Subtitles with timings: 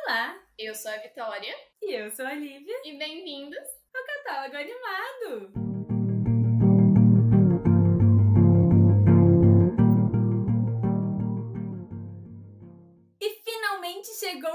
[0.00, 3.58] Olá, Eu sou a Vitória e eu sou a Lívia e bem-vindos.
[3.94, 5.71] ao Catálogo Animado.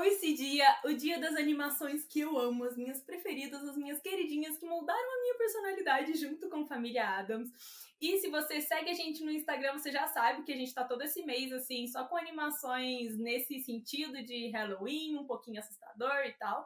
[0.07, 4.58] Esse dia, o dia das animações que eu amo, as minhas preferidas, as minhas queridinhas
[4.58, 7.51] que moldaram a minha personalidade junto com Família Adams.
[7.99, 10.83] E se você segue a gente no Instagram, você já sabe que a gente tá
[10.83, 16.34] todo esse mês assim, só com animações nesse sentido de Halloween, um pouquinho assustador e
[16.34, 16.66] tal.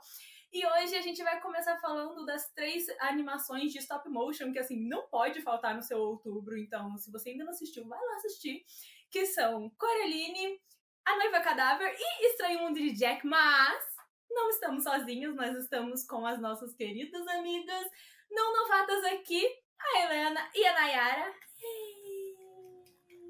[0.54, 4.78] E hoje a gente vai começar falando das três animações de stop motion que assim
[4.78, 6.58] não pode faltar no seu outubro.
[6.58, 8.66] Então, se você ainda não assistiu, vai lá assistir,
[9.10, 10.60] que são Coraline,
[11.06, 13.84] A Noiva Cadáver e Estranho Mundo de Jack, mas
[14.30, 17.88] não estamos sozinhos, nós estamos com as nossas queridas amigas
[18.30, 19.46] não novatas aqui,
[19.80, 21.34] a Helena e a Nayara.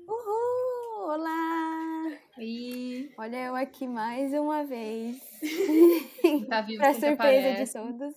[0.08, 1.10] Uhul!
[1.10, 2.20] Olá!
[2.38, 5.18] E Olha eu aqui mais uma vez.
[6.50, 7.66] tá vivo pra surpresa aparece.
[7.66, 8.16] de todos.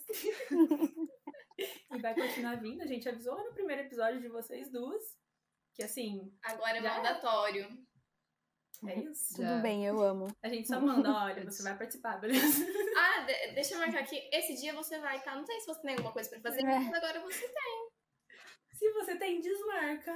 [1.92, 5.02] E vai continuar vindo, a gente avisou no primeiro episódio de vocês duas,
[5.74, 6.96] que assim, Agora é Já.
[6.96, 7.68] mandatório.
[8.86, 9.36] É isso.
[9.40, 9.48] Já.
[9.48, 10.26] Tudo bem, eu amo.
[10.42, 12.40] A gente só manda, olha, você vai participar, beleza?
[12.96, 14.28] Ah, de- deixa eu marcar aqui.
[14.32, 15.34] Esse dia você vai, tá?
[15.34, 16.64] Não sei se você tem alguma coisa pra fazer, É.
[16.64, 17.88] mas agora você tem.
[18.72, 20.14] Se você tem, desmarca.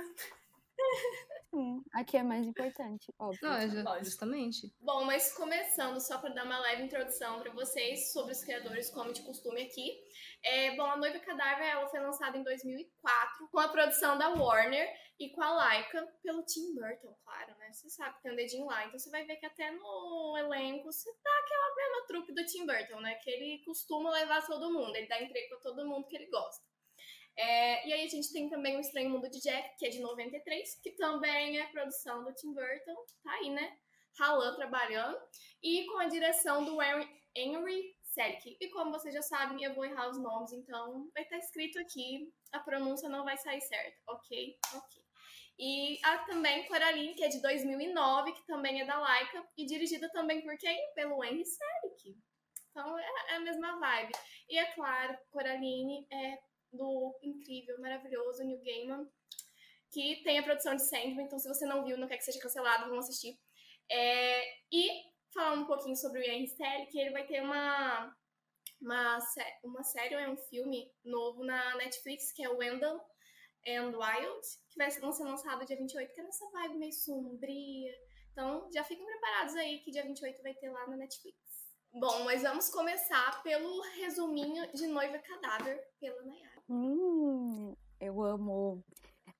[1.51, 3.41] Sim, aqui é mais importante, óbvio.
[3.43, 4.05] Não, é Lógico.
[4.05, 4.73] justamente.
[4.81, 9.12] Bom, mas começando, só pra dar uma leve introdução pra vocês sobre os criadores, como
[9.12, 9.98] de costume aqui.
[10.43, 14.89] É, bom, A Noiva Cadáver ela foi lançada em 2004 com a produção da Warner
[15.19, 17.73] e com a Laika pelo Tim Burton, claro, né?
[17.73, 18.85] Você sabe que tem um dedinho lá.
[18.85, 22.67] Então você vai ver que até no elenco você tá aquela mesma trupe do Tim
[22.67, 23.15] Burton, né?
[23.17, 26.63] Que ele costuma levar todo mundo, ele dá emprego pra todo mundo que ele gosta.
[27.39, 30.00] É, e aí a gente tem também o Estranho Mundo de Jack, que é de
[30.00, 32.97] 93, que também é produção do Tim Burton.
[33.22, 33.78] Tá aí, né?
[34.19, 35.19] ralando, trabalhando,
[35.62, 38.56] e com a direção do Henry, Selick.
[38.61, 42.33] E como vocês já sabem, eu vou errar os nomes, então vai estar escrito aqui,
[42.53, 44.58] a pronúncia não vai sair certa, ok?
[44.74, 45.02] Ok.
[45.61, 50.11] E há também Coraline, que é de 2009, que também é da Laika, e dirigida
[50.11, 50.79] também por quem?
[50.95, 52.17] Pelo Henry Selick.
[52.70, 54.13] Então é, é a mesma vibe.
[54.48, 56.39] E é claro, Coraline é
[56.73, 59.08] do incrível, maravilhoso Neil Gaiman,
[59.90, 62.40] que tem a produção de Sandman, então se você não viu, não quer que seja
[62.40, 63.39] cancelado, vão assistir.
[63.90, 64.89] É, e
[65.33, 68.14] falando um pouquinho sobre o Ian Stelly, que ele vai ter uma,
[68.80, 69.18] uma,
[69.64, 73.01] uma série ou é um filme novo na Netflix, que é Wendell
[73.67, 77.95] and Wild, que vai ser lançado dia 28, que é nessa vibe meio sombria.
[78.33, 81.36] Então, já fiquem preparados aí que dia 28 vai ter lá na Netflix.
[81.92, 86.48] Bom, mas vamos começar pelo resuminho de Noiva Cadáver pela Nayara.
[86.68, 88.83] Hum, eu amo.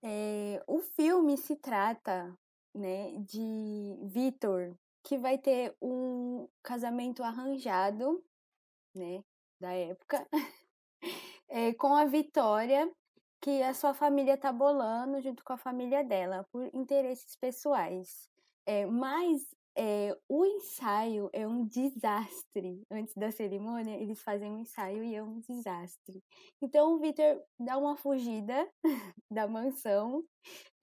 [0.03, 2.37] É, o filme se trata,
[2.75, 8.23] né, de Vitor, que vai ter um casamento arranjado,
[8.95, 9.23] né,
[9.61, 10.27] da época,
[11.49, 12.91] é, com a Vitória,
[13.41, 18.29] que a sua família tá bolando junto com a família dela, por interesses pessoais.
[18.67, 19.47] É, mas
[19.79, 22.83] é, o ensaio é um desastre.
[22.91, 26.21] Antes da cerimônia, eles fazem um ensaio e é um desastre.
[26.61, 28.69] Então o Victor dá uma fugida
[29.31, 30.25] da mansão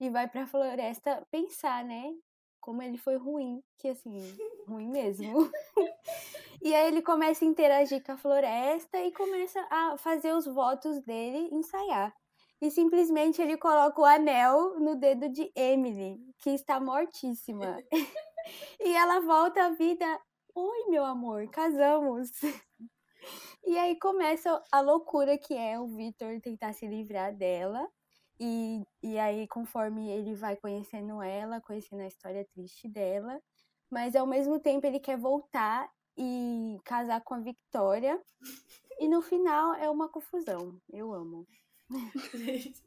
[0.00, 2.10] e vai pra floresta pensar, né?
[2.58, 4.18] Como ele foi ruim, que assim,
[4.66, 5.50] ruim mesmo.
[6.62, 11.02] e aí ele começa a interagir com a floresta e começa a fazer os votos
[11.02, 12.14] dele ensaiar.
[12.62, 17.76] E simplesmente ele coloca o anel no dedo de Emily, que está mortíssima.
[18.80, 20.20] e ela volta à vida.
[20.54, 22.30] Oi, meu amor, casamos.
[23.66, 27.88] E aí começa a loucura que é o Victor tentar se livrar dela.
[28.38, 33.42] E, e aí, conforme ele vai conhecendo ela, conhecendo a história triste dela,
[33.90, 38.22] mas ao mesmo tempo ele quer voltar e casar com a Victoria.
[39.00, 40.80] E no final é uma confusão.
[40.92, 41.44] Eu amo.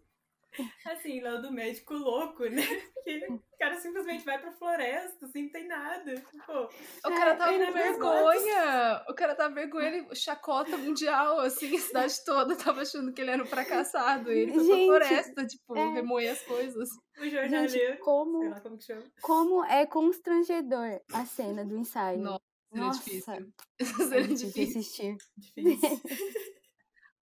[0.85, 2.61] Assim, lá do médico louco, né?
[2.93, 6.23] Porque o cara simplesmente vai pra floresta, assim, não tem nada.
[6.45, 6.63] Pô,
[7.05, 9.05] O cara tava ainda com mais vergonha.
[9.09, 13.21] O cara tava com vergonha, ele chacota mundial, assim, a cidade toda tava achando que
[13.21, 14.31] ele era um fracassado.
[14.31, 15.93] E ele foi Gente, pra floresta, tipo, é.
[15.93, 16.89] remoer as coisas.
[17.19, 19.03] o jornaleiro, Gente, como, sei lá como que chama.
[19.21, 22.19] como é constrangedor a cena do ensaio.
[22.21, 22.41] Nossa,
[22.71, 23.33] seria Nossa, difícil.
[23.79, 24.79] é Seria difícil de difícil.
[24.79, 25.17] assistir.
[25.37, 26.01] Difícil.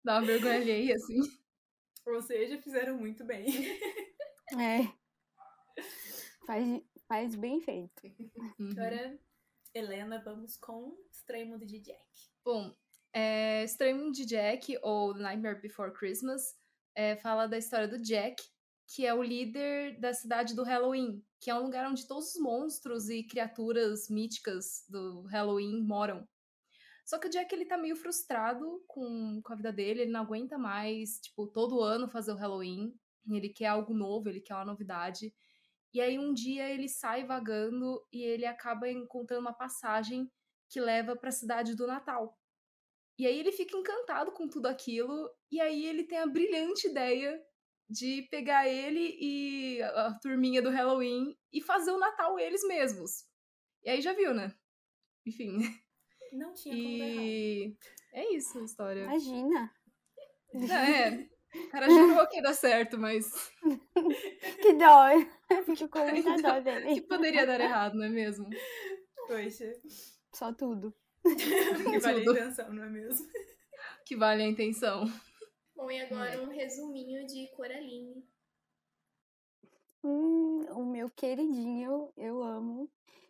[0.03, 1.19] Dá uma vergonha alheia, assim.
[2.07, 3.45] Ou seja, fizeram muito bem.
[4.57, 4.87] É.
[6.45, 8.01] Faz, faz bem feito.
[8.57, 8.71] Uhum.
[8.71, 9.19] Agora,
[9.73, 12.01] Helena, vamos com Estranho Mundo de Jack.
[12.45, 12.73] Bom,
[13.13, 16.55] é, Estranho Mundo de Jack, ou The Nightmare Before Christmas,
[16.95, 18.41] é, fala da história do Jack,
[18.87, 22.41] que é o líder da cidade do Halloween, que é um lugar onde todos os
[22.41, 26.25] monstros e criaturas míticas do Halloween moram.
[27.07, 30.23] Só que o Jack, ele tá meio frustrado com, com a vida dele, ele não
[30.23, 32.93] aguenta mais, tipo, todo ano fazer o Halloween.
[33.31, 35.33] Ele quer algo novo, ele quer uma novidade.
[35.93, 40.29] E aí um dia ele sai vagando e ele acaba encontrando uma passagem
[40.69, 42.37] que leva para a cidade do Natal.
[43.17, 47.41] E aí ele fica encantado com tudo aquilo e aí ele tem a brilhante ideia
[47.89, 53.25] de pegar ele e a turminha do Halloween e fazer o Natal eles mesmos.
[53.81, 54.53] E aí já viu, né?
[55.25, 55.59] Enfim.
[56.31, 57.77] Não tinha como e...
[58.13, 59.03] É isso a história.
[59.03, 59.71] Imagina.
[60.53, 63.31] É, o cara jurou que ia dar certo, mas.
[64.61, 65.07] que dó.
[65.65, 66.95] Fico com muita dó dele.
[66.95, 68.49] Que poderia dar errado, não é mesmo?
[69.27, 69.71] Poxa.
[70.33, 70.93] Só tudo.
[71.23, 72.37] que vale tudo.
[72.37, 73.27] a intenção, não é mesmo?
[74.05, 75.05] Que vale a intenção.
[75.75, 78.25] Bom, e agora um resuminho de Coraline.
[80.03, 82.89] Hum, o meu queridinho, eu amo.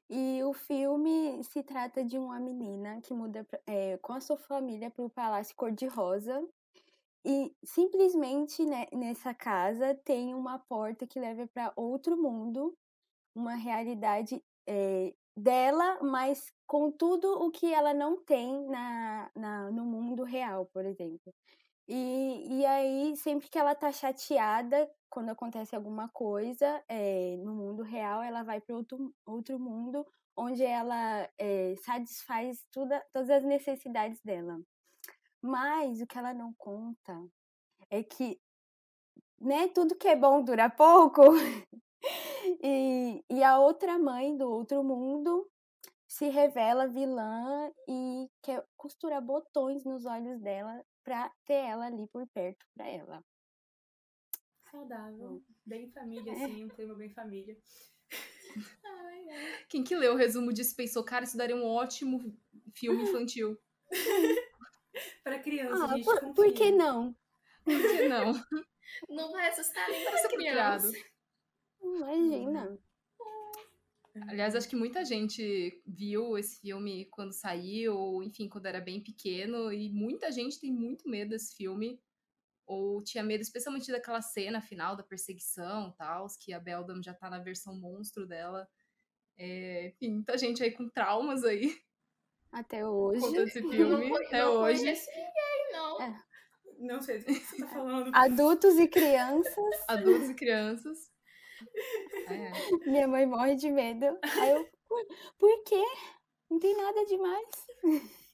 [0.09, 4.89] E o filme se trata de uma menina que muda é, com a sua família
[4.89, 6.48] para o Palácio Cor-de-Rosa.
[7.25, 12.74] E simplesmente né, nessa casa tem uma porta que leva para outro mundo,
[13.36, 19.83] uma realidade é, dela, mas com tudo o que ela não tem na, na, no
[19.83, 21.33] mundo real, por exemplo.
[21.87, 27.81] E, e aí, sempre que ela tá chateada, quando acontece alguma coisa é, no mundo
[27.81, 30.05] real, ela vai para outro, outro mundo
[30.35, 34.59] onde ela é, satisfaz todas as necessidades dela.
[35.41, 37.13] Mas o que ela não conta
[37.89, 38.39] é que
[39.39, 41.21] né, tudo que é bom dura pouco.
[42.61, 45.49] e, e a outra mãe do outro mundo
[46.07, 52.27] se revela vilã e quer costurar botões nos olhos dela pra ter ela ali por
[52.27, 53.24] perto pra ela.
[54.69, 55.42] Saudável.
[55.65, 56.36] Bem família, é.
[56.36, 57.57] sim, um clima bem família.
[58.83, 59.65] Ai, ai.
[59.69, 62.38] Quem que leu o resumo disso pensou, cara, isso daria um ótimo
[62.74, 63.57] filme infantil.
[65.24, 66.04] pra criança, ah, gente.
[66.04, 67.15] Por, por, que não?
[67.63, 68.33] Por que não?
[69.09, 70.92] Não vai assustar nem para criança.
[71.81, 72.80] Imagina.
[74.27, 79.01] Aliás, acho que muita gente viu esse filme quando saiu, ou enfim, quando era bem
[79.01, 82.01] pequeno, e muita gente tem muito medo desse filme,
[82.65, 87.29] ou tinha medo especialmente daquela cena final da perseguição, tal, que a Beldam já tá
[87.29, 88.67] na versão monstro dela.
[89.37, 91.75] É, enfim, muita gente aí com traumas aí.
[92.51, 93.21] Até hoje.
[93.21, 94.83] Conta esse filme, não, até não hoje.
[94.83, 96.01] Ninguém, não.
[96.01, 96.23] É.
[96.79, 98.11] Não sei do que você tá falando.
[98.13, 99.83] Adultos e crianças.
[99.87, 101.11] Adultos e crianças.
[102.27, 102.89] É.
[102.89, 104.06] Minha mãe morre de medo.
[104.24, 104.69] Aí eu,
[105.38, 105.83] por quê?
[106.50, 107.50] Não tem nada demais.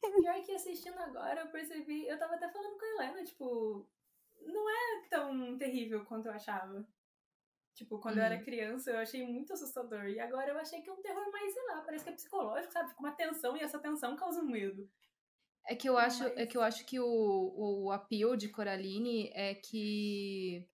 [0.01, 2.07] Pior que assistindo agora, eu percebi.
[2.07, 3.89] Eu tava até falando com a Helena, tipo,
[4.41, 6.85] não é tão terrível quanto eu achava.
[7.73, 8.43] Tipo, quando eu era uhum.
[8.43, 10.05] criança, eu achei muito assustador.
[10.05, 12.71] E agora eu achei que é um terror mais, sei lá, parece que é psicológico,
[12.71, 12.89] sabe?
[12.89, 14.87] Fica uma tensão e essa tensão causa um medo.
[15.67, 16.37] É que eu acho, Mas...
[16.37, 20.67] é que eu acho que o, o appeal de Coraline é que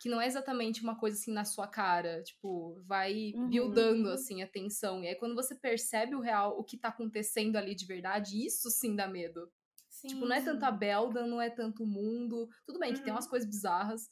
[0.00, 3.48] que não é exatamente uma coisa assim na sua cara, tipo, vai uhum.
[3.48, 5.02] buildando assim a tensão.
[5.02, 8.70] E aí quando você percebe o real, o que tá acontecendo ali de verdade, isso
[8.70, 9.50] sim dá medo.
[9.88, 12.48] Sim, tipo, não é tanto a Belda, não é tanto o mundo.
[12.66, 12.96] Tudo bem uhum.
[12.96, 13.30] que tem umas uhum.
[13.30, 14.10] coisas bizarras.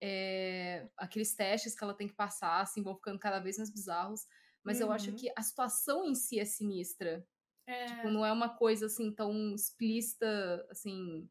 [0.00, 4.26] É, aqueles testes que ela tem que passar, assim, vão ficando cada vez mais bizarros.
[4.62, 4.86] Mas uhum.
[4.86, 5.16] eu acho uhum.
[5.16, 7.26] que a situação em si é sinistra.
[7.66, 7.86] É.
[7.86, 11.28] Tipo, não é uma coisa assim tão explícita, assim,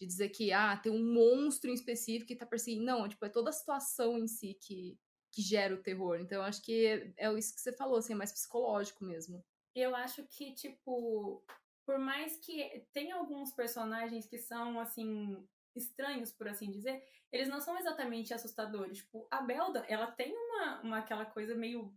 [0.00, 2.84] de dizer que ah, tem um monstro em específico que tá perseguindo.
[2.84, 4.98] Não, tipo, é toda a situação em si que,
[5.32, 6.18] que gera o terror.
[6.20, 9.44] Então, acho que é, isso que você falou, assim, é mais psicológico mesmo.
[9.74, 11.44] Eu acho que, tipo,
[11.84, 17.60] por mais que tenha alguns personagens que são, assim, estranhos, por assim dizer, eles não
[17.60, 18.98] são exatamente assustadores.
[18.98, 21.92] Tipo, a Belda, ela tem uma, uma aquela coisa meio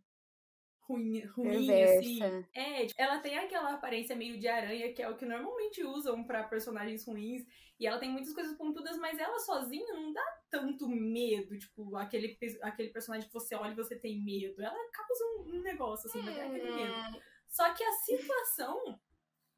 [0.88, 2.20] ruim, ruim assim.
[2.53, 6.24] É, tipo, ela tem aquela aparência meio de aranha, que é o que normalmente usam
[6.24, 7.46] para personagens ruins.
[7.79, 11.58] E ela tem muitas coisas pontudas, mas ela sozinha não dá tanto medo.
[11.58, 14.62] Tipo, aquele, aquele personagem que você olha e você tem medo.
[14.62, 16.94] Ela causa um, negócio, assim, é aquele medo.
[16.94, 17.22] Hum.
[17.48, 19.00] Só que a situação,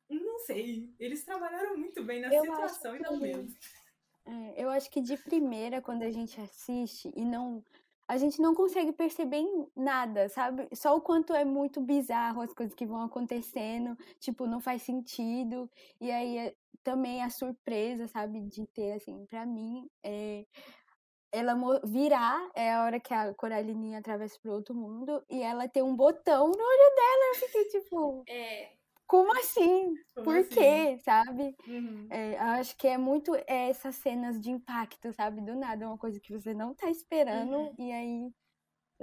[0.10, 0.94] não sei.
[1.00, 3.48] Eles trabalharam muito bem na eu situação e não medo.
[4.26, 7.64] É, eu acho que de primeira, quando a gente assiste e não
[8.10, 10.68] a gente não consegue perceber nada, sabe?
[10.74, 15.70] Só o quanto é muito bizarro as coisas que vão acontecendo, tipo, não faz sentido.
[16.02, 20.44] E aí é, também a surpresa, sabe, de ter, assim, pra mim, é,
[21.32, 25.84] ela virar é a hora que a Coraline atravessa pro outro mundo e ela tem
[25.84, 27.26] um botão no olho dela.
[27.28, 28.24] Eu fiquei tipo.
[28.28, 28.72] É,
[29.10, 29.96] como assim?
[30.14, 30.50] Como Por assim?
[30.50, 31.00] quê?
[31.04, 31.56] Sabe?
[31.68, 32.08] Uhum.
[32.12, 35.42] É, acho que é muito essas cenas de impacto, sabe?
[35.42, 37.76] Do nada, uma coisa que você não tá esperando uhum.
[37.80, 38.32] e aí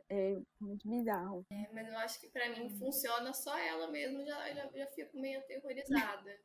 [0.08, 1.44] é muito bizarro.
[1.50, 5.18] É, mas eu acho que para mim funciona só ela mesmo, já, já, já fico
[5.18, 6.38] meio aterrorizada.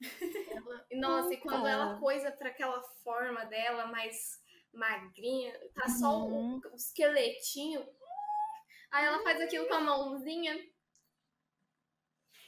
[0.92, 4.42] Nossa, e quando ela coisa para aquela forma dela mais
[4.72, 6.60] magrinha, tá só Uhum.
[6.64, 7.86] o, o esqueletinho.
[8.90, 10.73] Aí ela faz aquilo com a mãozinha.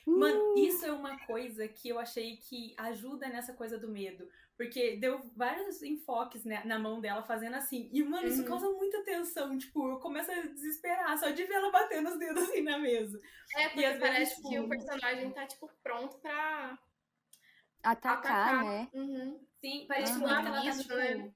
[0.06, 4.28] Mano, isso é uma coisa que eu achei que ajuda nessa coisa do medo.
[4.56, 7.90] Porque deu vários enfoques né, na mão dela fazendo assim.
[7.92, 8.48] E, mano, isso Uhum.
[8.48, 9.58] causa muita tensão.
[9.58, 13.20] Tipo, eu começo a desesperar só de ver ela batendo os dedos assim na mesa.
[13.56, 16.78] É, porque vezes, parece tipo, que o personagem tá, tipo, pronto pra
[17.82, 18.64] Atacar, atacar.
[18.64, 18.88] né?
[18.94, 19.46] Uhum.
[19.60, 20.42] Sim, parece Aham.
[20.42, 20.94] que ela tá, Isso, tipo.
[20.94, 21.32] né?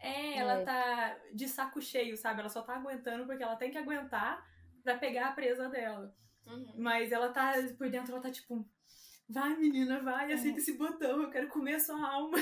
[0.00, 0.64] É, ela É.
[0.64, 2.40] tá de saco cheio, sabe?
[2.40, 4.46] Ela só tá aguentando porque ela tem que aguentar
[4.84, 6.14] pra pegar a presa dela.
[6.48, 6.72] Uhum.
[6.76, 8.66] Mas ela tá, por dentro, ela tá tipo,
[9.28, 10.34] vai menina, vai, É.
[10.34, 12.38] aceita esse botão, eu quero comer a sua alma.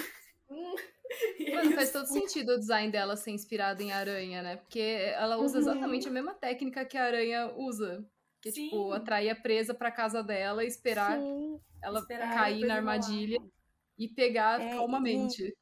[0.49, 0.75] Hum.
[1.55, 4.57] Mano, faz todo sentido o design dela ser inspirado em aranha, né?
[4.57, 5.61] Porque ela usa Uhum.
[5.63, 8.05] exatamente a mesma técnica que a aranha usa.
[8.41, 11.61] Que é, tipo, atrair a presa pra casa dela e esperar Sim.
[11.83, 13.39] ela Esperar cair na armadilha
[13.99, 15.57] e pegar É, calmamente.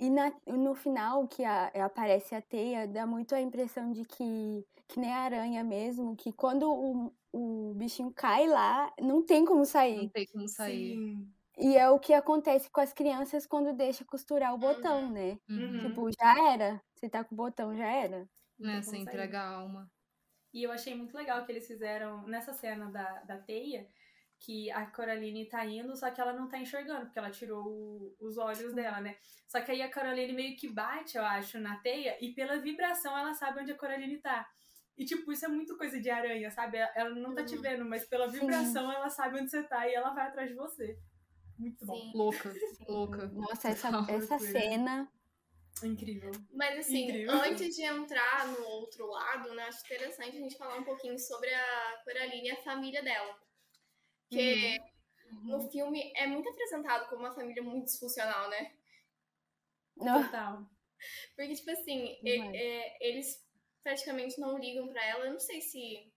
[0.00, 4.66] E na- no final, que a- aparece a teia, dá muito a impressão de que,
[4.88, 9.64] que nem a aranha mesmo, que quando o, o bichinho cai lá, não tem como
[9.94, 10.10] Não sair.
[10.10, 11.00] tem como sair.
[11.04, 11.32] Sim.
[11.58, 14.58] E é o que acontece com as crianças quando deixa costurar o Uhum.
[14.58, 15.38] botão, né?
[15.50, 15.80] Uhum.
[15.80, 16.82] Tipo, já era.
[16.94, 18.28] Você tá com o botão, já era.
[18.58, 19.90] Não Né, Você entrega a alma.
[20.52, 23.88] E eu achei muito legal que eles fizeram nessa cena da, da teia,
[24.40, 28.16] que a Coraline tá indo, só que ela não tá enxergando, porque ela tirou o-
[28.18, 29.16] os olhos dela, né?
[29.46, 33.16] Só que aí a Coraline meio que bate, eu acho, na teia, e pela vibração
[33.16, 34.48] ela sabe onde a Coraline tá.
[34.96, 36.78] E, tipo, isso é muito coisa de aranha, sabe?
[36.94, 37.62] Ela não tá te Uhum.
[37.62, 38.40] vendo, mas pela Sim.
[38.40, 40.98] vibração ela sabe onde você tá e ela vai atrás de você.
[41.58, 41.94] Muito bom.
[41.94, 42.12] Sim.
[42.14, 42.52] Louca,
[42.88, 43.26] louca.
[43.28, 45.10] Nossa, essa, essa cena.
[45.82, 46.32] Incrível.
[46.52, 47.32] Mas assim, Incrível.
[47.32, 51.48] antes de entrar no outro lado, né, acho interessante a gente falar um pouquinho sobre
[51.54, 53.38] a Coraline e a família dela.
[54.30, 54.80] Porque
[55.44, 58.72] no filme é muito apresentado como uma família muito disfuncional, né?
[59.96, 60.66] Não, Total.
[61.36, 63.42] Porque, tipo assim, Não e- é, eles
[63.82, 65.26] praticamente não ligam pra ela.
[65.26, 66.12] Eu não sei se,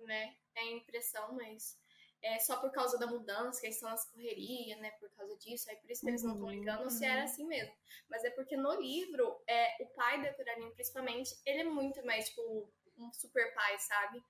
[0.00, 1.78] né, é impressão, mas
[2.22, 5.70] é só por causa da mudança, que eles estão nas correrias, né, por causa disso,
[5.70, 7.10] aí por isso que eles não estão Uhum, ligando, ou se uhum.
[7.10, 7.74] era assim mesmo.
[8.10, 12.28] Mas é porque no livro, é, o pai da Coraline, principalmente, ele é muito mais,
[12.28, 14.22] tipo, um super pai, sabe?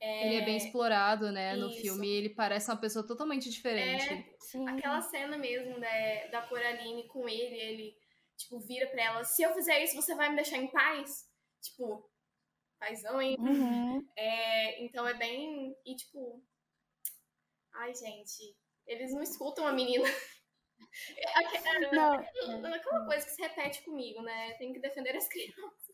[0.00, 1.80] Ele é bem explorado, né, no Isso.
[1.80, 2.08] filme.
[2.08, 4.12] Ele parece uma pessoa totalmente diferente.
[4.12, 4.68] É, sim.
[4.68, 7.96] Aquela cena mesmo né, da Coraline com ele, ele,
[8.36, 11.28] tipo, vira pra ela, se eu fizer isso, você vai me deixar em paz?
[11.60, 12.08] Tipo,
[12.78, 13.36] paizão, hein?
[13.38, 14.06] Uhum.
[14.16, 15.76] É, então é bem.
[15.84, 16.42] E tipo.
[17.74, 18.56] Ai, gente.
[18.86, 20.04] Eles não escutam a menina.
[21.18, 24.54] É Não, é aquela coisa que se repete comigo, né?
[24.54, 25.87] Tem que defender as crianças.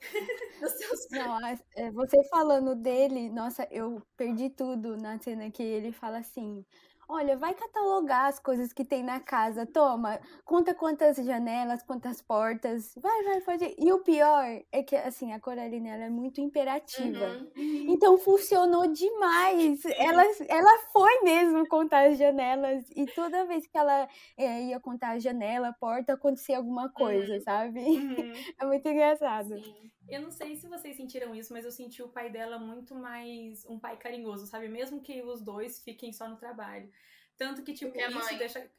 [0.60, 1.38] Dos seus Não,
[1.76, 6.64] é, você falando dele, nossa, eu perdi tudo na cena que ele fala assim:
[7.08, 12.94] Olha, vai catalogar as coisas que tem na casa, toma, conta quantas janelas, quantas portas,
[12.96, 13.74] vai, vai, pode.
[13.78, 17.26] E o pior é que, assim, a Coraline, ela é muito imperativa.
[17.56, 17.86] Uhum.
[17.88, 19.84] Então funcionou demais.
[19.84, 22.84] Ela, ela foi mesmo contar as janelas.
[22.94, 27.40] E toda vez que ela é, ia contar a janela, a porta, acontecia alguma coisa,
[27.40, 27.80] sabe?
[27.80, 28.32] Uhum.
[28.60, 29.48] É muito engraçado.
[29.48, 29.90] Sim.
[30.08, 33.64] Eu não sei se vocês sentiram isso, mas eu senti o pai dela muito mais
[33.66, 34.68] um pai carinhoso, sabe?
[34.68, 36.90] Mesmo que os dois fiquem só no trabalho.
[37.36, 38.38] Tanto que, tipo, que isso mãe.
[38.38, 38.70] deixa.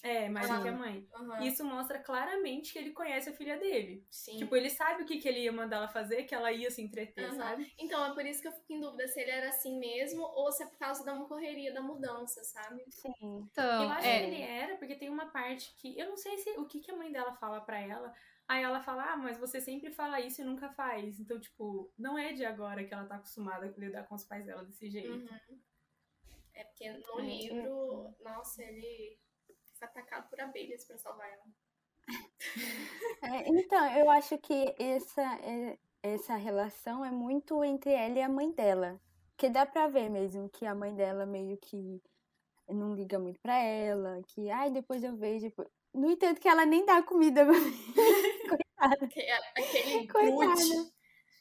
[0.00, 1.08] É, mais do que a mãe.
[1.12, 1.42] Uhum.
[1.42, 4.06] Isso mostra claramente que ele conhece a filha dele.
[4.08, 4.36] Sim.
[4.36, 6.80] Tipo, ele sabe o que, que ele ia mandar ela fazer, que ela ia se
[6.80, 7.36] entreter, Aham.
[7.36, 7.72] sabe?
[7.76, 10.52] Então, é por isso que eu fico em dúvida se ele era assim mesmo ou
[10.52, 12.84] se é por causa da correria da mudança, sabe?
[12.90, 13.12] Sim.
[13.50, 15.98] Então, eu acho é, que ele era, porque tem uma parte que.
[15.98, 18.14] Eu não sei se o que, que a mãe dela fala pra ela.
[18.48, 21.20] Aí ela fala, ah, mas você sempre fala isso e nunca faz.
[21.20, 24.46] Então, tipo, não é de agora que ela tá acostumada a lidar com os pais
[24.46, 25.12] dela desse jeito.
[25.12, 25.60] Uhum.
[26.54, 29.18] É porque no É, livro, nossa, ele
[29.78, 31.44] foi atacado por abelhas pra salvar ela.
[33.22, 38.28] É, então, eu acho que essa, é- essa relação é muito entre ela e a
[38.28, 38.98] mãe dela.
[39.36, 42.02] Que dá pra ver mesmo que a mãe dela meio que
[42.68, 45.46] não liga muito pra ela, que, ai, depois eu vejo.
[45.46, 47.44] depois-" No entanto, que ela nem dá comida.
[47.44, 47.70] Coitada.
[47.70, 48.27] Que
[49.56, 50.92] aquele grude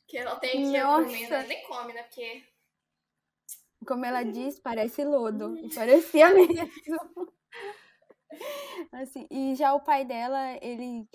[0.07, 1.03] que ela tem que Nossa.
[1.05, 2.03] comer, ela nem come, né?
[2.03, 2.43] Porque
[3.85, 5.57] Como ela diz, parece lodo.
[5.57, 7.27] E parecia mesmo.
[8.91, 11.07] Assim, e já o pai dela, ele.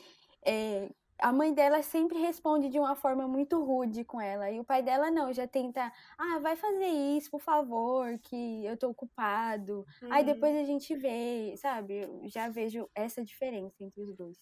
[0.45, 4.51] é, a mãe dela sempre responde de uma forma muito rude com ela.
[4.51, 5.93] E o pai dela não, já tenta.
[6.19, 9.87] Ah, vai fazer isso, por favor, que eu tô ocupado.
[10.11, 10.27] Aí Uhum.
[10.33, 12.03] depois a gente vê, sabe?
[12.03, 14.39] Eu já vejo essa diferença entre os dois.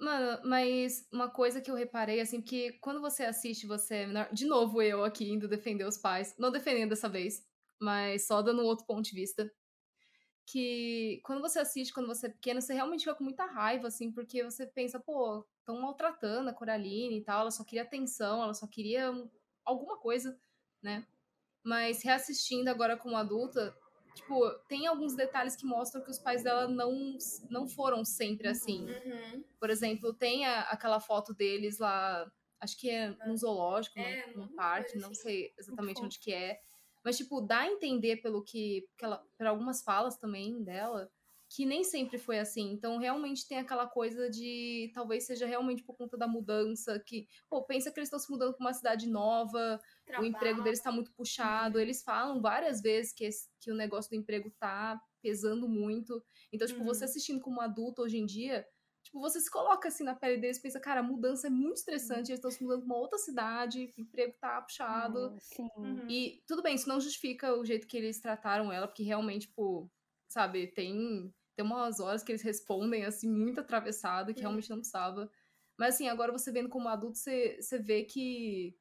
[0.00, 4.32] Mano, mas uma coisa que eu reparei, assim, que quando você assiste, você é menor.
[4.32, 6.34] De novo, eu aqui indo defender os pais.
[6.38, 7.44] Não defendendo dessa vez,
[7.80, 9.50] mas só dando um outro ponto de vista.
[10.46, 14.10] que quando você assiste, quando você é pequeno, você realmente fica com muita raiva, assim,
[14.12, 18.54] porque você pensa, pô, estão maltratando a Coraline e tal, ela só queria atenção, ela
[18.54, 19.12] só queria
[19.64, 20.40] alguma coisa,
[20.82, 21.06] né?
[21.64, 23.76] Mas reassistindo agora como adulta,
[24.18, 27.16] tipo, tem alguns detalhes que mostram que os pais dela não,
[27.48, 28.86] não foram sempre assim.
[28.86, 29.44] Uhum.
[29.58, 34.48] Por exemplo, tem a, aquela foto deles lá, acho que é num zoológico, É, num,
[34.48, 35.22] parque, não assim.
[35.22, 36.60] sei exatamente onde que é.
[37.04, 38.86] Mas, tipo, dá a entender pelo que.
[39.00, 41.10] ela, por algumas falas também dela,
[41.48, 42.72] que nem sempre foi assim.
[42.72, 44.90] Então, realmente tem aquela coisa de.
[44.94, 47.00] Talvez seja realmente por conta da mudança.
[47.06, 49.80] Que, pô, pensa que eles estão se mudando pra uma cidade nova,
[50.16, 50.62] o emprego Trabalho.
[50.62, 51.78] deles tá muito puxado.
[51.78, 56.22] Eles falam várias vezes que, esse- que o negócio do emprego tá pesando muito.
[56.52, 56.86] Então, tipo, Uhum.
[56.86, 58.66] você assistindo como adulto hoje em dia,
[59.02, 61.76] tipo, você se coloca assim na pele deles e pensa, cara, a mudança é muito
[61.78, 65.34] estressante, eles estão se mudando pra uma outra cidade, o emprego tá puxado.
[65.40, 65.68] Sim.
[65.76, 66.06] Uhum.
[66.08, 69.90] E tudo bem, isso não justifica o jeito que eles trataram ela, porque realmente, tipo,
[70.28, 74.48] sabe, tem, tem umas horas que eles respondem, assim, muito atravessado, que Uhum.
[74.48, 75.30] realmente não precisava.
[75.78, 78.76] Mas, assim, agora você vendo como adulto, você, você vê que.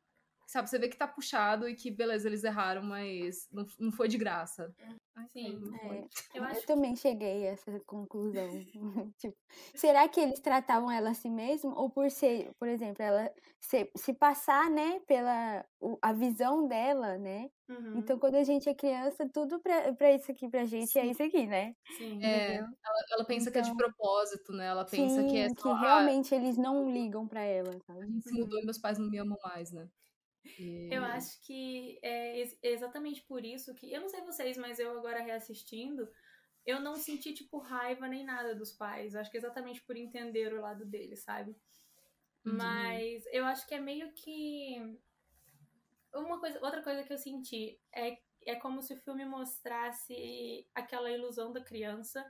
[0.49, 4.07] Sabe, você vê que tá puxado e que, beleza, eles erraram, mas não, não foi
[4.07, 4.73] de graça.
[5.13, 5.59] Ai, Sim.
[5.81, 8.47] É, Eu eu, acho que- também cheguei a essa conclusão.
[9.17, 9.35] Tipo,
[9.75, 11.73] será que eles tratavam ela assim mesmo?
[11.75, 17.17] Ou por ser, por exemplo, ela se, se passar, né, pela o- a visão dela,
[17.17, 17.49] né?
[17.67, 17.97] Uhum.
[17.97, 21.09] Então, quando a gente é criança, tudo pra, pra isso aqui pra gente é Sim.
[21.11, 21.73] isso aqui, né?
[21.97, 22.23] Sim.
[22.23, 22.69] É, ela,
[23.11, 24.67] ela pensa que é de Então- propósito, né?
[24.67, 27.79] Ela pensa Sim, que é que só, ah, realmente eles não ligam pra ela, a
[27.93, 28.07] sabe?
[28.07, 29.85] gente se mudou e meus pais não me amam mais, né?
[30.59, 33.91] E- Eu acho que é ex- exatamente por isso que.
[33.91, 36.07] Eu não sei vocês, mas eu agora reassistindo,
[36.65, 39.13] eu não senti, tipo, raiva nem nada dos pais.
[39.13, 41.51] Eu acho que é exatamente por entender o lado deles, sabe?
[42.45, 42.57] Uhum.
[42.57, 44.97] Mas eu acho que é meio que.
[46.13, 51.11] Uma coisa, outra coisa que eu senti é, é como se o filme mostrasse aquela
[51.11, 52.25] ilusão da criança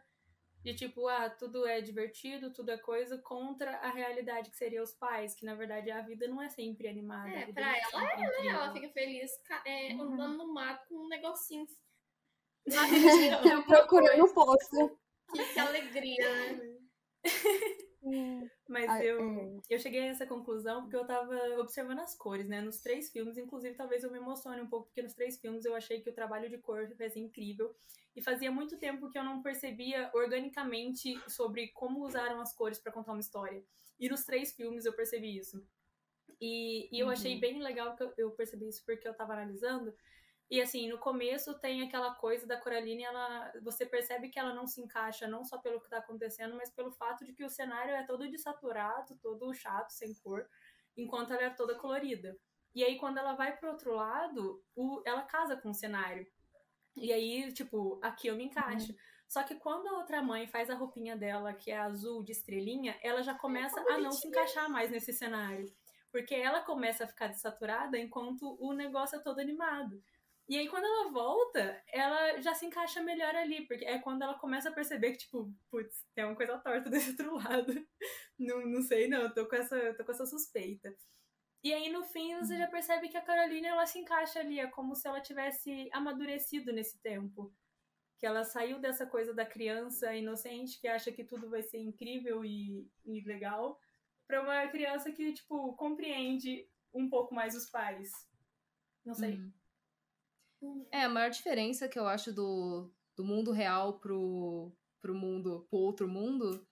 [0.63, 4.93] de tipo, ah, tudo é divertido, tudo é coisa, contra a realidade que seria os
[4.93, 7.29] pais, que na verdade a vida não é sempre animada.
[7.29, 8.48] É, pra não ela é, né?
[8.48, 9.31] Ela fica feliz
[9.65, 10.01] é, Uhum.
[10.13, 11.65] andando no mato com um negocinho.
[13.67, 14.98] Procurando o poço.
[15.33, 16.77] Que, que alegria, né?
[18.67, 19.59] Mas ah, eu, é.
[19.70, 22.61] eu cheguei a essa conclusão porque eu tava observando as cores, né?
[22.61, 25.75] Nos três filmes, inclusive, talvez eu me emocione um pouco, porque nos três filmes eu
[25.75, 27.75] achei que o trabalho de cor fez incrível.
[28.15, 32.91] E fazia muito tempo que eu não percebia organicamente sobre como usaram as cores pra
[32.91, 33.63] contar uma história.
[34.00, 35.63] E nos três filmes eu percebi isso.
[36.41, 37.39] E, e eu achei Uhum.
[37.39, 39.93] bem legal que eu, eu percebi isso porque eu tava analisando.
[40.50, 44.66] E assim, no começo tem aquela coisa da Coraline, ela, você percebe que ela não
[44.66, 47.94] se encaixa não só pelo que tá acontecendo, mas pelo fato de que o cenário
[47.94, 50.48] é todo desaturado, todo chato, sem cor,
[50.96, 52.38] enquanto ela é toda colorida.
[52.74, 56.25] E aí quando ela vai pro outro lado, o, ela casa com o cenário.
[56.96, 58.96] E aí, tipo, aqui eu me encaixo.
[59.27, 62.98] Só que quando a outra mãe faz a roupinha dela, que é azul de estrelinha,
[63.03, 65.66] ela já começa a não se encaixar mais nesse cenário.
[66.12, 70.01] Porque ela começa a ficar desaturada enquanto o negócio é todo animado.
[70.48, 74.40] E aí, quando ela volta, ela já se encaixa melhor ali, porque é quando ela
[74.40, 77.74] começa a perceber que, tipo, putz, tem uma coisa torta desse outro lado.
[78.40, 80.96] Não, não sei, não, tô com, essa, tô com essa suspeita.
[81.62, 84.68] E aí, no fim, você já percebe que a Caroline, ela se encaixa ali, é
[84.68, 87.53] como se ela tivesse amadurecido nesse tempo.
[88.18, 92.46] Que ela saiu dessa coisa da criança inocente que acha que tudo vai ser incrível
[92.46, 93.79] e, e legal,
[94.25, 98.12] pra uma criança que, tipo, compreende um pouco mais os pais.
[99.03, 99.33] Não sei.
[99.33, 99.56] Uhum.
[100.91, 105.79] É, a maior diferença que eu acho do, do mundo real pro, pro mundo, pro
[105.79, 106.65] outro mundo,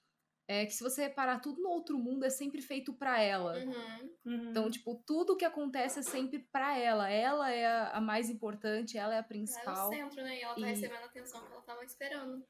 [0.48, 3.58] é que se você reparar, tudo no outro mundo é sempre feito pra ela.
[3.58, 4.16] Uhum.
[4.26, 4.50] Uhum.
[4.50, 7.10] Então, tipo, tudo que acontece é sempre pra ela.
[7.10, 9.90] Ela é a, a mais importante, ela é a Ela é o principal.
[9.90, 10.38] centro, né?
[10.38, 12.46] E ela tá E- recebendo a atenção que ela tava esperando.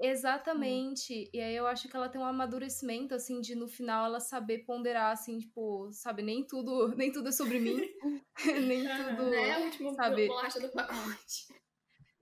[0.00, 1.28] Exatamente.
[1.32, 4.58] E aí eu acho que ela tem um amadurecimento, assim, de no final ela saber
[4.64, 7.76] ponderar, assim, tipo, sabe, nem tudo, nem tudo é sobre mim.
[8.68, 9.30] nem tudo.
[9.30, 9.52] Né?
[9.52, 10.26] A última sabe?
[10.28, 11.48] bolacha do pacote.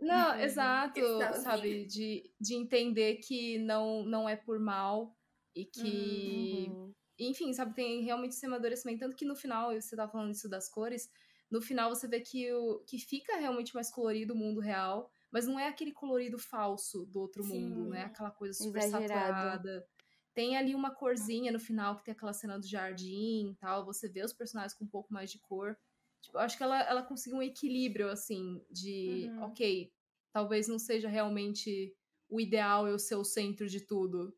[0.00, 0.40] Não, Uhum.
[0.40, 1.40] exato, Exato.
[1.42, 5.16] sabe, de, de entender que não, não é por mal
[5.54, 6.92] e que, Uhum.
[7.18, 10.68] enfim, sabe, tem realmente esse amadurecimento, tanto que no final, você tava falando isso das
[10.68, 11.10] cores,
[11.50, 15.46] no final você vê que, o, que fica realmente mais colorido o mundo real, mas
[15.46, 17.44] não é aquele colorido falso do outro Sim.
[17.44, 19.60] mundo, né, aquela coisa super Exagerado.
[19.60, 19.86] saturada.
[20.32, 24.08] Tem ali uma corzinha no final, que tem aquela cena do jardim e tal, você
[24.08, 25.76] vê os personagens com um pouco mais de cor.
[26.22, 29.36] Tipo, eu acho que ela, ela conseguiu um equilíbrio, assim, de, Uhum.
[29.36, 29.92] ok,
[30.32, 31.94] talvez não seja realmente
[32.30, 34.34] o ideal eu ser o centro de tudo.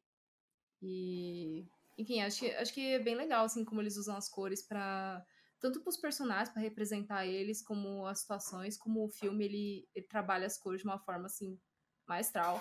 [0.83, 1.65] E,
[1.97, 5.25] enfim, acho que, acho que é bem legal, assim, como eles usam as cores para
[5.61, 10.07] tanto para os personagens, para representar eles, como as situações, como o filme, ele, ele
[10.07, 11.59] trabalha as cores de uma forma, assim,
[12.07, 12.61] maestral.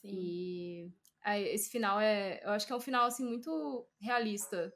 [0.00, 0.08] Sim.
[0.12, 0.92] E
[1.22, 2.40] aí, esse final é.
[2.44, 4.72] Eu acho que é um final, assim, muito realista.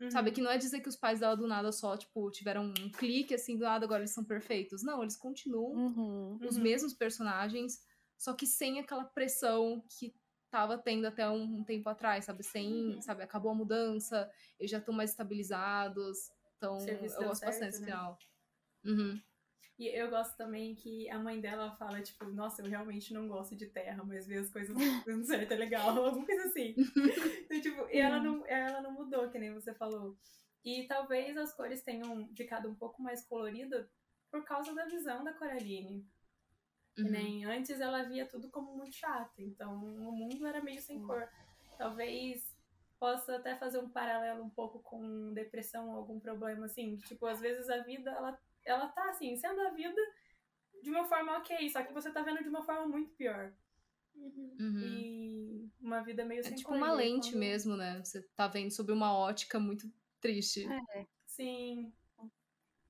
[0.00, 0.10] Uhum.
[0.10, 0.32] Sabe?
[0.32, 3.34] Que não é dizer que os pais dela do nada só, tipo, tiveram um clique,
[3.34, 4.82] assim, do nada agora eles são perfeitos.
[4.82, 6.38] Não, eles continuam uhum.
[6.42, 6.62] os uhum.
[6.62, 7.78] mesmos personagens,
[8.18, 10.14] só que sem aquela pressão que
[10.50, 12.42] tava tendo até um, um tempo atrás, sabe?
[12.42, 13.00] Sem, uhum.
[13.00, 13.22] sabe?
[13.22, 16.30] Acabou a mudança, eles já estão mais estabilizados.
[16.64, 17.86] Então, eu gosto certo, bastante desse né?
[17.86, 18.18] final.
[18.84, 19.22] Uhum.
[19.76, 23.56] E eu gosto também que a mãe dela fala, tipo, nossa, eu realmente não gosto
[23.56, 24.74] de terra, mas ver as coisas
[25.04, 26.74] dando certo é legal, alguma coisa assim.
[27.44, 30.16] então, tipo, e ela não, ela não mudou, que nem você falou.
[30.64, 33.86] E talvez as cores tenham ficado um pouco mais coloridas
[34.30, 36.06] por causa da visão da Coraline.
[36.96, 37.10] Uhum.
[37.10, 41.28] nem antes ela via tudo como muito chato, então o mundo era meio sem cor.
[41.76, 42.53] Talvez
[43.04, 47.38] possa até fazer um paralelo um pouco com depressão ou algum problema assim, tipo, às
[47.38, 50.00] vezes a vida ela ela tá assim, sendo a vida
[50.82, 53.52] de uma forma ok, só que você tá vendo de uma forma muito pior.
[54.14, 54.56] Uhum.
[54.58, 54.80] uhum.
[54.80, 57.40] E uma vida meio é sem tipo uma lente quando...
[57.40, 58.02] mesmo, né?
[58.02, 59.86] Você tá vendo sob uma ótica muito
[60.18, 60.66] triste.
[60.66, 61.06] É.
[61.26, 61.92] Sim.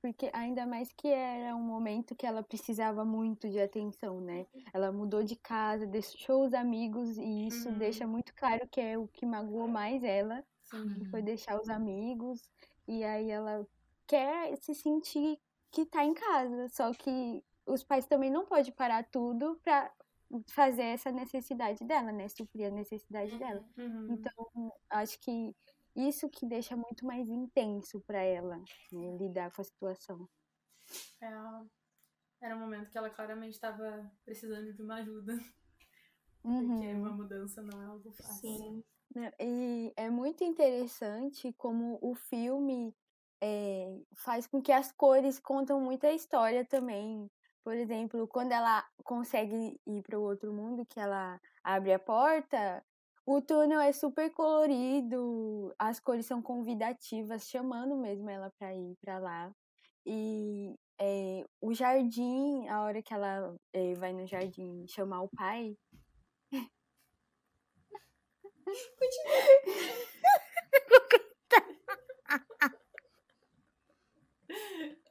[0.05, 4.47] Porque ainda mais que era um momento que ela precisava muito de atenção, né?
[4.71, 7.79] Ela mudou de casa, deixou os amigos e isso uhum.
[7.79, 10.93] deixa muito claro que é o que magoou mais ela, Sim.
[10.93, 12.51] que foi deixar os amigos
[12.87, 13.67] e aí ela
[14.07, 15.41] quer se sentir
[15.71, 16.69] que tá em casa.
[16.69, 19.91] Só que os pais também não podem parar tudo pra
[20.49, 22.29] fazer essa necessidade dela, né?
[22.29, 23.65] Suprir a necessidade dela.
[23.79, 24.09] Uhum.
[24.11, 25.57] Então, acho que
[25.95, 28.59] isso que deixa muito mais intenso para ela
[28.93, 29.17] né?
[29.19, 30.29] lidar com a situação.
[31.21, 31.29] É,
[32.41, 35.35] era um momento que ela claramente estava precisando de uma ajuda.
[36.45, 36.77] Uhum.
[36.77, 38.39] Porque uma mudança não é algo fácil.
[38.43, 38.85] Sim.
[39.41, 42.95] E é muito interessante como o filme
[43.43, 47.31] é, faz com que as cores contam muita história também.
[47.63, 52.85] Por exemplo, quando ela consegue ir para o outro mundo, que ela abre a porta,
[53.27, 59.19] o túnel é super colorido, as cores são convidativas, chamando mesmo ela para ir para
[59.19, 59.53] lá.
[60.07, 65.77] E é, o jardim, a hora que ela é, vai no jardim chamar o pai.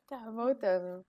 [0.07, 1.03] Tá, voltando.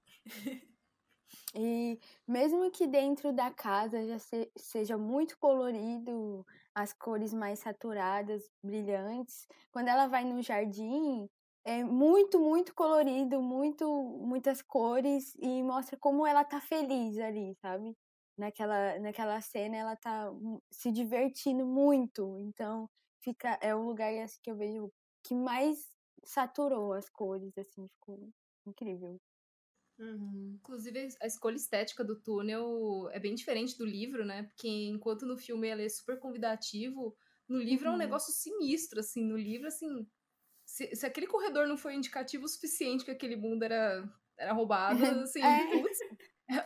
[1.55, 8.43] E mesmo que dentro da casa já se, seja muito colorido, as cores mais saturadas,
[8.63, 11.29] brilhantes, quando ela vai no jardim,
[11.65, 13.87] é muito, muito colorido, muito,
[14.21, 17.97] muitas cores e mostra como ela tá feliz ali, sabe?
[18.37, 20.31] Naquela, naquela cena ela tá
[20.71, 22.89] se divertindo muito, então
[23.23, 24.93] fica é o lugar assim, que eu vejo
[25.25, 25.79] que mais
[26.25, 28.19] saturou as cores, assim, ficou
[28.67, 29.19] incrível.
[29.99, 30.57] Uhum.
[30.57, 34.45] Inclusive, a escolha estética do túnel é bem diferente do livro, né?
[34.45, 37.17] Porque enquanto no filme ele é super convidativo,
[37.49, 37.93] no livro uhum.
[37.93, 38.05] é um uhum.
[38.05, 39.25] negócio sinistro, assim.
[39.25, 40.07] No livro, assim,
[40.65, 44.99] se, se, aquele corredor não foi indicativo o suficiente que aquele mundo era, era roubado,
[45.23, 45.71] assim, é.
[45.71, 45.99] putz,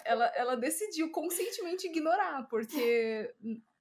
[0.04, 3.34] ela, ela decidiu conscientemente ignorar, porque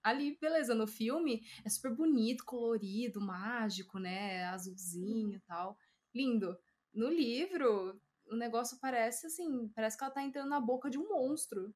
[0.03, 4.45] ali, beleza, no filme é super bonito, colorido, mágico, né?
[4.45, 5.77] Azulzinho e tal.
[6.13, 6.57] Lindo.
[6.93, 7.99] No livro,
[8.31, 11.73] o negócio parece assim, parece que ela tá entrando na boca de um monstro.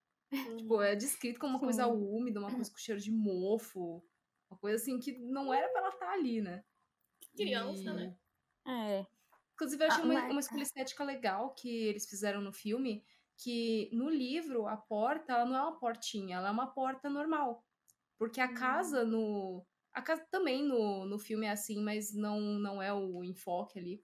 [0.57, 1.65] tipo, é descrito como uma Sim.
[1.65, 4.03] coisa úmida, uma coisa com cheiro de mofo,
[4.49, 6.63] uma coisa assim que não era pra ela estar tá ali, né?
[7.35, 7.93] Criança, e...
[7.93, 8.17] né?
[8.67, 9.05] É.
[9.53, 10.31] Inclusive, eu achei ah, uma, mas...
[10.31, 13.03] uma escolha estética legal que eles fizeram no filme,
[13.37, 17.63] que no livro, a porta, ela não é uma portinha, ela é uma porta normal.
[18.17, 18.53] Porque a hum.
[18.53, 19.65] casa no...
[19.93, 24.01] A casa também no, no filme é assim, mas não, não é o enfoque ali.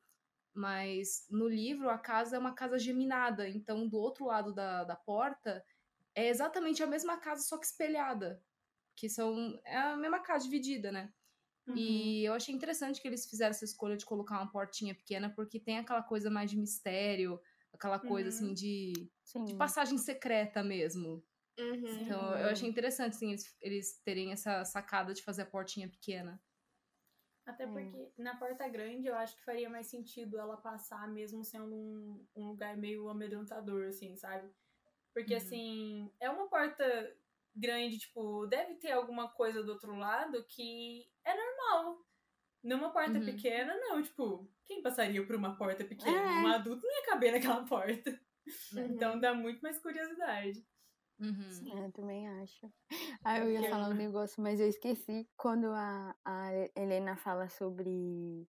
[0.57, 3.47] Mas no livro, a casa é uma casa geminada.
[3.47, 5.63] Então, do outro lado da, da porta,
[6.15, 8.43] é exatamente a mesma casa, só que espelhada.
[8.95, 9.59] Que são.
[9.63, 11.13] É a mesma casa dividida, né?
[11.67, 11.75] Uhum.
[11.77, 15.59] E eu achei interessante que eles fizeram essa escolha de colocar uma portinha pequena, porque
[15.59, 17.39] tem aquela coisa mais de mistério,
[17.71, 18.53] aquela coisa assim, uhum.
[18.53, 21.23] assim de, de, passagem secreta mesmo.
[21.59, 22.01] Uhum.
[22.01, 26.41] Então eu achei interessante assim, eles, eles terem essa sacada de fazer a portinha pequena.
[27.47, 27.71] Até hum.
[27.71, 32.27] porque na porta grande eu acho que faria mais sentido ela passar mesmo sendo um,
[32.35, 34.51] um lugar meio amedrontador, assim, sabe?
[35.13, 35.37] Porque uhum.
[35.37, 36.85] assim, é uma porta
[37.55, 42.05] grande, tipo, deve ter alguma coisa do outro lado que é normal.
[42.61, 43.25] Numa porta uhum.
[43.25, 46.17] pequena, não, tipo, quem passaria por uma porta pequena?
[46.17, 46.43] É.
[46.43, 48.09] Um adulto não ia caber naquela porta.
[48.73, 48.85] Uhum.
[48.87, 50.65] Então dá muito mais curiosidade.
[51.19, 51.91] Uhum.
[51.91, 52.71] Também acho.
[53.23, 55.27] Ah, eu ia falar um negócio, mas eu esqueci.
[55.35, 58.47] Quando a, a Helena fala sobre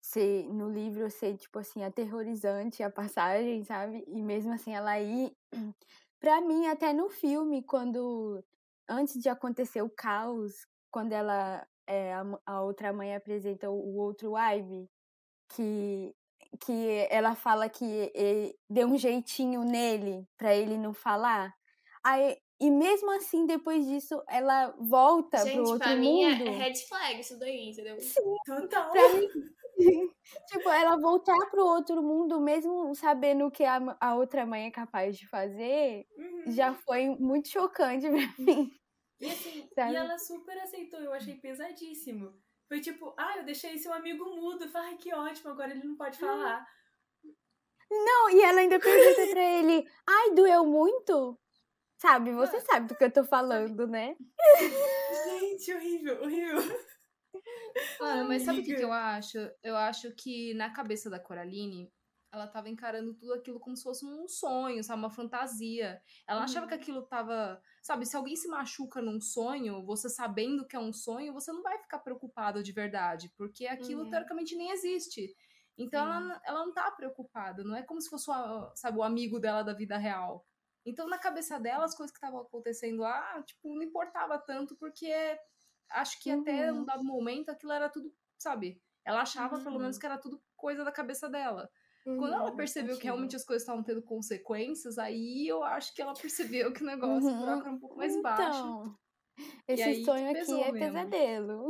[0.00, 4.04] ser, no livro ser, tipo assim, aterrorizante a passagem, sabe?
[4.06, 5.36] E mesmo assim ela ir.
[6.20, 8.42] Pra mim, até no filme, quando
[8.88, 13.96] antes de acontecer o caos, quando ela é, a, a, outra mãe apresenta o, o
[13.96, 14.88] outro Ivy,
[15.48, 16.14] que
[16.60, 18.12] que ela fala que
[18.70, 21.52] deu um jeitinho nele para ele não falar.
[22.04, 26.00] Aí, e mesmo assim, depois disso, ela volta Gente, pro outro pra mundo.
[26.00, 27.98] mim é red flag isso daí, entendeu?
[27.98, 28.90] Sim, Total.
[28.92, 29.28] pra mim,
[30.48, 34.70] tipo, ela voltar pro outro mundo, mesmo sabendo o que a, a outra mãe é
[34.70, 36.52] capaz de fazer, Uhum.
[36.52, 38.70] já foi muito chocante pra mim.
[39.20, 39.92] E assim, Sabe?
[39.92, 42.34] e ela super aceitou, eu achei pesadíssimo.
[42.68, 44.68] Foi tipo, ah, eu deixei seu amigo mudo.
[44.68, 46.66] Falei, ai, que ótimo, agora ele não pode falar.
[47.90, 51.38] Não, e ela ainda pergunta pra ele, ai, doeu muito?
[52.04, 54.14] Sabe, você sabe do que eu tô falando, né?
[55.24, 56.60] Gente, horrível, horrível.
[57.98, 59.38] Mano, mas sabe o que, que eu acho?
[59.62, 61.90] Eu acho que na cabeça da Coraline,
[62.30, 64.98] ela tava encarando tudo aquilo como se fosse um sonho, sabe?
[64.98, 66.02] Uma fantasia.
[66.28, 66.44] Ela Uhum.
[66.44, 67.58] achava que aquilo tava.
[67.82, 71.62] Sabe, se alguém se machuca num sonho, você sabendo que é um sonho, você não
[71.62, 74.10] vai ficar preocupado de verdade, porque aquilo Uhum.
[74.10, 75.34] teoricamente nem existe.
[75.78, 79.38] Então ela, ela não tá preocupada, não é como se fosse, o, sabe, o amigo
[79.40, 80.44] dela da vida real.
[80.84, 85.12] Então, na cabeça dela, as coisas que estavam acontecendo lá, tipo, não importava tanto, porque
[85.90, 86.86] acho que até um Uhum.
[86.86, 88.82] dado momento aquilo era tudo, sabe?
[89.04, 89.80] Ela achava, pelo Uhum.
[89.80, 91.70] menos, que era tudo coisa da cabeça dela.
[92.16, 92.56] Quando ela Uhum.
[92.56, 96.82] percebeu que realmente as coisas estavam tendo consequências, aí eu acho que ela percebeu que
[96.82, 97.62] o negócio Uhum.
[97.62, 98.76] era um pouco mais baixo.
[98.76, 98.96] Então,
[99.68, 100.72] esse aí sonho aqui é mesmo.
[100.72, 101.68] pesadelo.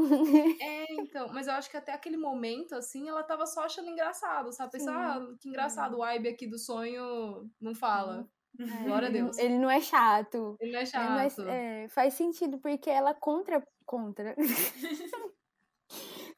[0.61, 4.53] É, então, mas eu acho que até aquele momento, assim, ela tava só achando engraçado,
[4.53, 4.73] sabe?
[4.73, 8.29] Pensar, ah, que engraçado, o Ibe aqui do sonho não fala.
[8.57, 9.39] Glória a Ele não- Deus.
[9.39, 10.57] Ele não é chato.
[10.61, 11.49] Ele não é Ele não é- chato.
[11.49, 13.63] é, faz sentido, porque ela contra.
[13.87, 14.35] Contra.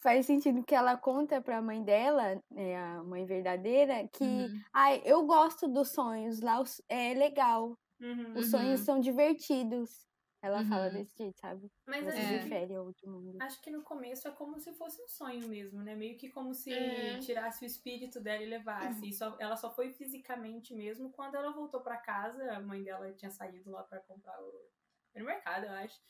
[0.00, 4.60] faz sentido que ela conta pra mãe dela, né, a mãe verdadeira, que Uhum.
[4.72, 7.76] ai, eu gosto dos sonhos, lá é legal.
[8.00, 8.34] Uhum.
[8.36, 8.84] Os sonhos Uhum.
[8.86, 10.06] são divertidos.
[10.42, 10.90] Ela fala Uhum.
[10.90, 11.70] desse jeito, sabe?
[11.86, 12.58] Mas assim, É.
[12.76, 13.44] ao outro mundo.
[13.44, 15.94] acho que no começo é como se fosse um sonho mesmo, né?
[15.96, 17.20] Meio que como se É.
[17.20, 19.08] tirasse o espírito dela e levasse.
[19.08, 22.52] E só, ela só foi fisicamente mesmo quando ela voltou pra casa.
[22.52, 24.70] A mãe dela tinha saído lá pra comprar o...
[25.16, 26.00] no mercado, eu acho.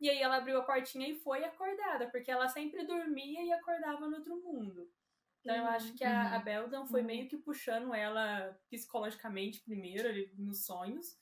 [0.00, 4.08] E aí ela abriu a portinha e foi acordada, porque ela sempre dormia e acordava
[4.08, 4.90] no outro mundo.
[5.40, 5.68] Então eu Uhum.
[5.68, 6.36] acho que a, Uhum.
[6.36, 7.06] a Beldan foi Uhum.
[7.06, 11.21] meio que puxando ela psicologicamente primeiro, ali, nos sonhos,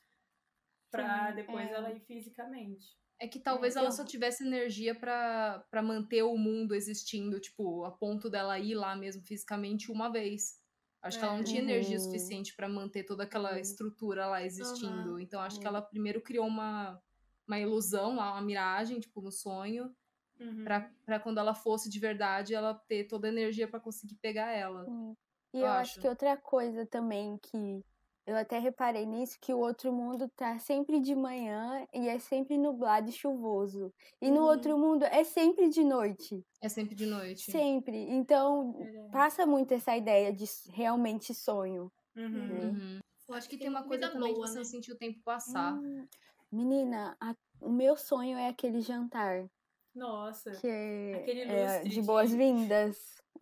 [0.90, 1.72] pra Sim, depois é.
[1.72, 2.98] ela ir fisicamente.
[3.18, 7.38] É que talvez É, ela eu- só tivesse energia pra pra manter o mundo existindo,
[7.38, 10.58] tipo, a ponto dela ir lá mesmo fisicamente uma vez.
[11.02, 11.44] Acho que ela não É.
[11.44, 12.04] tinha energia Uhum.
[12.04, 13.58] suficiente pra manter toda aquela Uhum.
[13.58, 15.10] estrutura lá existindo.
[15.12, 15.20] Aham.
[15.22, 15.74] Então acho que Uhum.
[15.76, 17.00] ela primeiro criou uma,
[17.46, 19.94] uma ilusão lá, uma miragem, tipo, no sonho,
[20.38, 20.64] Uhum.
[20.64, 24.52] pra, pra quando ela fosse de verdade, ela ter toda a energia pra conseguir pegar
[24.52, 24.86] ela.
[25.52, 26.00] E eu eu acho acho.
[26.00, 27.82] que outra coisa também que
[28.30, 32.56] eu até reparei nisso, que o outro mundo tá sempre de manhã e é sempre
[32.56, 33.92] nublado e chuvoso.
[34.20, 34.46] E no Uhum.
[34.46, 36.44] outro mundo é sempre de noite.
[36.60, 37.50] É sempre de noite.
[37.50, 37.96] Sempre.
[38.10, 39.10] Então, Verdade.
[39.12, 41.90] passa muito essa ideia de realmente sonho.
[42.16, 42.24] Uhum.
[42.24, 43.00] Uhum.
[43.28, 44.64] Eu acho que tem uma coisa também boa, de você né?
[44.64, 45.74] sentir o tempo passar.
[45.74, 46.06] Hum,
[46.50, 49.48] menina, a- o meu sonho é aquele jantar.
[49.94, 50.52] Nossa.
[50.52, 52.00] Que é, Aquele é de de-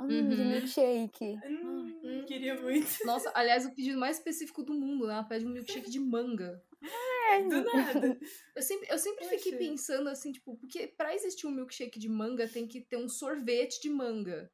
[0.01, 0.49] Hum, De Uhum.
[0.51, 1.41] milkshake.
[1.45, 2.25] Hum, Hum.
[2.27, 2.89] Queria muito.
[3.05, 5.15] Nossa, aliás, o pedido mais específico do mundo, né?
[5.15, 6.63] Ela pede um milkshake de manga.
[7.49, 8.19] Do nada.
[8.57, 9.59] Eu sempre, eu sempre fiquei Poxa.
[9.71, 13.81] pensando assim, tipo, porque pra existir um milkshake de manga tem que ter um sorvete
[13.83, 14.51] de manga.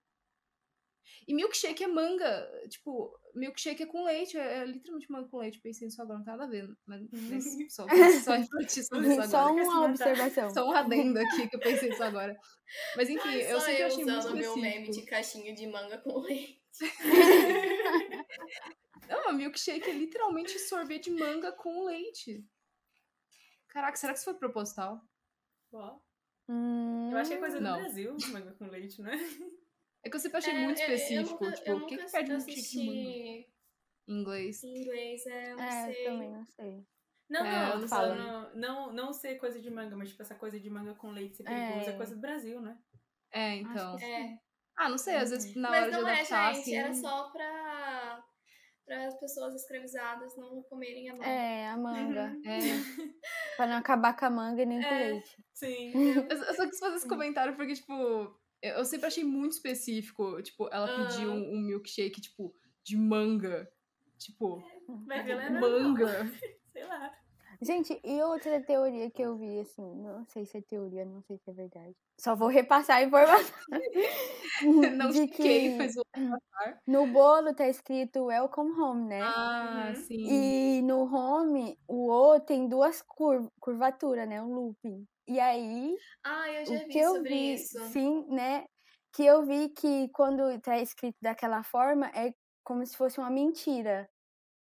[1.27, 5.61] E milkshake é manga, tipo, milkshake é com leite, é, é literalmente manga com leite.
[5.61, 7.87] Pensei nisso agora, não tem nada a ver, mas, mas só,
[8.23, 9.65] só refletir sobre isso Só agora.
[9.65, 10.51] Se uma observação.
[10.51, 12.37] Só um adendo aqui que eu pensei nisso agora.
[12.97, 15.99] Mas enfim, Ai, eu só sempre eu achei muito meu meme de caixinha de manga
[15.99, 16.61] com leite.
[19.09, 22.45] Não, milkshake é literalmente sorvete de manga com leite.
[23.69, 25.01] Caraca, será que isso foi proposital?
[25.73, 25.99] Ó,
[26.49, 27.81] Hum, eu acho que é coisa do Não.
[27.81, 29.13] Brasil, manga com leite, né?
[30.05, 31.45] É que eu sempre achei É, muito eu- eu específico.
[31.45, 34.63] nunca- tipo, eu o que que pede um Em inglês.
[34.63, 36.05] em inglês, é, eu não É, sei.
[36.05, 36.87] também não sei.
[37.31, 38.09] Não, É, não, eu eu não tô falo.
[38.17, 41.37] falando, não, não ser coisa de manga, mas tipo essa coisa de manga com leite
[41.39, 41.47] ser É.
[41.69, 42.77] perigoso, é coisa do Brasil, né?
[43.33, 43.99] É, então.
[43.99, 44.39] É.
[44.77, 46.77] Ah, não sei, às vezes na Mas hora de não é, adaptar, gente, assim.
[46.77, 48.25] era só pra,
[48.85, 51.27] pra as pessoas escravizadas não comerem a manga.
[51.27, 52.37] É, a manga.
[52.45, 53.57] É.
[53.57, 55.09] Pra não acabar com a manga nem com É.
[55.13, 55.45] leite.
[55.55, 55.93] Sim.
[56.15, 58.39] Eu, eu só quis fazer esse comentário porque, tipo,
[58.71, 60.95] eu, sempre achei muito específico, tipo, ela Ah.
[61.09, 63.69] pediu um, um milkshake, tipo, de manga.
[64.19, 64.63] Tipo,
[65.11, 66.07] é manga.
[66.73, 67.13] Sei lá.
[67.63, 71.39] Gente, e outra teoria que eu vi, assim, não sei se é teoria, não sei
[71.39, 71.95] se é verdade.
[72.21, 73.55] Só vou repassar a informação.
[74.97, 76.81] Não de fiquei, que mas vou passar.
[76.87, 79.21] no bolo tá escrito Welcome Home, né?
[79.23, 79.95] Ah, Uhum.
[80.03, 80.79] sim.
[80.79, 84.41] E no home, o O tem duas cur curvaturas, né?
[84.43, 85.07] Um looping.
[85.27, 87.79] E aí, Ah, eu já o vi que eu sobre vi, isso.
[87.79, 88.67] sim, né?
[89.13, 92.35] Que eu vi que quando tá escrito daquela forma é
[92.65, 94.09] como se fosse uma mentira.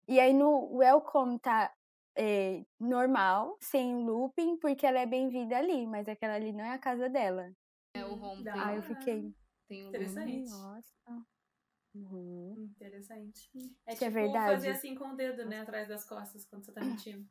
[0.08, 1.72] E aí no welcome tá
[2.16, 6.78] é, normal, sem looping, porque ela é bem-vinda ali, mas aquela ali não é a
[6.78, 7.52] casa dela.
[7.92, 9.34] É, o home tem, Aí eu Ah, fiquei.
[9.68, 10.50] tem um interessante.
[10.50, 11.26] Nossa.
[11.94, 12.56] Uhum.
[12.56, 13.50] Interessante.
[13.86, 14.44] É Isso é tipo verdade.
[14.44, 15.60] fazer assim com o dedo, né?
[15.60, 17.28] Atrás das costas quando você tá mentindo.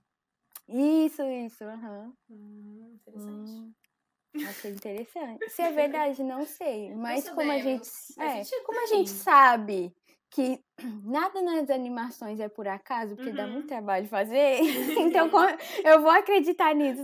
[0.67, 2.13] Isso, isso, aham.
[2.30, 3.52] Hum, interessante.
[3.56, 5.49] Hum, achei interessante.
[5.49, 6.95] Se é verdade, não sei.
[6.95, 7.89] Mas como a gente.
[7.89, 8.15] sabemos.
[8.17, 9.95] Faz É, sentido como a gente sabe
[10.32, 10.63] que
[11.06, 13.65] nada nas animações é por acaso, porque dá Uhum.
[13.65, 14.60] muito trabalho fazer,
[14.97, 15.30] então
[15.86, 17.04] eu vou acreditar nisso.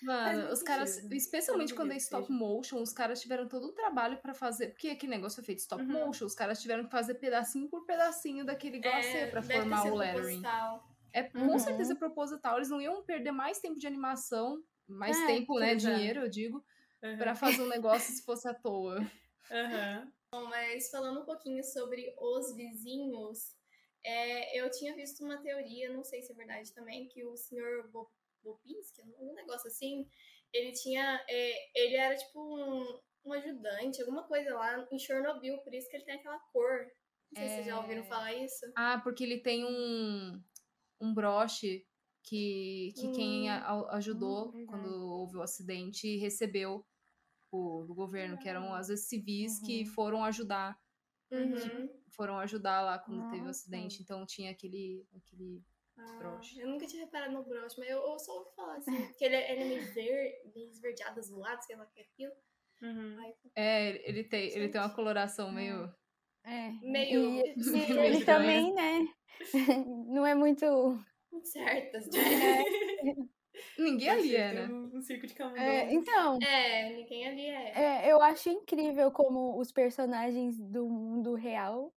[0.00, 4.32] Mano, os caras, especialmente quando é stop motion, os caras tiveram todo o trabalho pra
[4.34, 4.68] fazer.
[4.68, 5.92] Porque aquele negócio é feito stop Uhum.
[5.92, 9.84] motion, os caras tiveram que fazer pedacinho por pedacinho daquele glacê pra É, ter formar
[9.84, 10.48] o lettering.
[10.50, 10.84] proposital.
[11.12, 11.58] É com Uhum.
[11.58, 15.72] certeza proposital, eles não iam perder mais tempo de animação, mais É, tempo, né?
[15.72, 15.74] é.
[15.74, 16.64] Dinheiro, eu digo,
[17.02, 17.18] Aham.
[17.18, 19.00] pra fazer um negócio se fosse à toa.
[19.50, 20.12] Aham.
[20.32, 23.56] Bom, mas falando um pouquinho sobre os vizinhos,
[24.04, 27.88] é, eu tinha visto uma teoria, não sei se é verdade também, que o senhor
[27.90, 28.10] Bo-
[28.42, 30.06] Bobinski, um negócio assim,
[30.52, 31.24] ele tinha.
[31.28, 35.96] é, ele era tipo um, um ajudante, alguma coisa lá em Chernobyl, por isso que
[35.96, 36.86] ele tem aquela cor.
[37.30, 38.08] Não sei se vocês já ouviram É.
[38.08, 38.66] falar isso.
[38.76, 40.42] Ah, porque ele tem um,
[41.00, 41.86] um broche
[42.22, 43.52] que, que quem Hum.
[43.52, 46.84] a- a- ajudou Hum, quando houve o acidente recebeu
[47.50, 49.92] o, do governo, que eram às vezes civis que Uhum.
[49.94, 50.78] foram ajudar,
[51.30, 51.88] Uhum.
[52.10, 53.60] foram ajudar lá quando teve o Nossa.
[53.60, 55.62] acidente, então tinha aquele, aquele
[55.96, 56.60] Ah, broche.
[56.60, 59.36] eu nunca tinha reparado no broche, mas eu, eu só ouvi falar assim, que ele,
[59.36, 62.32] ele é meio, ver, meio esverdeado, azulado, sei lá o que é aquilo.
[62.82, 63.18] Uhum.
[63.20, 65.92] Aí, É, ele tem, ele tem uma coloração meio.
[66.44, 66.70] É.
[66.82, 68.04] Meio E, e estranho.
[68.04, 69.08] ele também, né?
[69.86, 70.64] Não é muito.
[71.44, 72.18] certas, né?
[73.78, 74.66] Ninguém ali é, né?
[74.66, 75.68] Um, circo de camundongos.
[75.68, 77.72] É, então, É, ninguém ali é.
[77.74, 81.92] É, eu acho incrível como os personagens do mundo real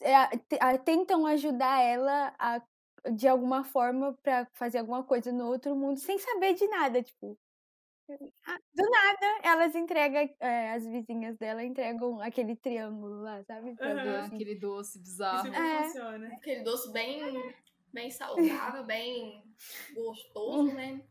[0.00, 2.62] é, a- te- a- tentam ajudar ela a,
[3.12, 7.38] de alguma forma pra fazer alguma coisa no outro mundo sem saber de nada, tipo.
[8.46, 13.70] Ah, Do nada, elas entregam, é, as vizinhas dela entregam aquele triângulo lá, sabe?
[13.80, 14.34] Assim.
[14.34, 15.48] Aquele doce Isso bizarro.
[15.48, 15.84] não É.
[15.84, 16.28] funciona.
[16.34, 17.54] Aquele doce bem,
[17.92, 19.42] bem saudável, bem
[19.94, 21.02] gostoso, né?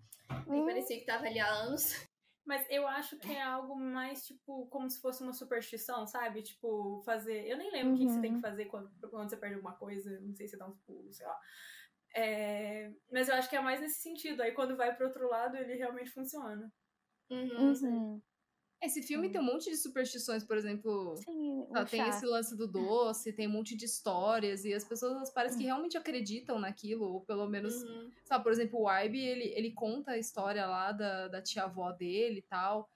[0.48, 2.06] Nem Hum, parecia que tava ali há anos.
[2.46, 6.42] Mas eu acho que é algo mais, tipo, como se fosse uma superstição, sabe?
[6.42, 7.46] Tipo, fazer.
[7.46, 8.42] Eu nem lembro o que, que você tem que Uhum.
[8.42, 10.18] fazer quando, quando você perde alguma coisa.
[10.22, 11.38] Não sei se dá uns pulos, sei lá.
[12.16, 14.42] É, Mas eu acho que é mais nesse sentido.
[14.42, 16.72] Aí quando vai pro outro lado, ele realmente funciona.
[17.30, 17.74] Uhum.
[17.82, 18.22] uhum.
[18.82, 21.16] Esse filme tem um monte de superstições, por exemplo.
[21.18, 22.10] Sim, tem chá.
[22.10, 25.98] esse lance do doce, tem um monte de histórias, e as pessoas parecem que realmente
[25.98, 28.12] acreditam naquilo, ou pelo menos, Uhum.
[28.24, 32.40] sabe, por exemplo, o Ibe, ele, ele conta a história lá da, da tia-avó dele
[32.40, 32.88] e tal,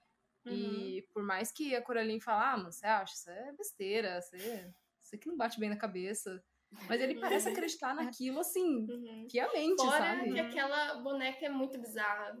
[0.46, 0.52] Uhum.
[0.52, 4.72] e por mais que a Coraline fale, ah, mano, você acha, isso é besteira, você,
[5.00, 6.42] você que não bate bem na cabeça,
[6.88, 9.26] mas ele parece acreditar naquilo, assim, Uhum.
[9.28, 10.32] piamente, Fora sabe?
[10.32, 12.40] que aquela boneca é muito bizarra.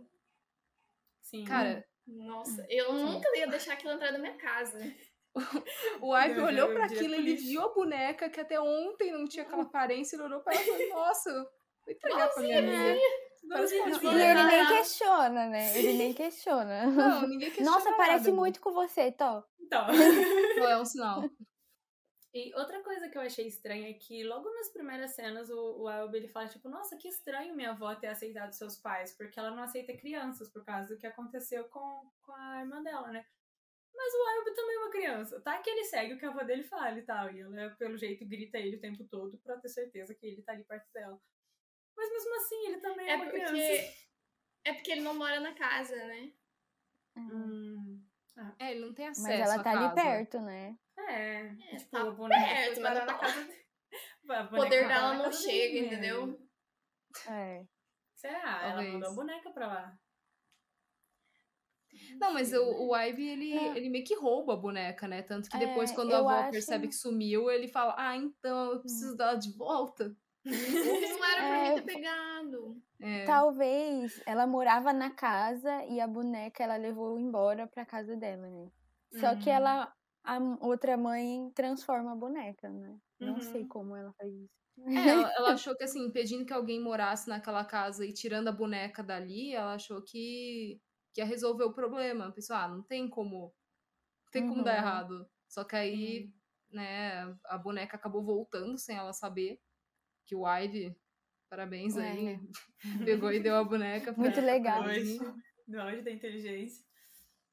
[1.32, 1.44] Sim.
[1.44, 4.78] Cara, Nossa, eu nunca ia deixar aquilo entrar na minha casa.
[6.02, 9.62] o Eu- olhou diria aquilo, ele viu a boneca, que até ontem não tinha aquela
[9.62, 13.00] aparência, ele olhou pra ela e falou, nossa, vou entregar pra minha amiga.
[13.42, 15.78] Que tipo, E ele nem questiona, né?
[15.78, 16.86] Ele nem questiona.
[16.86, 18.36] Não, ninguém questiona Nossa, parece nada.
[18.36, 19.42] muito com você, Tó.
[19.60, 19.86] Então.
[20.58, 21.22] Não é um sinal.
[22.34, 25.90] E outra coisa que eu achei estranha é que logo nas primeiras cenas o, o
[25.90, 29.50] Elbe ele fala tipo, nossa, que estranho minha avó ter aceitado seus pais, porque ela
[29.50, 33.26] não aceita crianças por causa do que aconteceu com, com a irmã dela, né?
[33.94, 35.58] Mas o Elbe também é uma criança, tá?
[35.58, 38.26] Que ele segue o que a avó dele fala e tal, e ela, pelo jeito,
[38.26, 41.20] grita ele o tempo todo pra ter certeza que ele tá ali perto dela.
[41.94, 43.52] Mas mesmo assim, ele também é, É uma criança.
[43.52, 43.94] porque,
[44.64, 46.32] é porque ele não mora na casa, né?
[47.16, 48.02] Hum,
[48.58, 49.94] É, ele não tem acesso Mas ela à tá ali casa.
[49.94, 50.78] perto, né?
[51.12, 53.62] É, É, tipo, tá a boneca perto, mas na tá- casa dele.
[54.24, 55.86] O poder dela não chega, dele.
[55.86, 56.40] entendeu?
[57.28, 57.64] É.
[58.14, 58.62] Será?
[58.62, 58.92] Ela Talvez.
[58.92, 59.98] mandou a boneca pra lá.
[62.18, 63.76] Não, mas o, o Ivy, ele, Não.
[63.76, 65.22] ele meio que rouba a boneca, né?
[65.22, 68.72] Tanto que depois, É, quando a avó acho- percebe que sumiu, ele fala, ah, então
[68.72, 70.16] eu preciso dela de volta.
[70.44, 72.82] Não era pra É, mim ter pegado.
[73.00, 78.48] É, Talvez ela morava na casa e a boneca ela levou embora pra casa dela,
[78.48, 78.70] né?
[79.20, 79.52] Só que Hum.
[79.52, 79.94] ela
[80.24, 82.98] a outra mãe transforma a boneca, né?
[83.20, 83.66] Não sei Uhum.
[83.66, 84.50] como ela faz isso.
[84.94, 88.52] É, ela, ela achou que, assim, impedindo que alguém morasse naquela casa e tirando a
[88.52, 90.80] boneca dali, ela achou que,
[91.14, 92.32] que ia resolver o problema.
[92.32, 93.54] Pensou, ah, não tem como.
[94.26, 94.78] Não tem como dar Uhum.
[94.78, 95.28] errado.
[95.48, 96.32] Só que aí,
[96.70, 99.60] né, a boneca acabou voltando sem ela saber.
[100.26, 100.96] Que o Ivy,
[101.50, 102.40] parabéns É, aí, né?
[103.06, 104.82] pegou e deu a boneca Muito legal.
[104.84, 105.18] Hoje,
[105.78, 106.84] auge da inteligência.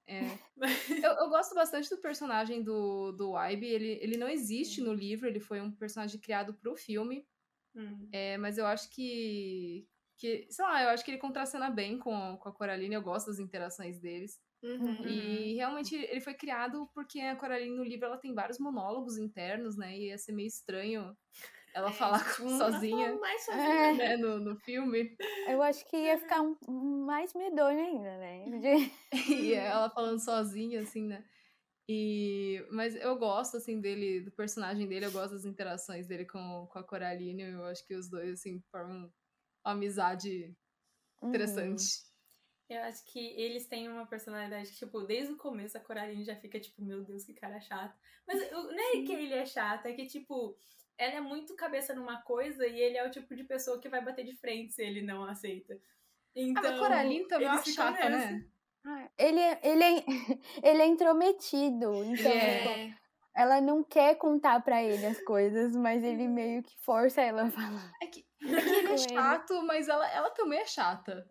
[0.10, 0.40] É.
[1.06, 3.68] Eu, eu gosto bastante do personagem do, do Ivy.
[3.68, 7.26] Ele, ele não existe no livro, ele foi um personagem criado pro filme.
[7.76, 8.10] Hum.
[8.12, 9.88] É, mas eu acho que,
[10.18, 10.48] que.
[10.50, 12.96] Sei lá, eu acho que ele contracena bem com, com a Coraline.
[12.96, 14.42] Eu gosto das interações deles.
[14.62, 15.08] Uhum.
[15.08, 19.78] E realmente ele foi criado porque a Coraline no livro ela tem vários monólogos internos,
[19.78, 19.98] né?
[19.98, 21.16] E ia ser meio estranho
[21.74, 23.92] ela É, falar tipo, sozinha mais sozinha.
[23.92, 25.16] É, né, no, no filme.
[25.48, 26.58] eu acho que ia ficar um,
[27.06, 28.46] mais medonho ainda, né?
[28.60, 28.92] De-
[29.40, 31.26] E ela falando sozinha, assim, né?
[31.90, 36.68] E, mas eu gosto, assim, dele, do personagem dele, eu gosto das interações dele com,
[36.72, 37.44] com a Coraline.
[37.44, 39.12] Eu acho que os dois, assim, formam
[39.66, 40.56] uma amizade
[41.22, 41.30] Uhum.
[41.30, 41.86] interessante.
[42.70, 46.36] Eu acho que eles têm uma personalidade que, tipo, desde o começo a Coraline já
[46.36, 47.98] fica, tipo, meu Deus, que cara chato.
[48.28, 50.56] Mas o- não é que ele é chato, é que, tipo,
[51.00, 54.04] ela é muito cabeça numa coisa e ele é o tipo de pessoa que vai
[54.04, 55.80] bater de frente se ele não aceita.
[56.36, 58.46] Então, a Coraline também é chata, né?
[58.86, 60.06] Ah, Ele é, ele, é,
[60.64, 62.94] ele é intrometido, então É.
[63.36, 67.52] ela não quer contar pra ele as coisas, mas ele meio que força ela a
[67.52, 67.92] falar.
[68.02, 69.10] É que, é que ele é ele.
[69.10, 71.26] chato, mas ela, ela também é chata.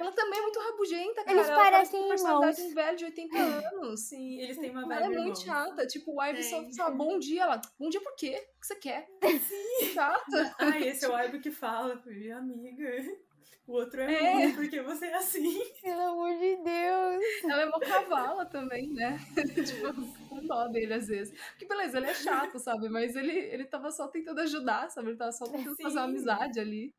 [0.00, 1.30] Ela também é muito rabugenta, cara.
[1.36, 2.72] Eles ela parece parecem uma personalidade de irmãos.
[2.72, 4.00] um velho de 80 anos.
[4.00, 5.42] Sim, eles têm uma Ela é muito irmãos.
[5.42, 5.86] chata.
[5.86, 6.72] Tipo, o Ivy só É.
[6.72, 7.42] fala bom dia.
[7.42, 8.42] Ela, bom dia por quê?
[8.56, 9.06] O que você quer?
[9.92, 10.54] Chata.
[10.58, 12.88] Ai, esse é o Aibo que fala, filho, amiga.
[13.66, 14.52] O outro é, É.
[14.52, 15.60] porque você é assim.
[15.82, 17.24] Pelo amor de Deus.
[17.44, 19.18] Ela é uma cavala também, né?
[19.64, 21.32] tipo, com dó dele às vezes.
[21.50, 22.88] Porque beleza, ele é chato, sabe?
[22.88, 25.10] Mas ele, ele tava só tentando ajudar, sabe?
[25.10, 26.10] Ele tava só tentando fazer uma Sim.
[26.10, 26.92] amizade ali.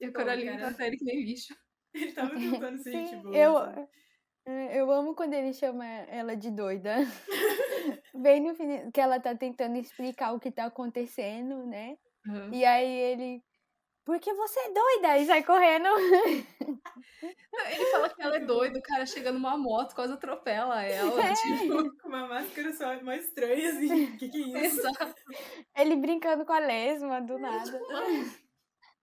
[0.00, 0.66] E a Coraline cara.
[0.68, 1.54] trata ele que nem lixo.
[2.02, 3.36] Ele tava tentando ser Sim, gente boa.
[3.36, 3.88] eu, sabe?
[4.46, 6.96] é, eu amo quando ele chama ela de doida.
[8.14, 11.96] Bem no fim, que ela tá tentando explicar o que tá acontecendo, né?
[12.26, 12.52] Uhum.
[12.52, 13.42] E aí ele.
[14.04, 15.18] Porque você é doida?
[15.18, 15.86] E sai correndo.
[17.70, 21.22] Ele fala que ela é doida, o cara chega numa moto, quase atropela ela.
[21.22, 21.34] É.
[21.34, 24.04] Tipo, Com uma máscara só mais estranha, assim.
[24.04, 24.80] O que, que é isso?
[24.80, 25.14] exato.
[25.76, 27.80] Ele brincando com a lesma do nada.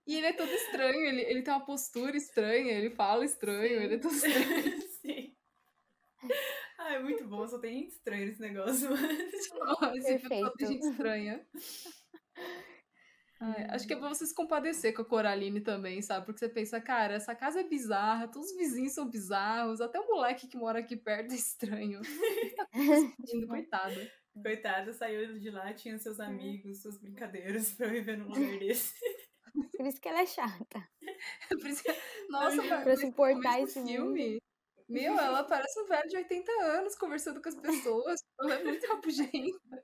[0.08, 3.96] E ele é todo estranho, ele, ele tem uma postura estranha, ele fala estranho, ele
[3.96, 4.82] é todo estranho.
[5.02, 5.36] Sim.
[6.78, 9.12] Ah, é muito bom, só tem gente estranha nesse negócio, mano.
[9.96, 10.68] Esse filme só tem Perfeito.
[10.68, 11.46] gente estranha.
[13.40, 16.26] Ai, acho que é pra você se compadecer com a Coraline também, sabe?
[16.26, 20.08] Porque você pensa, cara, essa casa é bizarra, todos os vizinhos são bizarros, até o
[20.08, 22.02] moleque que mora aqui perto é estranho.
[22.56, 24.12] Tá sentindo, coitada.
[24.42, 28.94] Coitada, saiu de lá, tinha seus amigos, suas brincadeiras pra viver num lugar desse.
[29.78, 30.90] Por isso que ela é chata.
[31.50, 31.92] Por isso que-
[32.30, 33.92] Nossa, mas pra se importar esse do mundo.
[33.92, 34.42] filme.
[34.88, 38.20] Meu, ela parece um velho de 80 anos conversando com as pessoas.
[38.40, 39.84] Ela é muito rabugenta.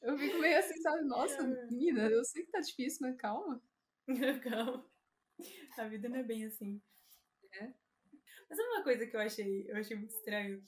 [0.00, 1.02] Eu fico meio assim, sabe?
[1.04, 3.60] Nossa, menina, eu sei que tá difícil, mas calma.
[4.42, 4.88] Calma.
[5.76, 6.80] A vida não é bem assim.
[7.52, 7.72] É.
[8.48, 10.62] Mas sabe uma coisa que eu achei, eu achei muito estranho?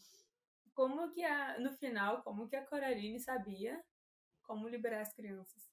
[0.75, 3.81] Como que a, no final, como que a Coraline sabia
[4.43, 5.70] como liberar as crianças?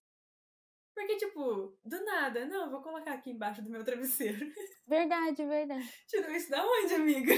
[0.97, 4.51] Porque, tipo, do nada, não, eu vou colocar aqui embaixo do meu travesseiro.
[4.87, 5.87] Verdade, verdade.
[6.09, 7.33] Tirou isso da onde, amiga?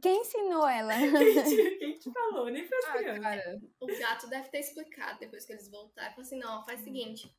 [0.00, 0.94] Quem ensinou ela?
[0.96, 2.48] Quem te, quem te falou?
[2.48, 3.22] Nem pras Ah, crianças.
[3.22, 6.10] cara, O gato deve ter explicado depois que eles voltaram.
[6.12, 7.30] Falou assim, não, faz o seguinte.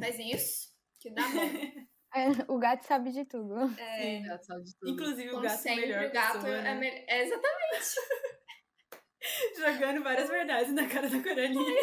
[0.00, 1.86] Faz isso, que dá bom.
[2.14, 3.56] É, o gato sabe de tudo.
[3.78, 4.24] É, Sim.
[4.24, 4.90] já sabe de tudo.
[4.90, 6.74] Inclusive o como gato é sempre, melhor o gato pessoa, é, né?
[6.76, 7.04] melhor.
[7.08, 7.94] É, exatamente.
[9.58, 11.76] Jogando várias verdades na cara da Coraline.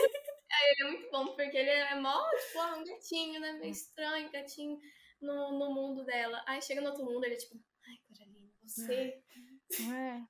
[0.62, 3.54] Ele é muito bom, porque ele é mó, tipo, ah, um gatinho, né?
[3.54, 4.78] Meio estranho, gatinho
[5.22, 6.44] no, no mundo dela.
[6.48, 7.56] Aí chega no outro mundo, ele é tipo,
[7.88, 9.22] ai, Coraline, você
[9.92, 10.22] É.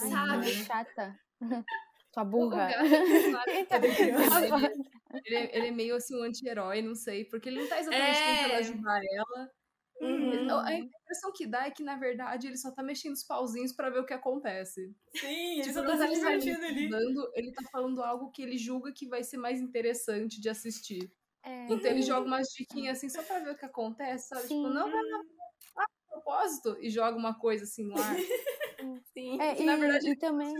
[0.00, 0.46] Ai, sabe.
[0.46, 1.20] que chata.
[2.14, 2.70] Sua burra.
[2.82, 3.66] ele,
[5.24, 8.18] ele é, ele é meio assim um anti-herói, não sei, porque ele não tá exatamente
[8.18, 8.36] É.
[8.36, 9.50] tentando ajudar ela.
[10.00, 10.50] Uhum.
[10.50, 10.72] A
[11.12, 14.00] impressão que dá é que, na verdade, ele só tá mexendo os pauzinhos pra ver
[14.00, 14.94] o que acontece.
[15.14, 16.88] Sim, ele Tipo, só não tá tá se divertindo ali.
[16.88, 21.12] Dando, ele tá falando algo que ele julga que vai ser mais interessante de assistir.
[21.44, 21.66] É.
[21.70, 24.42] Então ele joga umas diquinhas assim só pra ver o que acontece, sabe?
[24.42, 24.62] Tipo, Sim.
[24.74, 25.24] não, não, não.
[25.76, 26.76] Ah, propósito.
[26.80, 28.16] E joga uma coisa assim no ar.
[29.12, 29.40] Sim.
[29.40, 30.54] É, que, e, na verdade, e também,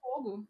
[0.00, 0.46] Fogo.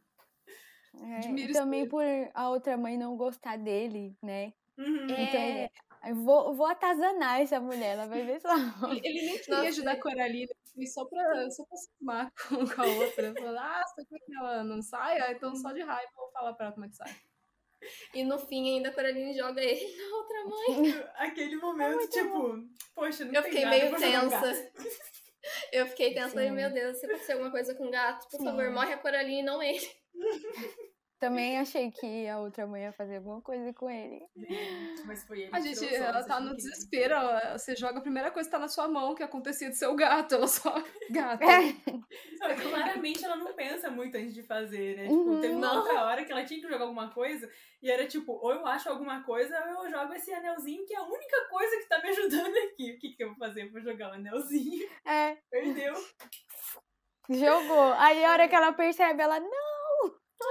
[1.03, 4.53] é, e também por a outra mãe não gostar dele, né?
[4.78, 5.05] Uhum.
[5.05, 5.70] Então, É.
[6.07, 8.55] eu vou, vou atazanar essa mulher, ela vai ver só.
[8.90, 10.48] Ele, ele nem queria Nossa, ajudar a ele- Coraline.
[10.74, 13.34] foi só pra, só pra cismar com, com a outra.
[13.34, 15.32] Falar, ah, você quer que ela não saia?
[15.32, 17.14] Então só de raiva eu vou falar pra ela como é que sai.
[18.14, 21.05] E no fim ainda a Coraline joga ele na outra mãe.
[21.16, 22.59] Aquele momento, tipo,
[22.94, 24.72] poxa, não Eu tem fiquei nada, meio tensa.
[25.72, 28.44] Eu fiquei tensa, falei, meu Deus, se acontecer alguma coisa com o gato, por Sim.
[28.44, 29.80] favor, morre a Coraline e não ele.
[31.20, 34.26] Também achei que a outra mãe ia fazer alguma coisa com ele.
[35.04, 37.12] Mas foi ele A que gente, ela tá no desespero.
[37.12, 39.86] ela- Você joga a primeira coisa que tá na sua mão, que acontecia de ser
[39.86, 40.34] o gato.
[40.36, 40.72] Ela só.
[41.10, 41.44] Gato.
[42.38, 45.02] Só que claramente ela não pensa muito antes de fazer, né?
[45.02, 45.40] Tipo, Uhum.
[45.42, 45.76] teve uma Não.
[45.82, 47.46] outra hora que ela tinha que jogar alguma coisa
[47.82, 50.98] e era tipo, ou eu acho alguma coisa ou eu jogo esse anelzinho que é
[50.98, 52.92] a única coisa que tá me ajudando aqui.
[52.92, 53.68] O que, que eu vou fazer?
[53.70, 54.88] Vou jogar o anelzinho.
[55.06, 55.92] É, Perdeu.
[57.28, 57.92] jogou.
[57.98, 59.79] Aí a hora que ela percebe, ela, não!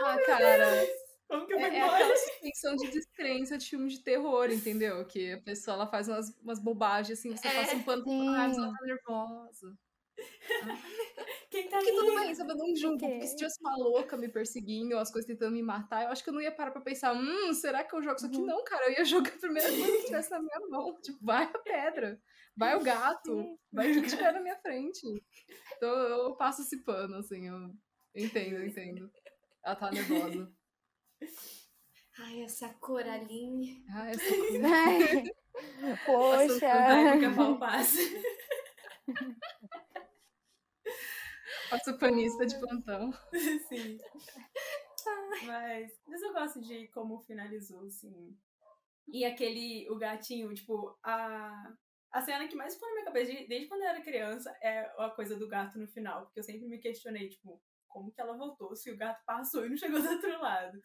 [0.03, 0.87] Ah, cara.
[1.27, 5.05] Como que eu vou É, é suspensão de descrença de filme de terror, entendeu?
[5.05, 8.11] Que a pessoa ela faz umas, umas bobagens assim, você É, passa um pano pra
[8.11, 8.27] sim.
[8.27, 9.77] ah, mas ela tá nervosa.
[11.51, 12.25] Quem tá Porque tudo ali?
[12.25, 12.51] bem, sabe?
[12.51, 12.99] Eu não julgo.
[12.99, 16.23] Porque se tivesse uma louca me perseguindo, ou as coisas tentando me matar, eu acho
[16.23, 18.37] que eu não ia parar pra pensar, hum, será que eu jogo isso aqui?
[18.37, 18.45] Uhum.
[18.45, 20.99] Não, cara, eu ia jogar a primeira coisa que tivesse na minha mão.
[21.01, 22.21] Tipo, vai a pedra,
[22.55, 25.01] vai o gato, vai o que estiver na minha frente.
[25.77, 27.71] Então eu passo esse pano, assim, eu
[28.15, 29.11] entendo, eu entendo.
[29.63, 30.51] Ela tá nervosa.
[32.19, 33.85] Ai, essa Coraline.
[33.89, 34.59] Ah, essa coisa.
[34.59, 35.31] Vai que
[35.85, 37.35] a Poxa!
[37.35, 37.97] pau passa.
[41.69, 43.11] Faço panista de plantão.
[43.67, 43.97] Sim.
[45.45, 48.37] Mas, mas eu gosto de como finalizou, assim.
[49.07, 51.73] E aquele, o gatinho, tipo, a,
[52.11, 54.81] a cena que mais ficou na minha cabeça, de- desde quando eu era criança, é
[54.97, 56.25] a coisa do gato no final.
[56.25, 59.69] Porque eu sempre me questionei, tipo, como que ela voltou se o gato passou e
[59.69, 60.81] não chegou do outro lado.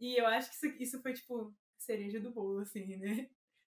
[0.00, 3.30] E eu acho que isso, isso foi, tipo, cereja do bolo, assim, né?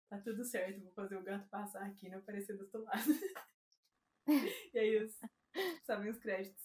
[0.09, 3.01] Tá tudo certo, vou fazer o gato passar aqui e não aparecer do outro lado.
[4.73, 5.19] e é isso.
[5.85, 6.63] Sabem os créditos.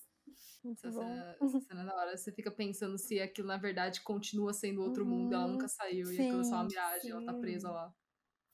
[0.62, 2.16] Muito Essa cena, essa cena é da hora.
[2.16, 5.32] Você fica pensando se aquilo, na verdade, continua sendo outro mundo.
[5.34, 5.52] Ela Uhum.
[5.52, 6.12] nunca saiu.
[6.12, 7.10] e aquilo é só uma Sim, miragem.
[7.10, 7.40] Ela tá sim.
[7.40, 7.94] presa lá.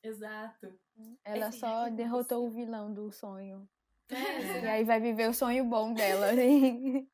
[0.03, 0.79] Exato.
[1.25, 3.69] Ela Esse só jeito derrotou o vilão do sonho.
[4.09, 6.33] É, E aí vai viver o sonho bom dela.
[6.33, 6.45] né?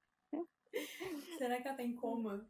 [1.41, 2.47] Será que ela tá em coma?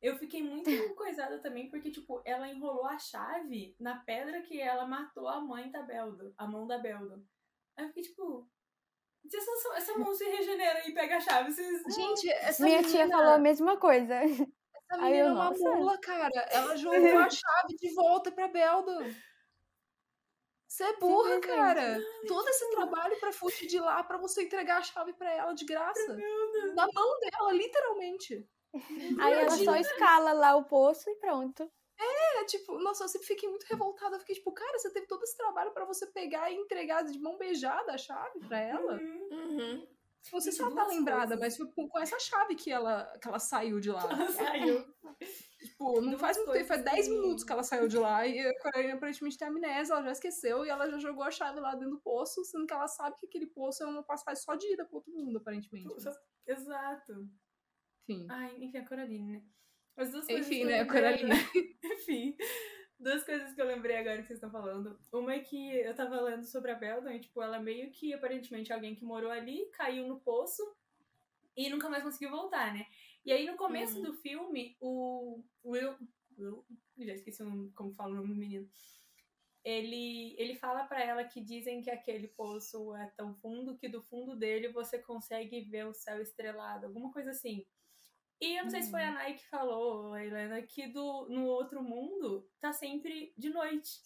[0.00, 0.64] Eu fiquei muito
[0.96, 5.70] coisada também, porque, tipo, ela enrolou a chave na pedra que ela matou a mãe
[5.70, 7.22] da Beldo, a mão da Beldo.
[7.76, 8.48] Aí eu fiquei, tipo,
[9.28, 11.82] se essa, essa mão se regenera e pega a chave, vocês...
[11.94, 14.14] Gente, essa Minha menina, tia falou a mesma coisa.
[14.14, 14.46] essa
[14.92, 15.70] Aí menina eu, é uma nossa.
[15.76, 16.40] mula, cara.
[16.50, 18.90] Ela jogou a chave de volta pra Beldo.
[20.68, 21.46] Você é burra, Simplesmente.
[21.56, 21.98] cara.
[22.26, 25.64] Todo esse trabalho pra fugir de lá pra você entregar a chave pra ela de
[25.64, 26.16] graça.
[26.74, 28.46] Na mão dela, literalmente.
[29.18, 31.70] Aí ela só escala lá o poço e pronto.
[32.40, 34.16] É tipo, nossa, eu sempre fiquei muito revoltada.
[34.16, 37.18] Eu fiquei tipo, cara, você teve todo esse trabalho pra você pegar e entregar de
[37.18, 38.94] mão beijada a chave pra ela.
[38.94, 39.28] Uhum.
[39.32, 39.86] Uhum.
[40.32, 41.40] Não sei se Gente, ela tá lembrada, coisas.
[41.40, 44.02] mas foi com com essa chave que ela, que ela saiu de lá.
[44.02, 44.84] Ela saiu.
[45.58, 47.98] Tipo, não Duas faz muito tempo, faz coisas 10 que- minutos que ela saiu de
[47.98, 51.30] lá e a Coralina aparentemente tem amnésia, ela já esqueceu e ela já jogou a
[51.32, 54.40] chave lá dentro do poço, sendo que ela sabe que aquele poço é uma passagem
[54.40, 56.00] só de ida pro outro mundo, aparentemente.
[56.00, 56.12] Só-
[56.46, 57.28] Exato.
[58.08, 58.26] Enfim.
[58.30, 59.42] Ai, enfim, a Coraline, né?
[59.96, 61.30] As duas Enfim, né, a Coraline.
[61.84, 62.36] Enfim,
[62.98, 64.98] duas coisas que eu lembrei agora que vocês estão falando.
[65.12, 68.72] Uma é que eu tava lendo sobre a Beldon e, tipo, ela meio que, aparentemente,
[68.72, 70.62] alguém que morou ali, caiu no poço
[71.56, 72.86] e nunca mais conseguiu voltar, né?
[73.24, 74.04] E aí, no começo Uhum.
[74.04, 75.94] do filme, o Will...
[76.38, 76.64] Will...
[76.98, 77.42] Já esqueci
[77.74, 78.68] como fala o nome do menino.
[79.64, 84.00] Ele, ele fala pra ela que dizem que aquele poço é tão fundo que do
[84.00, 87.66] fundo dele você consegue ver o céu estrelado, alguma coisa assim.
[88.40, 91.44] E eu não sei se foi a Nai que falou, a Helena, que do, no
[91.46, 94.00] outro mundo tá sempre de noite.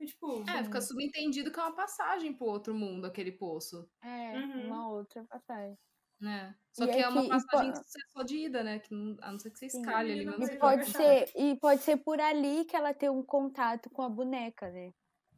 [0.00, 3.90] E, tipo, É, fica subentendido que é uma passagem pro outro mundo, aquele poço.
[4.02, 4.66] É, Uhum.
[4.68, 5.78] uma outra passagem.
[6.20, 6.58] né?
[6.72, 7.82] Só E que é uma aqui- e passagem po-
[8.12, 8.78] só de ida, né?
[8.78, 9.80] Que não- a não ser que você Sim.
[9.80, 13.08] escalhe ali, mas pode E pode ser, e pode ser por ali que ela tem
[13.10, 14.92] um contato com a boneca, né?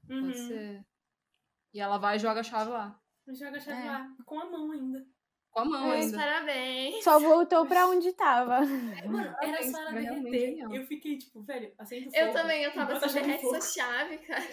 [0.09, 0.87] uhum, Pode ser.
[1.75, 3.03] E ela vai e joga a chave lá.
[3.29, 3.87] joga a chave É.
[3.87, 5.07] lá, com a mão ainda.
[5.63, 6.17] Com a mão ainda.
[6.17, 7.05] parabéns.
[7.05, 8.61] Só voltou pra onde tava.
[8.61, 10.59] Mano, era só ela derreter.
[10.73, 13.57] Eu fiquei, tipo, velho, acende o Eu também, eu tava a no derrete fogo.
[13.57, 14.47] essa chave, cara.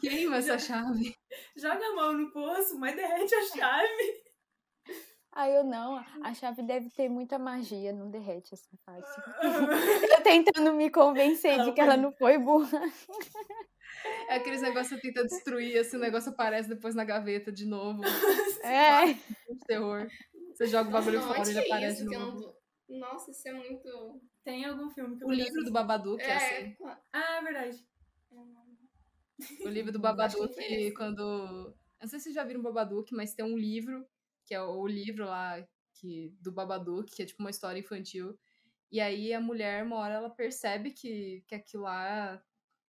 [0.00, 1.14] Queima essa chave.
[1.56, 4.22] Joga a mão no poço, mas derrete a chave.
[5.32, 9.22] Aí eu não, a chave deve ter muita magia, não derrete assim fácil.
[10.18, 12.80] Eu tentando me convencer de que ela não foi burra.
[14.28, 17.64] É aqueles negócios que você tenta destruir, assim, o negócio aparece depois na gaveta de
[17.66, 18.02] novo.
[18.62, 19.14] É.
[19.14, 19.20] de
[19.66, 20.06] terror.
[20.54, 22.10] Você joga o bagulho Nossa, fora e ele é aparece isso?
[22.10, 22.42] de não novo.
[22.42, 22.54] tô-
[22.98, 24.20] Nossa, isso é muito.
[24.44, 26.76] Tem algum filme que eu O livro do Babadook é assim.
[26.84, 27.84] É, Ah, é verdade.
[29.64, 30.94] O livro do Babadook, que esse.
[30.94, 34.06] quando não sei se vocês já viram Babadook, mas tem um livro,
[34.46, 38.38] que é o livro lá que, do Babadook, que é tipo uma história infantil.
[38.92, 42.42] E aí a mulher, uma hora, ela percebe que, que aquilo lá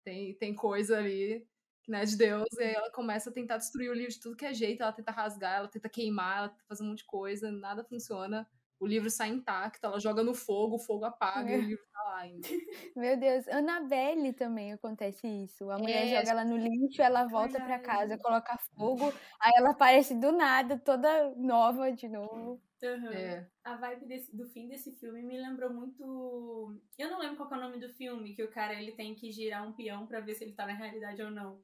[0.04, 1.48] tem, tem coisa ali
[1.84, 4.20] que não é de Deus, e aí ela começa a tentar destruir o livro de
[4.20, 7.00] tudo que é jeito, ela tenta rasgar, ela tenta queimar, ela tenta fazer um monte
[7.00, 8.48] de coisa, nada funciona.
[8.80, 12.04] O livro sai intacto, ela joga no fogo, o fogo apaga e o livro tá
[12.04, 12.48] lá ainda.
[12.96, 15.70] Meu Deus, Annabelle também acontece isso.
[15.70, 17.80] A mulher É, joga ela no lixo, ela volta pra Verdade.
[17.80, 22.62] casa, coloca fogo, aí ela aparece do nada, toda nova de novo.
[22.82, 23.12] Uhum.
[23.12, 23.50] É.
[23.64, 26.80] A vibe desse- do fim desse filme me lembrou muito.
[26.98, 29.14] Eu não lembro qual que é o nome do filme, que o cara ele tem
[29.16, 31.62] que girar um peão pra ver se ele tá na realidade ou não.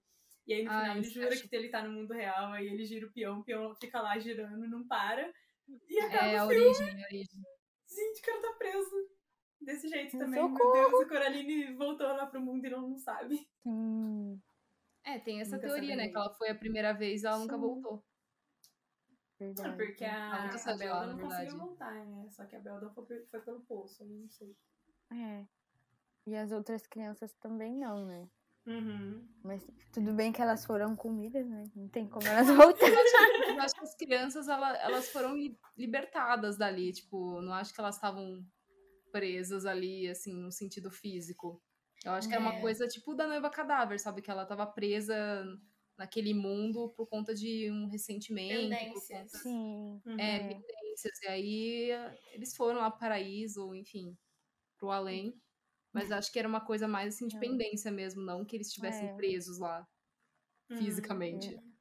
[0.47, 2.67] E aí no Ah, final ele jura acho- que ele tá no mundo real, aí
[2.67, 5.31] ele gira o peão, o peão fica lá girando, não para.
[5.89, 6.65] E acaba É a o filme.
[6.65, 7.41] origem, a origem.
[7.89, 9.09] Gente, o cara tá preso.
[9.61, 10.39] Desse jeito também.
[10.39, 10.73] Socorro!
[10.73, 13.39] Meu Deus, o Coraline voltou lá pro mundo e não, não sabe.
[13.65, 14.39] Hum,
[15.03, 16.09] É, tem essa Nunca teoria, né?
[16.09, 17.61] Que ela foi a primeira vez e ela nunca Sim.
[17.61, 18.03] voltou.
[19.39, 19.77] Verdade.
[19.77, 21.57] Porque a, a lá, Belda não conseguiu verdade.
[21.57, 22.27] voltar, né?
[22.29, 24.55] Só que a Belda foi, foi pelo poço, eu não sei.
[25.11, 25.45] É.
[26.27, 28.27] E as outras crianças também não, né?
[28.65, 29.27] Uhum.
[29.43, 29.63] Mas
[29.93, 31.69] tudo bem que elas foram comidas, né?
[31.75, 32.47] Não tem como elas
[32.89, 32.95] voltarem.
[33.55, 37.79] Eu acho que as crianças, ela- elas foram li- libertadas dali, tipo, não acho que
[37.79, 38.43] elas estavam
[39.11, 41.61] presas ali, assim, no sentido físico.
[42.03, 42.61] Eu acho que era uma É.
[42.61, 44.21] coisa tipo da noiva cadáver, sabe?
[44.21, 45.15] Que ela tava presa
[45.97, 49.31] naquele mundo por conta de um ressentimento, por Pendências.
[49.31, 50.01] conta Sim.
[50.05, 50.17] Uhum.
[50.17, 50.39] é, É.
[50.39, 51.21] pendências.
[51.23, 51.89] E aí
[52.33, 54.17] eles foram lá pro paraíso, enfim,
[54.77, 55.41] pro além.
[55.93, 57.39] Mas acho que era uma coisa mais assim de Não.
[57.39, 59.15] pendência mesmo, não que eles estivessem É.
[59.15, 59.87] presos lá
[60.69, 60.77] Uhum.
[60.77, 61.55] fisicamente.
[61.55, 61.75] É.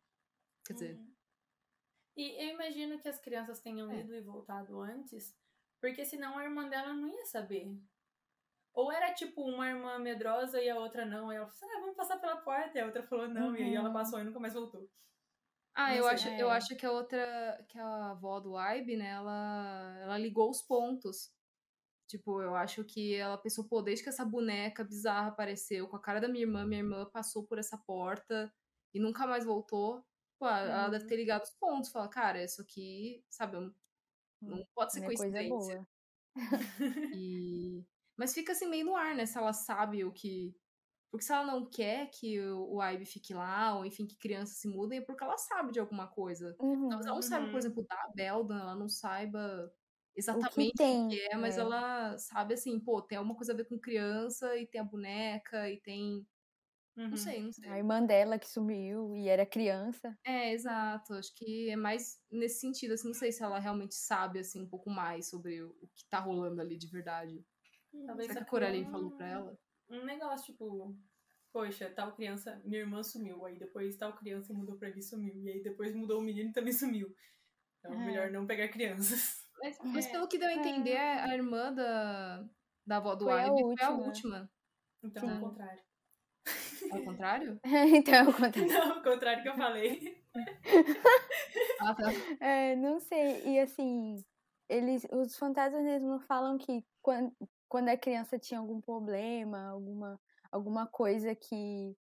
[0.66, 1.14] Quer dizer, Uhum.
[2.16, 4.00] E eu imagino que as crianças tenham É.
[4.00, 5.36] ido e voltado antes,
[5.80, 7.66] porque senão a irmã dela não ia saber.
[8.74, 11.30] Ou era tipo uma irmã medrosa e a outra não.
[11.30, 12.76] Aí ela falou assim, ah, vamos passar pela porta.
[12.78, 13.54] E a outra falou não.
[13.56, 13.94] E aí ela Uhum.
[13.94, 14.90] passou e nunca mais voltou.
[15.76, 16.56] Ah, eu acho, eu é.
[16.56, 21.32] acho que a outra, que a avó do Ibe, né, ela, ela ligou os pontos.
[22.08, 26.00] Tipo, eu acho que ela pensou, pô, desde que essa boneca bizarra apareceu com a
[26.00, 28.52] cara da minha irmã, minha irmã passou por essa porta
[28.92, 30.04] e nunca mais voltou.
[30.38, 31.08] Pô, ela deve Uhum.
[31.08, 31.90] ter ligado os pontos.
[31.90, 33.56] Fala, cara, isso aqui, sabe,
[34.42, 35.76] não pode ser Não é coisa coincidência.
[35.76, 35.88] boa.
[37.14, 37.84] E...
[38.16, 39.26] Mas fica assim meio no ar, né?
[39.26, 40.56] Se ela sabe o que.
[41.10, 44.68] Porque se ela não quer que o, o fique lá, ou enfim, que crianças se
[44.68, 46.58] mudem, é porque ela sabe de alguma coisa.
[46.58, 46.88] Uhum.
[46.88, 47.60] Talvez ela não saiba, por Uhum.
[47.60, 49.72] exemplo, da Belda, ela não saiba
[50.16, 51.58] exatamente o tem, que é, mas é.
[51.58, 55.70] ela sabe assim, pô, tem alguma coisa a ver com criança, e tem a boneca,
[55.70, 56.26] e tem.
[56.96, 57.10] Uhum.
[57.10, 57.72] Não sei, não sei.
[57.72, 60.18] A irmã dela que sumiu e era criança.
[60.26, 61.14] É, exato.
[61.14, 64.68] Acho que é mais nesse sentido, assim, não sei se ela realmente sabe, assim, um
[64.68, 67.44] pouco mais sobre o, o que tá rolando ali de verdade.
[68.06, 69.58] Talvez Será que a Coraline criou falou pra ela?
[69.88, 70.96] Um negócio tipo,
[71.52, 73.44] poxa, tal criança, minha irmã sumiu.
[73.44, 75.42] Aí depois tal criança mudou pra ele e sumiu.
[75.42, 77.14] E aí depois mudou o menino e também sumiu.
[77.78, 78.06] Então é É.
[78.06, 79.44] melhor não pegar crianças.
[79.60, 80.10] Mas, mas É.
[80.10, 82.44] pelo que deu a entender, a irmã da,
[82.86, 84.50] da avó do Foi a Ibe foi a última.
[85.02, 85.40] Então, ao Sim.
[85.40, 85.82] contrário.
[86.90, 87.60] Ao contrário?
[87.94, 88.66] então, eu contei.
[88.66, 90.22] Não, ao contrário que eu falei.
[91.80, 92.12] Ah, tá.
[92.40, 93.42] É, não sei.
[93.46, 94.24] E assim,
[94.68, 97.34] eles, os fantasmas mesmo falam que quando,
[97.68, 100.20] quando a criança tinha algum problema, alguma,
[100.52, 101.96] alguma coisa que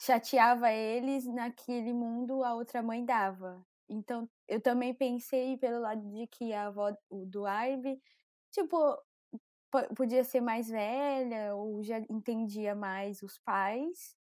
[0.00, 3.64] chateava eles, naquele mundo a outra mãe dava.
[3.88, 8.00] Então, eu também pensei pelo lado de que a avó o do Ivy,
[8.52, 8.76] tipo,
[9.70, 14.16] po- podia ser mais velha ou já entendia mais os pais.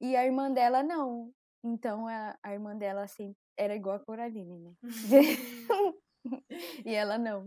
[0.00, 1.32] E a irmã dela não.
[1.64, 4.74] Então, a, a irmã dela sempre era igual a Coraline, né?
[6.84, 7.46] e ela não.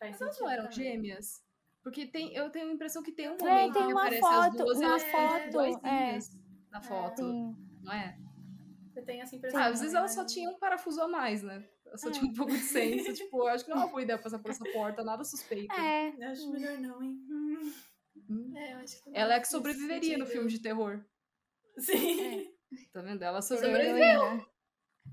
[0.00, 1.43] Mas elas não eram gêmeas?
[1.84, 4.24] Porque tem, eu tenho a impressão que tem um É, momento tem que uma aparece
[4.24, 6.30] as foto, duas, na elas são foto, iguaizinhas
[6.70, 7.56] na foto, Sim.
[7.82, 8.18] não é?
[8.96, 9.60] Eu tenho essa impressão.
[9.60, 11.68] Ah, às vezes também, elas só tinham um parafuso a mais, né?
[11.86, 14.02] Elas só tinham um pouco de senso, tipo, eu acho que não é uma boa
[14.02, 15.72] ideia passar por essa porta, nada suspeito.
[15.74, 16.08] É.
[16.18, 17.20] Eu Acho melhor não, hein?
[17.28, 18.54] Hum.
[18.56, 20.26] É, eu acho que Ela é que sobreviveria no sentido.
[20.32, 21.04] filme de terror.
[21.78, 22.50] Sim.
[22.92, 23.22] Tá vendo?
[23.22, 24.44] Ela sobreviveu.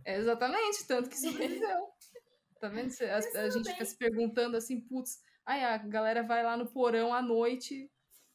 [0.06, 1.88] É, exatamente, tanto que sobreviveu.
[2.60, 2.94] Tá vendo?
[3.04, 3.74] A, a gente bem.
[3.74, 7.90] fica se perguntando assim, putz, ai, a galera vai lá no porão à noite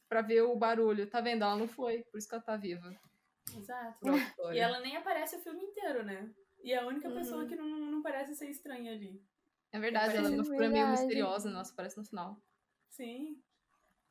[0.09, 1.09] pra ver o barulho.
[1.09, 1.43] Tá vendo?
[1.43, 2.95] Ela não foi, por isso que ela tá viva.
[3.57, 3.99] Exato.
[4.53, 6.31] E ela nem aparece o filme inteiro, né?
[6.63, 7.49] E é a única pessoa Uhum.
[7.49, 9.23] que não, não parece ser estranha ali.
[9.73, 12.41] É verdade, ela é uma figura meio misteriosa, nossa, parece no final.
[12.89, 13.41] Sim.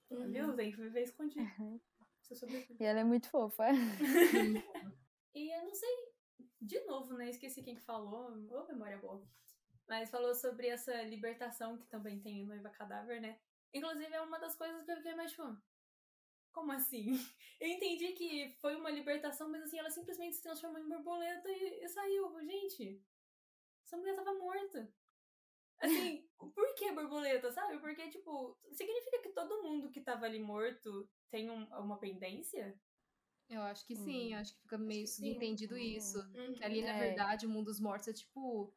[0.10, 0.32] Uhum.
[0.32, 0.56] Viu?
[0.56, 1.82] Tem que viver escondido.
[2.22, 2.76] Sobrevive.
[2.80, 3.66] E ela é muito fofa.
[5.34, 5.90] E eu não sei,
[6.62, 7.30] de novo, né?
[7.30, 8.32] Esqueci quem que falou.
[8.50, 9.22] Ô, memória boa.
[9.88, 13.40] Mas falou sobre essa libertação que também tem em Noiva Cadáver, né?
[13.74, 15.56] Inclusive, é uma das coisas que eu fiquei mais tipo.
[16.52, 17.08] como assim?
[17.60, 21.84] Eu entendi que foi uma libertação, mas assim, ela simplesmente se transformou em borboleta e,
[21.84, 22.38] e saiu.
[22.42, 23.02] Gente,
[23.86, 24.92] essa mulher tava morta.
[25.80, 27.78] Assim, por que borboleta, sabe?
[27.80, 32.78] Porque, tipo, significa que todo mundo que tava ali morto tem um, uma pendência?
[33.50, 34.40] Eu acho que sim, Hum.
[34.40, 36.20] acho que fica meio subentendido isso.
[36.34, 36.54] Uhum.
[36.56, 37.00] Que ali, na É.
[37.00, 38.74] verdade, o mundo dos mortos é tipo.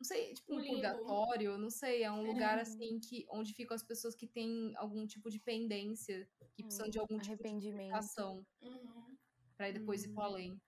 [0.00, 2.62] Não sei, tipo um, Um purgatório, não sei, é um lugar É.
[2.62, 6.98] assim que onde ficam as pessoas que têm algum tipo de pendência, que precisam de
[6.98, 7.86] Hum, algum tipo de arrependimento.
[7.88, 9.16] libertação Uhum.
[9.56, 10.24] pra aí depois ir pro Hum.
[10.24, 10.60] além.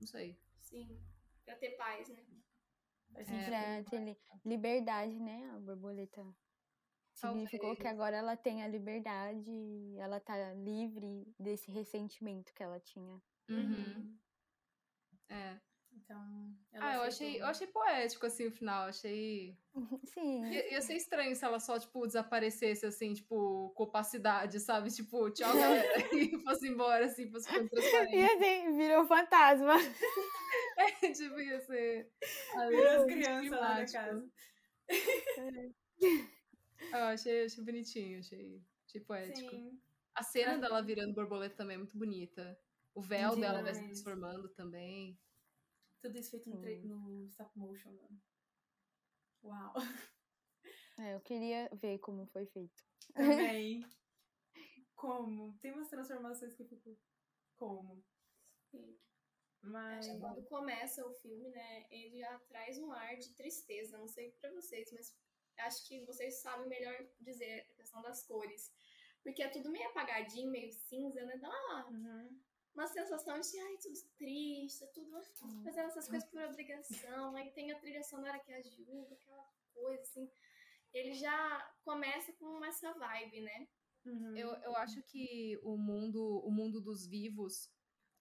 [0.00, 0.36] Não sei.
[0.58, 1.00] Sim.
[1.44, 2.26] Pra ter paz, né?
[3.14, 3.24] É.
[3.80, 5.50] Pra ter li- liberdade, né?
[5.54, 6.26] A borboleta
[7.14, 12.80] significou que agora ela tem a liberdade e ela tá livre desse ressentimento que ela
[12.80, 13.22] tinha.
[13.48, 14.18] Uhum.
[15.28, 15.60] É.
[16.04, 18.88] Então, ela Ah, eu achei, eu achei poético, assim, o final.
[18.88, 19.56] Achei.
[20.04, 20.44] Sim.
[20.46, 24.90] Ia, ia ser estranho se ela só, tipo, desaparecesse, assim, tipo, com opacidade, sabe?
[24.90, 25.88] Tipo, tchau, galera.
[26.12, 27.70] E fosse embora, assim, fosse ficando
[28.10, 29.74] E assim, virou fantasma.
[31.16, 32.10] tipo, ia ser.
[32.68, 34.30] Virou as crianças lá na casa.
[36.92, 39.50] Eu achei, achei bonitinho, achei, achei poético.
[39.50, 39.78] Sim.
[40.14, 40.58] A cena Ah.
[40.58, 42.58] dela virando borboleta também é muito bonita.
[42.94, 44.00] O véu dela vai se Demais.
[44.00, 45.16] transformando também.
[46.00, 48.22] Tudo isso feito no, no stop motion, mano.
[49.42, 49.74] Uau.
[50.98, 52.84] É, eu queria ver como foi feito.
[53.14, 53.84] Também.
[54.96, 55.56] Como?
[55.60, 56.98] Tem umas transformações que eu fico.
[57.56, 58.04] Como?
[58.68, 58.98] Sim.
[59.62, 60.04] Mas.
[60.06, 63.96] Acho que quando começa o filme, né, ele já traz um ar de tristeza.
[63.96, 65.16] Não sei pra vocês, mas
[65.58, 68.72] acho que vocês sabem melhor dizer a questão das cores.
[69.22, 71.36] Porque é tudo meio apagadinho, meio cinza, né?
[71.38, 72.40] Dá uma, Uhum.
[72.78, 75.20] Uma sensação de, ai, tudo triste, tudo
[75.64, 77.34] fazendo essas coisas por obrigação.
[77.34, 80.30] Aí tem a trilha sonora que ajuda, aquela coisa, assim.
[80.92, 83.68] Ele já começa com essa vibe, né?
[84.06, 84.36] Uhum.
[84.36, 87.68] Eu, eu acho que o mundo, o mundo dos vivos,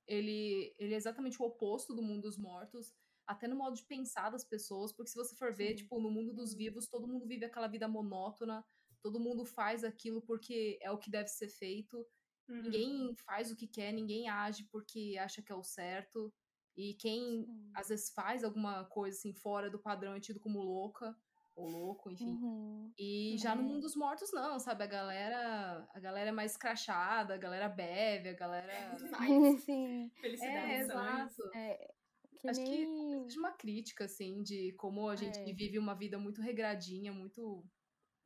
[0.08, 2.96] ele, ele é exatamente o oposto do mundo dos mortos,
[3.28, 5.76] até no modo de pensar das pessoas, porque se você for ver, Sim.
[5.84, 8.66] tipo, no mundo dos vivos, todo mundo vive aquela vida monótona,
[9.04, 12.08] todo mundo faz aquilo porque é o que deve ser feito,
[12.50, 12.62] Uhum.
[12.64, 16.34] ninguém faz o que quer, ninguém age porque acha que é o certo,
[16.76, 17.72] e quem Sim.
[17.76, 21.16] às vezes faz alguma coisa assim fora do padrão é tido como louca,
[21.56, 22.34] ou louco, enfim.
[22.36, 22.94] Uhum.
[22.98, 23.68] E já no Uhum.
[23.70, 24.84] mundo dos mortos, não, sabe?
[24.84, 28.96] A galera, a galera é mais crachada, a galera bebe, a galera.
[29.66, 30.12] Sim.
[30.22, 30.72] Felicidade.
[30.72, 31.40] É, sonhos.
[31.40, 31.52] exato.
[31.56, 31.94] É,
[32.40, 33.24] que Acho que nem...
[33.24, 35.44] Seja uma crítica, assim, de como a gente É.
[35.54, 37.66] vive uma vida muito regradinha, muito.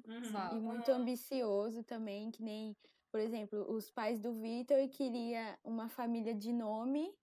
[0.06, 0.58] Uhum.
[0.58, 2.76] E muito ambicioso também, que nem,
[3.12, 7.14] por exemplo, os pais do Vitor queria uma família de nome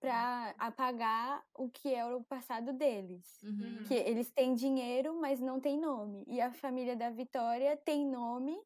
[0.00, 3.24] para apagar o que era o passado deles.
[3.42, 3.84] Uhum.
[3.84, 6.24] Que eles têm dinheiro, mas não tem nome.
[6.26, 8.58] E a família da Vitória tem nome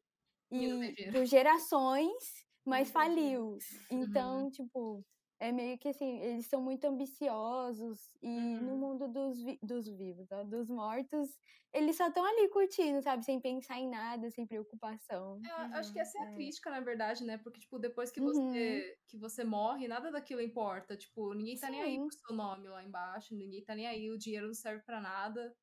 [0.51, 3.57] E e por gerações, mas faliu.
[3.89, 5.05] Então, tipo,
[5.39, 8.77] é meio que assim, eles são muito ambiciosos e no Uhum.
[8.77, 11.37] mundo dos, vi- dos vivos, ó, dos mortos,
[11.73, 13.23] eles só estão ali curtindo, sabe?
[13.25, 15.41] Sem pensar em nada, sem preocupação.
[15.45, 16.33] Eu acho que essa é a É.
[16.33, 17.37] crítica, na verdade, né?
[17.37, 18.19] Porque, tipo, depois que Uhum.
[18.21, 20.97] você, que você morre, nada daquilo importa.
[20.97, 22.05] Tipo, ninguém tá nem aí Sim.
[22.05, 25.55] pro seu nome lá embaixo, ninguém tá nem aí, o dinheiro não serve pra nada.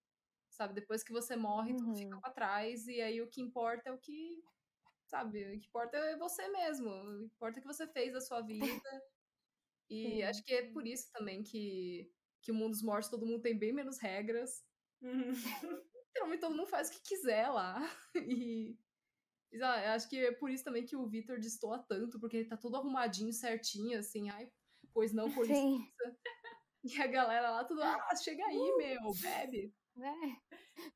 [0.50, 0.74] Sabe?
[0.74, 2.22] Depois que você morre, tudo fica Uhum.
[2.22, 4.42] pra trás, e aí o que importa é o que.
[5.06, 5.44] Sabe?
[5.56, 6.90] O que importa é você mesmo.
[6.90, 8.42] O que importa é o que você fez da sua
[8.82, 8.90] vida.
[9.88, 10.22] E Sim.
[10.22, 12.10] acho que é por isso também que,
[12.42, 14.64] que o mundo dos mortos todo mundo tem bem menos regras.
[15.02, 15.30] Uhum.
[16.08, 17.76] Literalmente todo mundo faz o que quiser lá.
[18.32, 18.78] E.
[19.58, 22.48] lá, eu acho que é por isso também que o Victor destoa tanto, porque ele
[22.48, 24.50] tá todo arrumadinho, certinho, assim, ai,
[24.92, 25.66] pois não, por licença.
[26.84, 29.74] E a galera lá tudo, ah, chega aí, meu, bebe.
[29.96, 30.14] Né?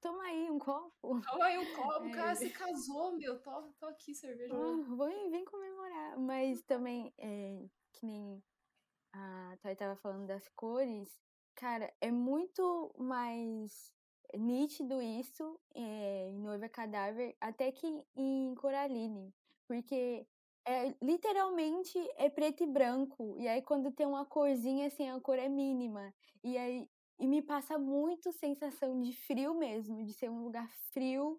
[0.00, 1.20] Toma aí um copo.
[1.20, 2.34] Toma aí um copo, o cara É.
[2.36, 4.54] se casou, meu, tô, tô aqui, cerveja.
[4.54, 6.16] Ah, vem, vem comemorar.
[6.16, 8.40] Mas também, é, que nem
[9.12, 11.18] a Thay tava falando das cores,
[11.54, 13.92] cara, é muito mais
[14.36, 17.86] nítido isso é, em Noiva Cadáver até que
[18.16, 19.34] em Coraline.
[19.66, 20.26] Porque
[20.64, 23.34] é, literalmente é preto e branco.
[23.38, 26.14] E aí quando tem uma corzinha assim, a cor é mínima.
[26.42, 26.88] E aí
[27.20, 31.38] e me passa muito sensação de frio mesmo, de ser um lugar frio,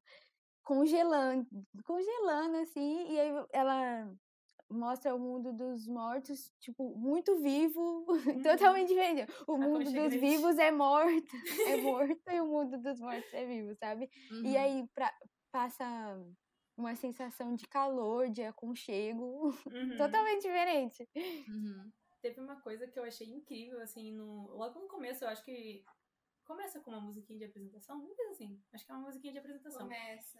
[0.63, 1.47] congelando,
[1.83, 4.13] congelando assim, e aí ela
[4.71, 8.05] mostra o mundo dos mortos, tipo, muito vivo,
[8.45, 9.31] totalmente diferente.
[9.47, 11.31] O mundo dos vivos é morto,
[11.67, 14.09] é morto e o mundo dos mortos é vivo, sabe?
[14.31, 14.45] Uhum.
[14.45, 15.13] E aí pra,
[15.51, 15.85] passa
[16.77, 19.97] uma sensação de calor, de aconchego, Uhum.
[19.97, 21.07] totalmente diferente.
[21.47, 21.91] Uhum.
[22.21, 24.47] Teve uma coisa que eu achei incrível, assim, no...
[24.55, 25.83] logo no começo, eu acho que
[26.45, 28.61] começa com uma musiquinha de apresentação, não coisa assim.
[28.73, 29.83] Acho que é uma musiquinha de apresentação.
[29.83, 30.39] Começa.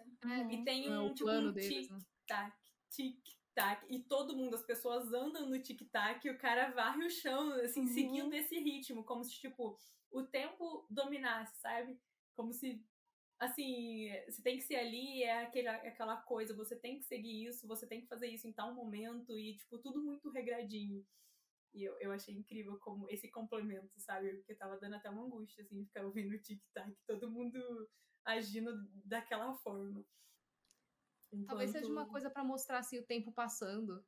[0.49, 1.99] E tem É um, o tipo, plano um né?
[2.27, 2.53] tac,
[2.89, 3.19] tic,
[3.53, 7.51] tic-tac e todo mundo, as pessoas andam no tic-tac e o cara varre o chão,
[7.53, 7.87] assim, Uhum.
[7.87, 9.77] seguindo esse ritmo, como se, tipo,
[10.11, 11.99] o tempo dominasse, sabe?
[12.35, 12.83] Como se,
[13.39, 17.67] assim, você tem que ser ali, é aquele, aquela coisa, você tem que seguir isso,
[17.67, 21.05] você tem que fazer isso em tal momento e, tipo, tudo muito regradinho.
[21.73, 24.33] E eu, eu achei incrível como esse complemento, sabe?
[24.37, 27.59] Porque tava dando até uma angústia, assim, ficar ouvindo o tic-tac, todo mundo
[28.25, 28.71] agindo
[29.05, 30.05] daquela forma.
[31.47, 34.03] Talvez seja uma Enquanto- coisa pra mostrar assim o tempo passando.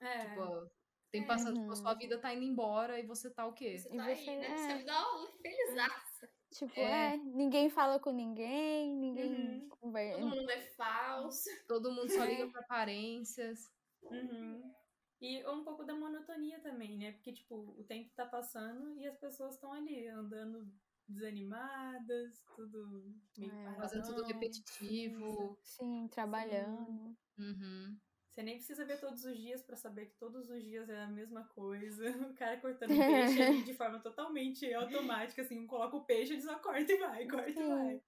[0.00, 0.28] É.
[0.28, 0.70] Tipo, o
[1.10, 1.26] tempo É.
[1.28, 3.78] passando, tipo, a sua vida tá indo embora e você tá o quê?
[3.78, 4.46] Você E tá você- aí, né?
[4.46, 4.56] é.
[4.78, 6.30] Você dá uma felizaça.
[6.52, 7.14] Tipo, É.
[7.14, 7.16] é.
[7.16, 9.68] ninguém fala com ninguém, ninguém Uhum.
[9.68, 10.20] conversa.
[10.20, 11.48] Todo mundo é falso.
[11.66, 13.70] Todo mundo só liga pra aparências.
[14.02, 14.74] Uhum.
[15.20, 17.12] E um pouco da monotonia também, né?
[17.12, 20.70] Porque, tipo, o tempo tá passando e as pessoas estão ali andando
[21.08, 23.64] desanimadas, tudo meio É.
[23.64, 23.80] paradão.
[23.80, 25.58] Fazendo tudo repetitivo.
[25.62, 27.16] Sim, trabalhando.
[27.38, 27.98] Uhum.
[28.32, 31.08] Você nem precisa ver todos os dias pra saber que todos os dias é a
[31.08, 32.04] mesma coisa.
[32.30, 36.42] O cara cortando peixe ali de forma totalmente automática, assim, um coloca o peixe, ele
[36.42, 37.68] só corta e vai, corta e Sim.
[37.68, 38.00] vai.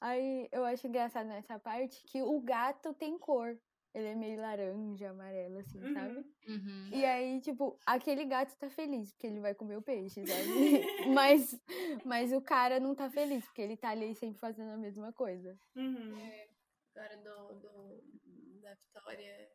[0.00, 3.56] Aí eu acho engraçado nessa parte que o gato tem cor.
[3.92, 5.92] Ele é meio laranja, amarelo, assim, Uhum.
[5.94, 6.24] sabe?
[6.46, 6.88] Uhum.
[6.92, 10.46] E aí, tipo, aquele gato tá feliz porque ele vai comer o peixe, sabe?
[11.12, 11.60] mas,
[12.04, 15.58] mas o cara não tá feliz porque ele tá ali sempre fazendo a mesma coisa.
[15.74, 16.14] Uhum.
[16.94, 19.50] Agora do, do, da Vitória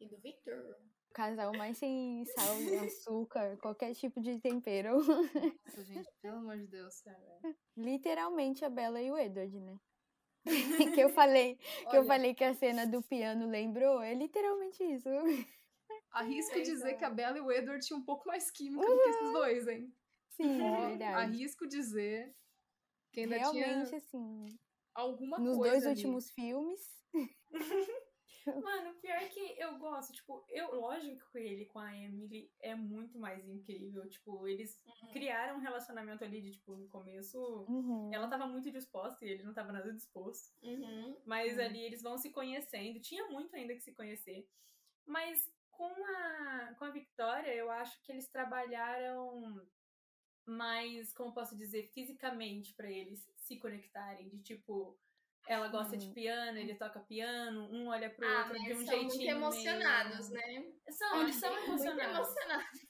[0.00, 0.76] e do Victor.
[1.10, 4.96] O casal mais sem sal, açúcar, qualquer tipo de tempero.
[4.96, 7.04] Nossa, gente, pelo amor de Deus.
[7.76, 9.78] Literalmente a Bella e o Edward, né?
[10.96, 14.82] que eu falei, que eu Olha, falei que a cena do piano lembrou, é literalmente
[14.82, 15.08] isso.
[16.10, 18.84] Arrisco Vocês dizer são- que a Bella e o Edward tinham um pouco mais química
[18.84, 19.94] do que esses dois, hein?
[20.30, 21.14] Sim, Ó, verdade.
[21.16, 22.34] Arrisco dizer
[23.12, 24.58] que ainda Realmente, tinha assim,
[24.94, 25.94] alguma nos coisa dois ali.
[25.94, 26.80] últimos filmes.
[28.64, 33.18] Mano, pior que eu gosto, tipo, eu, lógico que ele com a Emily é muito
[33.18, 34.08] mais incrível.
[34.08, 34.82] Tipo, eles
[35.12, 37.38] criaram um relacionamento ali de, tipo, no começo.
[37.68, 38.12] Uhum.
[38.12, 40.52] Ela tava muito disposta e ele não tava nada disposto.
[40.62, 41.16] Uhum.
[41.24, 41.60] Mas Hum.
[41.60, 43.00] ali eles vão se conhecendo.
[43.00, 44.48] Tinha muito ainda que se conhecer.
[45.06, 49.66] Mas com a, com a Victoria, eu acho que eles trabalharam
[50.44, 54.28] mais, como posso dizer, fisicamente pra eles se conectarem.
[54.28, 54.98] De tipo,
[55.46, 56.12] ela gosta de Hum.
[56.12, 59.06] piano, ele toca piano, um olha pro Ah, outro mas de um são jeitinho.
[59.08, 60.72] muito meio- emocionados, né?
[60.90, 62.28] São, eles são Muito emocionados.
[62.28, 62.80] emocionados.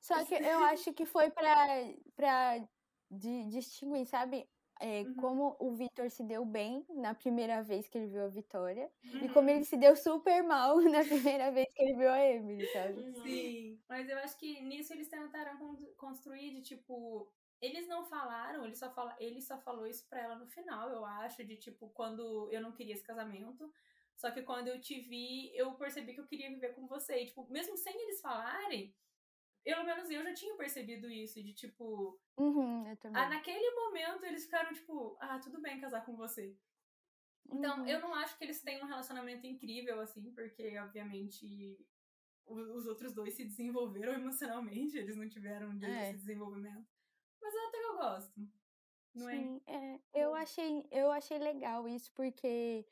[0.00, 1.54] Só que eu acho que foi pra,
[2.16, 2.58] pra
[3.10, 4.48] di- distinguir, sabe?
[4.80, 5.14] É, Uhum.
[5.14, 9.26] Como o Victor se deu bem na primeira vez que ele viu a Vitória e
[9.26, 9.32] Uhum.
[9.32, 13.00] como ele se deu super mal na primeira vez que ele viu a Emily, sabe?
[13.00, 13.14] Uhum.
[13.22, 17.32] Sim, mas eu acho que nisso eles tentaram con- construir de tipo.
[17.62, 21.04] Eles não falaram, ele só, fala, ele só falou isso pra ela no final, eu
[21.04, 23.72] acho, de tipo, quando eu não queria esse casamento.
[24.16, 27.22] Só que quando eu te vi, eu percebi que eu queria viver com você.
[27.22, 28.94] E, tipo, mesmo sem eles falarem,
[29.64, 31.42] pelo menos eu já tinha percebido isso.
[31.42, 33.22] De tipo, Uhum, eu também.
[33.22, 36.56] ah, naquele momento eles ficaram tipo, ah, tudo bem casar com você.
[37.50, 37.88] Então, Uhum.
[37.88, 41.78] eu não acho que eles tenham um relacionamento incrível, assim, porque, obviamente,
[42.46, 46.08] os outros dois se desenvolveram emocionalmente, eles não tiveram direito É.
[46.10, 46.86] esse desenvolvimento.
[47.40, 48.32] Mas até que eu gosto.
[49.14, 49.36] Não é?
[49.36, 52.86] Sim, é, eu achei, eu achei legal isso porque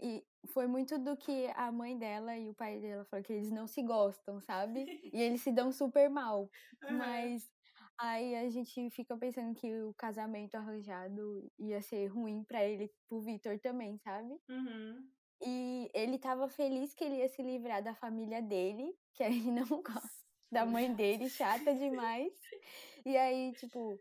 [0.00, 3.50] e foi muito do que a mãe dela e o pai dela falaram que eles
[3.50, 4.84] não se gostam, sabe?
[5.12, 6.48] E eles se dão super mal.
[6.84, 6.96] Aham.
[6.96, 7.50] Mas
[7.98, 13.20] aí a gente fica pensando que o casamento arranjado ia ser ruim pra ele, pro
[13.20, 14.38] Victor também, sabe?
[14.48, 15.10] Uhum.
[15.40, 19.82] E ele tava feliz que ele ia se livrar da família dele, que aí não
[19.82, 22.32] gosta da mãe dele, chata demais.
[23.04, 24.00] E aí, tipo,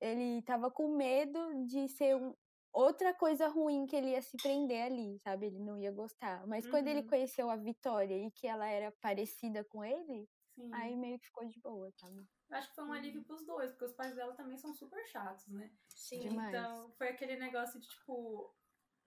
[0.00, 2.34] ele tava com medo de ser um-
[2.72, 5.46] outra coisa ruim que ele ia se prender ali, sabe?
[5.46, 6.46] Ele não ia gostar.
[6.46, 7.06] Mas quando ele Uhum.
[7.08, 10.72] conheceu a Vitória e que ela era parecida com ele, Sim.
[10.72, 12.24] aí meio que ficou de boa, sabe?
[12.50, 15.46] Acho que foi um alívio pros dois, porque os pais dela também são super chatos,
[15.48, 15.70] né?
[15.88, 16.20] Sim.
[16.20, 16.48] Demais.
[16.48, 18.54] Então, foi aquele negócio de, tipo,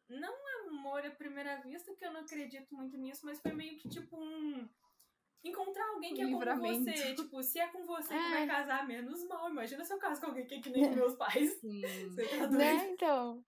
[0.09, 0.33] não
[0.69, 4.17] amor à primeira vista, que eu não acredito muito nisso, mas foi meio que, tipo,
[4.17, 4.69] um.
[5.43, 7.15] Encontrar alguém que é como você.
[7.15, 8.29] Tipo, se é com você que É.
[8.29, 9.49] vai casar, menos mal.
[9.49, 11.59] Imagina se eu caso com alguém que é que nem meus pais.
[11.59, 11.81] Sim.
[12.09, 12.57] Você tá doido?
[12.57, 12.89] Né?
[12.91, 13.43] Então.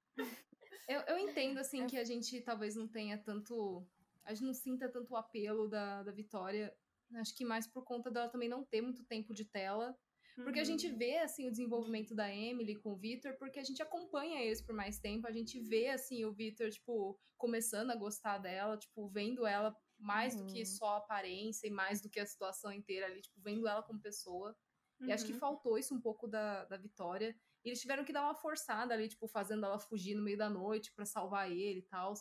[0.88, 1.86] Eu, eu entendo, assim, É.
[1.88, 3.86] que a gente talvez não tenha tanto.
[4.26, 6.76] A gente não sinta tanto o apelo da, da Vitória.
[7.16, 9.98] Acho que mais por conta dela também não ter muito tempo de tela.
[10.36, 10.66] Porque a Uhum.
[10.68, 14.62] gente vê, assim, o desenvolvimento da Emily com o Victor, porque a gente acompanha eles
[14.62, 15.26] por mais tempo.
[15.28, 20.36] A gente vê, assim, o Victor, tipo, começando a gostar dela, tipo, vendo ela mais
[20.36, 20.66] do que Uhum.
[20.66, 24.02] só a aparência e mais do que a situação inteira ali, tipo, vendo ela como
[24.02, 24.56] pessoa.
[25.06, 25.40] E acho que Uhum.
[25.40, 27.36] faltou isso um pouco da, da Vitória.
[27.64, 30.50] E eles tiveram que dar uma forçada ali, tipo, fazendo ela fugir no meio da
[30.50, 32.14] noite pra salvar ele e tal.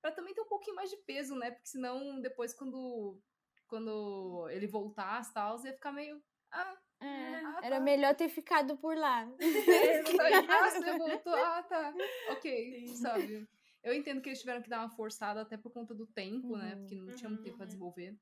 [0.00, 1.50] Pra também ter um pouquinho mais de peso, né?
[1.50, 3.20] Porque senão depois quando,
[3.66, 6.22] quando ele voltasse e tal, ia ficar meio.
[6.50, 7.80] Ah, É, ah, era tá.
[7.80, 9.26] melhor ter ficado por lá.
[10.48, 11.34] ah, você voltou.
[11.34, 11.92] Ah, tá.
[12.28, 12.96] Ok, Sim.
[12.96, 13.48] sabe?
[13.82, 16.76] Eu entendo que eles tiveram que dar uma forçada até por conta do tempo, né?
[16.76, 16.78] Uhum.
[16.78, 17.66] Porque não tinha muito tempo pra Uhum.
[17.66, 18.18] desenvolver.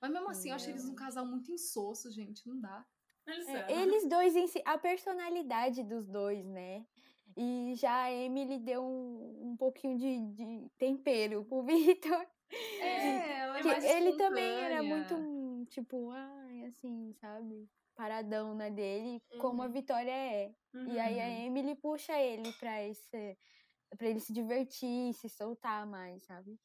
[0.00, 0.96] Mas mesmo assim, eu achei eles um É.
[0.96, 2.46] casal muito insosso, gente.
[2.46, 2.86] Não dá.
[3.26, 6.86] Eles É, eles dois em si, a personalidade dos dois, né?
[7.36, 12.26] E já a Emily deu um, um pouquinho de, de tempero pro Victor.
[12.78, 17.70] É, ela é Que mais ele também era muito, tipo, ai, assim, sabe?
[17.94, 19.72] Paradão na dele, como a Uhum.
[19.72, 20.54] Vitória é.
[20.84, 21.46] E aí a Uhum.
[21.46, 23.38] Emily puxa ele pra esse.
[23.96, 26.58] Pra ele se divertir, se soltar mais, sabe?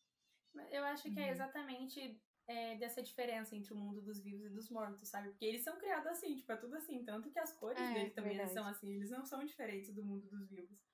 [0.71, 1.31] Eu acho que é Uhum.
[1.31, 5.29] exatamente é, dessa diferença entre o mundo dos vivos e dos mortos, sabe?
[5.29, 7.03] Porque eles são criados assim, tipo, é tudo assim.
[7.03, 8.53] Tanto que as cores É, deles também verdade.
[8.53, 10.85] são assim, eles não são diferentes do mundo dos vivos.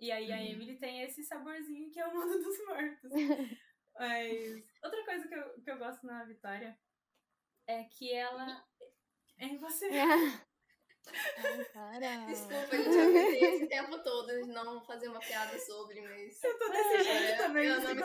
[0.00, 0.52] E aí a Uhum.
[0.52, 3.12] Emily tem esse saborzinho que é o mundo dos mortos.
[3.98, 6.78] Mas outra coisa que eu, que eu gosto na Vitória
[7.66, 8.64] é que ela.
[9.38, 9.88] É em você.
[11.74, 12.26] Ai, para.
[12.26, 16.42] Desculpa, gente, eu tentei esse tempo todo de não fazer uma piada sobre, mas.
[16.42, 18.00] Eu tô desse jeito É, também, eu não me.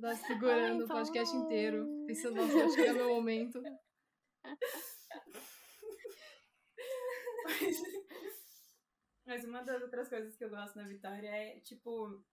[0.00, 2.04] Tá segurando Ai, o podcast inteiro.
[2.06, 3.62] Pensando, nossa, vai chegar meu momento.
[7.44, 7.76] Mas,
[9.26, 12.24] mas uma das outras coisas que eu gosto na Vitória é, tipo,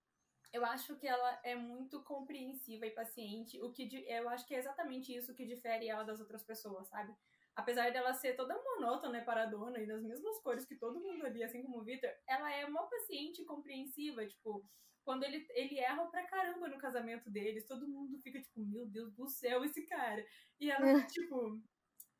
[0.53, 4.59] eu acho que ela é muito compreensiva e paciente, o que eu acho que é
[4.59, 7.13] exatamente isso que difere ela das outras pessoas, sabe?
[7.57, 11.43] Apesar dela ser toda monótona e paradona e das mesmas cores que todo mundo ali,
[11.43, 14.63] assim como o Victor, ela é mó paciente e compreensiva, tipo,
[15.03, 19.11] quando ele, ele erra pra caramba no casamento deles, todo mundo fica tipo, meu Deus
[19.15, 20.23] do céu, esse cara.
[20.59, 21.59] E ela, tipo,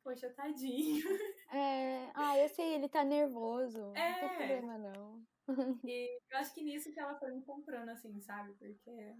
[0.02, 1.04] poxa, tadinho.
[1.52, 3.78] É, ah, eu sei, ele tá nervoso.
[3.80, 4.28] Não tem É.
[4.28, 5.24] problema, não.
[5.84, 8.54] E eu acho que nisso que ela foi me comprando, assim, sabe?
[8.54, 9.14] Porque.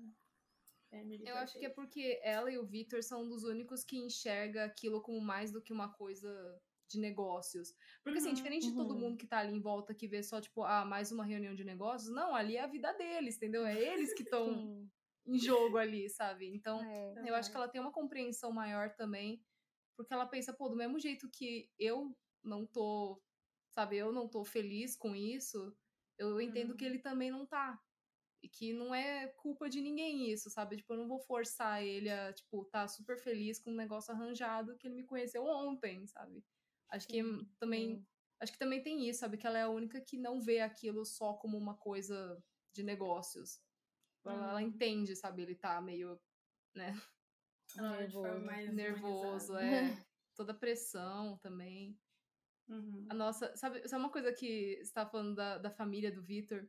[0.91, 3.99] É Eu acho que é porque ela e o Victor são um dos únicos que
[3.99, 7.75] enxerga aquilo como mais do que uma coisa de negócios.
[8.03, 9.01] Porque, assim, Uhum, diferente de todo uhum.
[9.01, 11.65] mundo que tá ali em volta que vê só, tipo, ah, mais uma reunião de
[11.65, 13.67] negócios, não, ali é a vida deles, entendeu?
[13.67, 14.89] É eles que estão
[15.27, 16.47] em jogo ali, sabe?
[16.49, 17.15] Então, é.
[17.23, 19.45] eu acho que ela tem uma compreensão maior também,
[19.97, 23.23] porque ela pensa, pô, do mesmo jeito que eu não tô,
[23.71, 25.77] sabe, eu não tô feliz com isso,
[26.19, 26.77] eu entendo Uhum.
[26.77, 27.79] que ele também não tá.
[28.43, 30.77] E que não é culpa de ninguém isso, sabe?
[30.77, 34.77] Tipo, eu não vou forçar ele a, tipo, tá super feliz com um negócio arranjado
[34.77, 36.45] que ele me conheceu ontem, sabe?
[36.89, 37.97] Acho que Sim, também.
[37.97, 38.07] sim.
[38.41, 39.37] Acho que também tem isso, sabe?
[39.37, 42.41] Que ela é a única que não vê aquilo só como uma coisa
[42.73, 43.61] de negócios.
[44.25, 44.69] Ela, ela Uhum.
[44.69, 45.43] entende, sabe?
[45.43, 46.21] Ele tá meio,
[46.75, 46.93] né?
[47.77, 48.45] Nervoso.
[48.45, 49.67] mais nervoso, é.
[50.37, 51.99] Toda a pressão também.
[52.69, 53.07] Uhum.
[53.11, 53.57] A nossa.
[53.57, 56.69] Sabe, sabe uma coisa que você tava falando da, da família do Victor?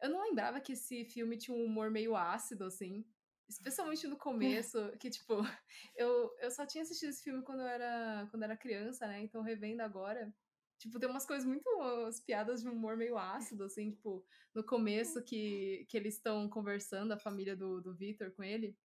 [0.00, 3.04] Eu não lembrava que esse filme tinha um humor meio ácido, assim.
[3.48, 5.34] Especialmente no começo, que, tipo,
[5.96, 9.20] eu, eu só tinha assistido esse filme quando eu era, quando eu era criança, né?
[9.22, 10.32] Então, revendo agora.
[10.78, 11.68] Tipo, tem umas coisas muito.
[12.06, 14.24] As piadas de humor meio ácido, assim, tipo,
[14.54, 18.76] no começo que, que eles estão conversando, a família do, do Victor com ele.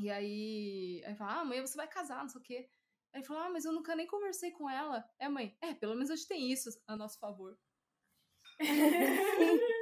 [0.00, 1.02] E aí.
[1.04, 2.68] Aí fala, ah, amanhã você vai casar, não sei o quê.
[3.12, 5.04] Aí ele falou, ah, mas eu nunca nem conversei com ela.
[5.18, 7.58] É, mãe, é, pelo menos a gente tem isso a nosso favor.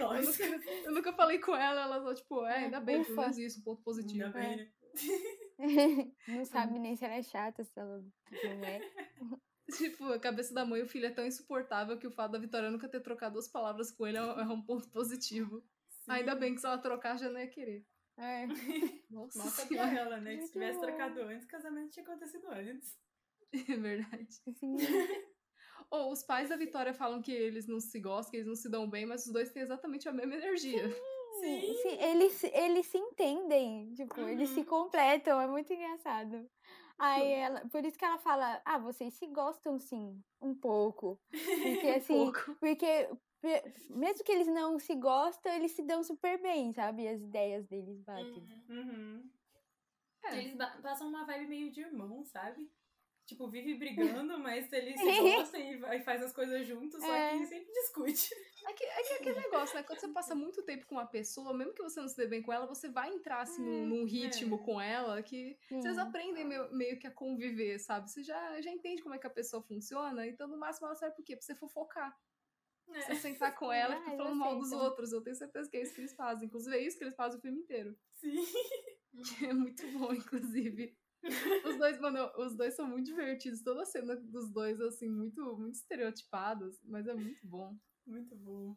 [0.00, 0.44] Eu nunca,
[0.84, 3.22] eu nunca falei com ela, ela só, tipo, é, ainda bem, pelo Ufa.
[3.22, 4.24] menos isso, um ponto positivo.
[4.24, 4.70] Ainda bem, né?
[6.28, 8.80] não sabe nem se ela é chata, se ela não é.
[9.76, 12.38] Tipo, a cabeça da mãe e o filho é tão insuportável que o fato da
[12.38, 15.60] Vitória nunca ter trocado duas palavras com ele é um, é ponto positivo.
[16.06, 16.38] Ainda Sim.
[16.38, 17.84] bem que se ela trocar, já não ia querer.
[18.16, 18.46] É.
[19.10, 20.36] Nossa, Nossa, pra ela, né?
[20.36, 20.86] Que se tivesse bom.
[20.86, 22.96] trocado antes, o casamento tinha acontecido antes.
[23.52, 24.28] É verdade.
[24.54, 24.76] Sim.
[25.90, 28.68] Ou os pais da Vitória falam que eles não se gostam, que eles não se
[28.68, 30.88] dão bem, mas os dois têm exatamente a mesma energia.
[31.40, 31.74] Sim.
[31.82, 34.66] Sim, eles, eles se entendem, tipo, eles se Uhum.
[34.66, 36.48] completam, é muito engraçado.
[36.98, 41.20] Aí ela, por isso que ela fala, ah, vocês se gostam sim, um pouco.
[41.30, 42.56] Porque assim, pouco.
[42.58, 43.08] porque
[43.90, 47.06] mesmo que eles não se gostam, eles se dão super bem, sabe?
[47.06, 48.48] As ideias deles batem.
[48.70, 48.78] Uhum.
[48.78, 49.30] Uhum.
[50.24, 50.38] É.
[50.38, 52.68] Eles passam uma vibe meio de irmão, sabe?
[53.26, 55.60] Tipo, vive brigando, mas eles se gostam
[55.92, 57.36] e faz as coisas juntos, só É.
[57.36, 58.32] que sempre discute.
[58.68, 59.82] É que, é que é aquele negócio, né?
[59.82, 62.40] Quando você passa muito tempo com uma pessoa, mesmo que você não se dê bem
[62.40, 64.58] com ela, você vai entrar assim num, num ritmo é.
[64.64, 66.00] com ela que vocês Sim.
[66.00, 68.08] aprendem meio, meio que a conviver, sabe?
[68.10, 71.16] Você já, já entende como é que a pessoa funciona, então no máximo ela serve
[71.16, 71.34] por quê?
[71.34, 72.16] Pra você fofocar.
[72.86, 73.14] Pra você É.
[73.16, 74.84] sentar com ela e ficar Ah, falando mal dos aceito.
[74.84, 75.12] outros.
[75.12, 76.46] Eu tenho certeza que é isso que eles fazem.
[76.46, 77.98] Inclusive, é isso que eles fazem o filme inteiro.
[78.14, 78.36] Sim.
[79.38, 80.96] Que é muito bom, inclusive.
[81.64, 83.62] Os dois, mano, os dois são muito divertidos.
[83.62, 87.76] Toda a cena dos dois, assim, muito, muito estereotipadas, mas é muito bom.
[88.06, 88.76] Muito bom.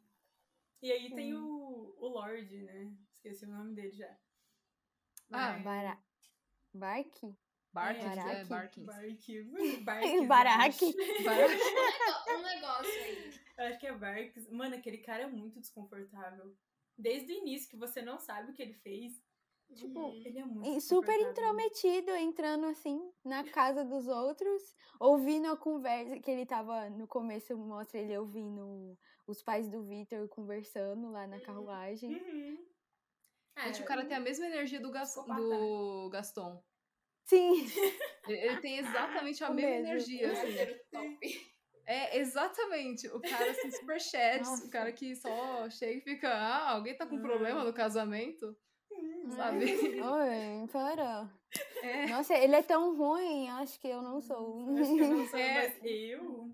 [0.82, 2.92] E aí tem o, o Lorde, né?
[3.16, 4.10] Esqueci o nome dele já.
[5.32, 6.00] Ah, Mas- Bara...
[6.74, 7.16] Bark?
[7.72, 8.46] Barking, é.
[8.46, 8.78] Bark.
[8.80, 10.86] Barks, Baraque.
[10.86, 11.24] eu acho.
[11.24, 13.34] Bar- Um negócio aí.
[13.58, 14.50] Eu acho que é Barks.
[14.50, 16.56] Mano, aquele cara é muito desconfortável.
[16.98, 19.22] Desde o início, que você não sabe o que ele fez.
[19.76, 20.22] Tipo, Uhum.
[20.26, 26.20] ele é muito E super intrometido, entrando assim na casa dos outros, ouvindo a conversa
[26.20, 28.98] que ele tava no começo, mostra ele ouvindo
[29.28, 32.12] os pais do Victor conversando lá na carruagem.
[32.12, 32.58] Uhum.
[33.58, 36.64] Gente, É, o cara tem a mesma energia do, Gas- do Gaston.
[37.26, 37.66] Sim,
[38.28, 39.88] Ele, tem exatamente a O mesma mesmo.
[39.88, 40.42] energia, assim.
[40.42, 41.50] Parceiro top.
[41.86, 43.08] É, exatamente.
[43.08, 47.06] O cara, assim, super chat, o cara que só chega e fica, ah, alguém tá
[47.06, 48.56] com problema no casamento?
[49.30, 49.66] Hum, Sabe?
[50.02, 51.30] Oi, para.
[51.84, 52.08] É.
[52.08, 54.70] Nossa, ele é tão ruim, acho que eu não sou.
[54.78, 55.54] Acho que eu não sou, É.
[55.54, 56.50] mas eu.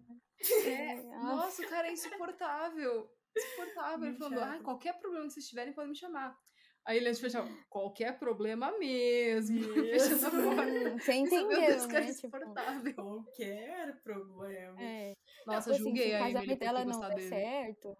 [0.65, 3.09] É, nossa, o cara é insuportável.
[3.35, 4.07] Insuportável.
[4.07, 6.37] Ele falando, ah, qualquer problema que vocês tiverem, podem me chamar.
[6.85, 9.57] Aí ele antes fechava, qualquer problema mesmo.
[9.89, 10.61] Fechando a porta.
[10.71, 12.05] Hum, Você meu Deus, entendeu, cara né?
[12.05, 12.93] Tipo, insuportável.
[12.93, 14.81] Qualquer problema.
[14.81, 15.13] é.
[15.47, 17.29] Nossa, Tipo assim, julguei o a Emily por ter não gostado dele.
[17.29, 17.97] certo.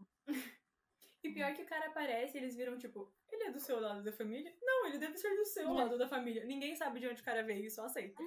[1.25, 4.11] E pior que o cara aparece, eles viram, tipo, ele é do seu lado da
[4.11, 4.53] família?
[4.61, 5.71] Não, ele deve ser do seu É.
[5.73, 6.45] lado da família.
[6.45, 8.21] Ninguém sabe de onde o cara veio, só aceita.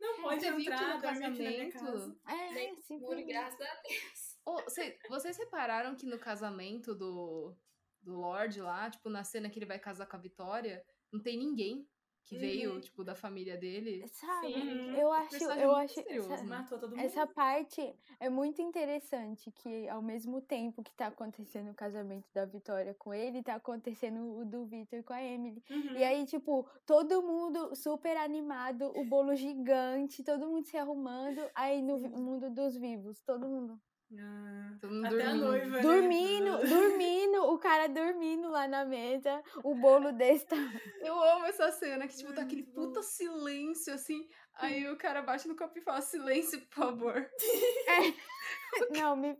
[0.00, 2.20] Não pode Você viu que entrar, no na minha casamento- casa.
[2.28, 4.38] É, seguro, for- graças a Deus.
[4.44, 7.54] Ô, cê- vocês repararam que no casamento do,
[8.00, 11.38] do Lorde lá, tipo, na cena que ele vai casar com a Vitória, não tem
[11.38, 11.88] ninguém
[12.24, 12.40] que Uhum.
[12.40, 14.06] veio, tipo, da família dele?
[14.08, 16.42] Sabe, Sim, eu acho, eu é acho essa, né?
[16.44, 17.04] Matou todo mundo.
[17.04, 22.44] essa parte é muito interessante que ao mesmo tempo que tá acontecendo o casamento da
[22.44, 25.62] Vitória com ele, tá acontecendo o do Victor com a Emily.
[25.70, 25.96] Uhum.
[25.96, 31.82] E aí, tipo, todo mundo super animado, o bolo gigante, todo mundo se arrumando, aí
[31.82, 33.80] no mundo dos vivos, todo mundo
[34.18, 34.72] Ah,
[35.06, 35.44] Até a dormindo.
[35.44, 35.66] noiva.
[35.76, 35.80] né?
[35.82, 40.80] dormindo, dormindo, o cara dormindo lá na mesa, o bolo desse tamanho.
[41.00, 45.48] Eu amo essa cena, que, tipo, tá aquele puta silêncio, assim, aí o cara bate
[45.48, 47.30] no copo e fala, silêncio, por favor.
[48.98, 49.36] Não, me,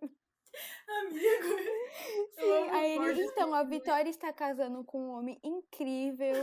[0.89, 1.59] Amigo.
[2.39, 3.31] Sim, aí o ele, Borges.
[3.31, 6.35] então, a Vitória está casando com um homem incrível.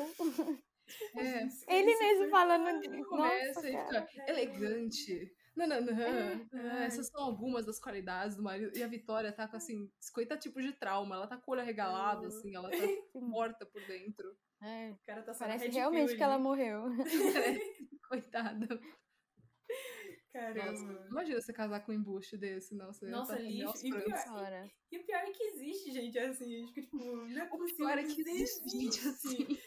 [1.15, 2.87] É, Ele mesmo falando de.
[2.89, 3.05] fácil.
[3.05, 4.07] começa Nossa, e cara.
[4.07, 5.31] fica elegante.
[5.55, 5.99] Não, não, não.
[6.01, 6.47] É.
[6.53, 8.77] Ah, essas são algumas das qualidades do marido.
[8.77, 11.15] E a Vitória tá com, assim, 50 tipos de trauma.
[11.15, 12.27] Ela tá com o olho arregalado, Uhum.
[12.27, 12.77] assim, ela tá
[13.15, 14.33] morta por dentro.
[14.61, 16.83] É, O cara tá só parece Red realmente Pill que ela morreu.
[18.09, 18.67] Coitada.
[20.31, 20.71] Caramba.
[20.71, 22.93] Nossa, imagina você casar com um embuste desse, não.
[22.93, 23.85] Você Nossa, tá lixo.
[23.85, 24.25] E pior-.
[24.33, 24.69] Ora.
[24.91, 26.65] E o pior é que existe gente assim.
[26.73, 27.75] Tipo, não é O possível.
[27.87, 29.57] pior é que mas existe gente assim.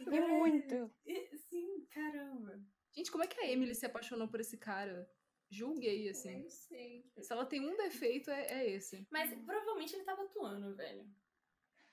[0.00, 0.90] E muito.
[1.06, 2.60] E- Sim, caramba.
[2.94, 5.08] Gente, como é que a Emily se apaixonou por esse cara?
[5.50, 6.42] Julguei, assim.
[6.42, 7.04] Não sei.
[7.20, 9.06] Se ela tem um defeito, é, é esse.
[9.10, 11.04] Mas provavelmente ele tava atuando, velho.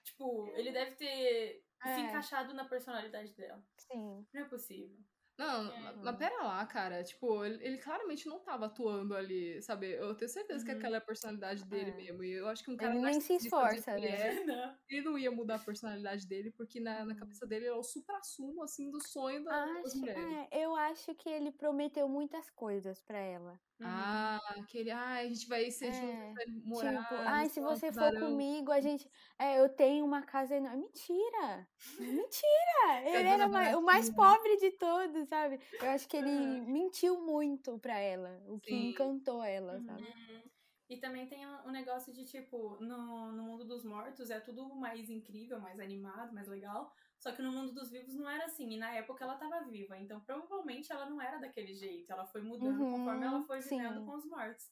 [0.03, 1.99] Tipo, ele deve ter se É.
[2.01, 3.61] encaixado na personalidade dela.
[3.77, 4.25] Sim.
[4.33, 4.97] Não é possível.
[5.37, 5.93] Não, É.
[6.03, 7.03] mas- pera lá, cara.
[7.03, 9.91] Tipo, ele, ele claramente não tava atuando ali, sabe?
[9.91, 10.77] Eu tenho certeza que Uhum.
[10.77, 11.95] aquela é a personalidade dele É.
[11.95, 12.23] mesmo.
[12.23, 14.17] E eu acho que um cara Ele nem se esforça, que ele né?
[14.17, 14.77] é, Não.
[14.89, 18.63] ele não ia mudar a personalidade dele, porque na, na cabeça dele é o supra-sumo,
[18.63, 20.23] assim, do sonho da, das Acho, mulheres.
[20.51, 23.59] é, eu acho que ele prometeu muitas coisas pra ela.
[23.83, 26.93] Ah, aquele, ah, a gente vai ser É, juntos, vai morar.
[26.95, 29.09] tipo, ai, se você for casarão." comigo, a gente.
[29.37, 30.81] É, eu tenho uma casa enorme.
[30.83, 31.67] Mentira!
[31.99, 33.01] Mentira!
[33.05, 34.11] Ele era o mais Baratinha.
[34.11, 35.59] pobre de todos, sabe?
[35.81, 38.75] Eu acho que ele mentiu muito pra ela, o que Sim.
[38.75, 40.49] encantou ela, Uhum.
[40.89, 44.73] E também tem o um negócio de, tipo, no, no mundo dos mortos é tudo
[44.75, 46.93] mais incrível, mais animado, mais legal.
[47.19, 48.71] Só que no mundo dos vivos não era assim.
[48.71, 49.97] E na época ela tava viva.
[49.97, 52.11] Então provavelmente ela não era daquele jeito.
[52.11, 53.79] Ela foi mudando Uhum, conforme ela foi sim.
[53.79, 54.71] vivendo com os mortos.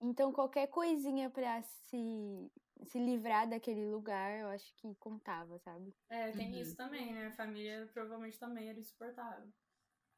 [0.00, 1.96] Então, qualquer coisinha pra se,
[2.84, 5.92] se livrar daquele lugar, eu acho que contava, sabe?
[6.10, 6.60] É, tem Uhum.
[6.60, 7.26] isso também, né?
[7.28, 9.50] A família provavelmente também era insuportável.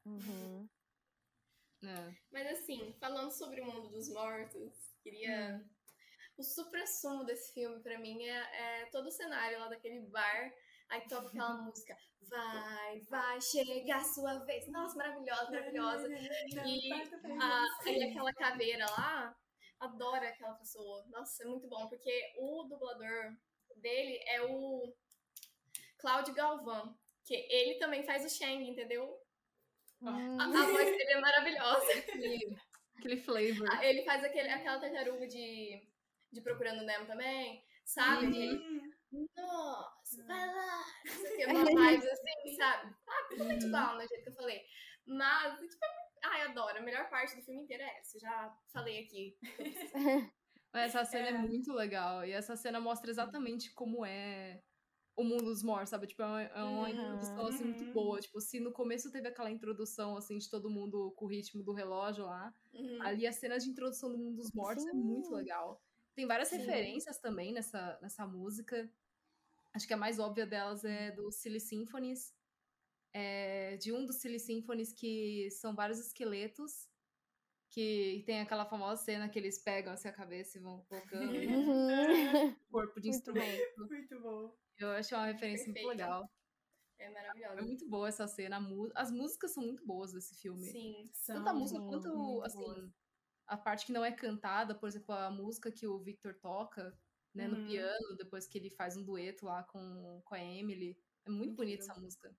[0.05, 0.69] Uhum.
[1.83, 2.15] É.
[2.31, 5.63] Mas assim, falando sobre o mundo dos mortos, queria.
[6.37, 10.53] O supra-sumo desse filme, pra mim, é, é todo o cenário lá daquele bar.
[10.89, 11.97] Aí toca aquela música.
[12.21, 14.67] Vai, vai, chega a sua vez.
[14.67, 16.07] Nossa, maravilhosa, maravilhosa.
[16.65, 16.91] E
[17.39, 19.35] a, aquela caveira lá,
[19.79, 21.05] adora aquela pessoa.
[21.09, 23.35] Nossa, é muito bom, porque o dublador
[23.77, 24.93] dele é o
[25.97, 29.20] Cláudio Galvão, que ele também faz o Shang, entendeu?
[30.03, 31.91] A, Hum, a voz dele é maravilhosa.
[31.99, 32.57] Aquele,
[32.97, 33.67] aquele flavor.
[33.71, 35.81] Ah, Ele faz aquele, aquela tartaruga de,
[36.31, 38.25] de Procurando Nemo também, sabe?
[38.25, 38.31] Uhum.
[38.31, 38.81] Aquele,
[39.37, 40.83] Nossa, vai lá!
[41.05, 42.95] Não sei o que, uma vibes assim, sabe?
[43.07, 43.67] Ah, totalmente Uhum.
[43.69, 44.61] igual, né, do jeito que eu falei.
[45.05, 45.85] Mas, tipo,
[46.23, 46.77] ai, adoro.
[46.77, 48.17] A melhor parte do filme inteiro é essa.
[48.19, 49.37] Já falei aqui.
[50.73, 51.31] Essa cena é.
[51.31, 52.23] é muito legal.
[52.25, 54.61] E essa cena mostra exatamente como é
[55.15, 56.07] o mundo dos mortos, sabe?
[56.07, 56.87] Tipo, é uma, é uma uhum.
[56.89, 57.93] introdução, assim, muito uhum.
[57.93, 58.19] boa.
[58.19, 61.73] Tipo, se no começo teve aquela introdução, assim, de todo mundo com o ritmo do
[61.73, 63.01] relógio lá, uhum.
[63.01, 64.89] ali a cena de introdução do mundo dos mortos Sim.
[64.89, 65.81] é muito legal.
[66.15, 66.57] Tem várias Sim.
[66.57, 68.89] referências também nessa, nessa música.
[69.73, 72.33] Acho que a mais óbvia delas é do Silly Symphonies.
[73.13, 76.90] É, de um dos Silly Symphonies que são vários esqueletos
[77.71, 82.55] que tem aquela famosa cena que eles pegam assim a cabeça e vão colocando uhum.
[82.69, 83.87] corpo de instrumento.
[83.87, 84.53] Muito bom.
[84.77, 86.29] Eu acho uma referência muito legal.
[86.99, 87.59] É maravilhosa.
[87.59, 88.59] É muito boa essa cena.
[88.93, 90.65] As músicas são muito boas desse filme.
[90.65, 91.37] Sim, são.
[91.37, 92.91] Tanto a música quanto, assim, boas.
[93.47, 96.95] a parte que não é cantada, por exemplo, a música que o Victor toca,
[97.33, 97.61] né, uhum.
[97.61, 100.99] no piano, depois que ele faz um dueto lá com, com a Emily.
[101.25, 102.35] É muito bonita essa música.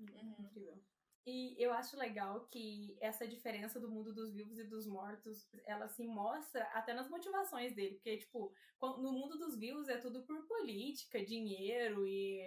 [0.00, 0.34] Uhum.
[0.40, 0.82] Incrível.
[1.30, 5.86] E eu acho legal que essa diferença do mundo dos vivos e dos mortos, ela
[5.86, 7.94] se mostra até nas motivações dele.
[7.94, 12.40] Porque, tipo, no mundo dos vivos é tudo por política, dinheiro e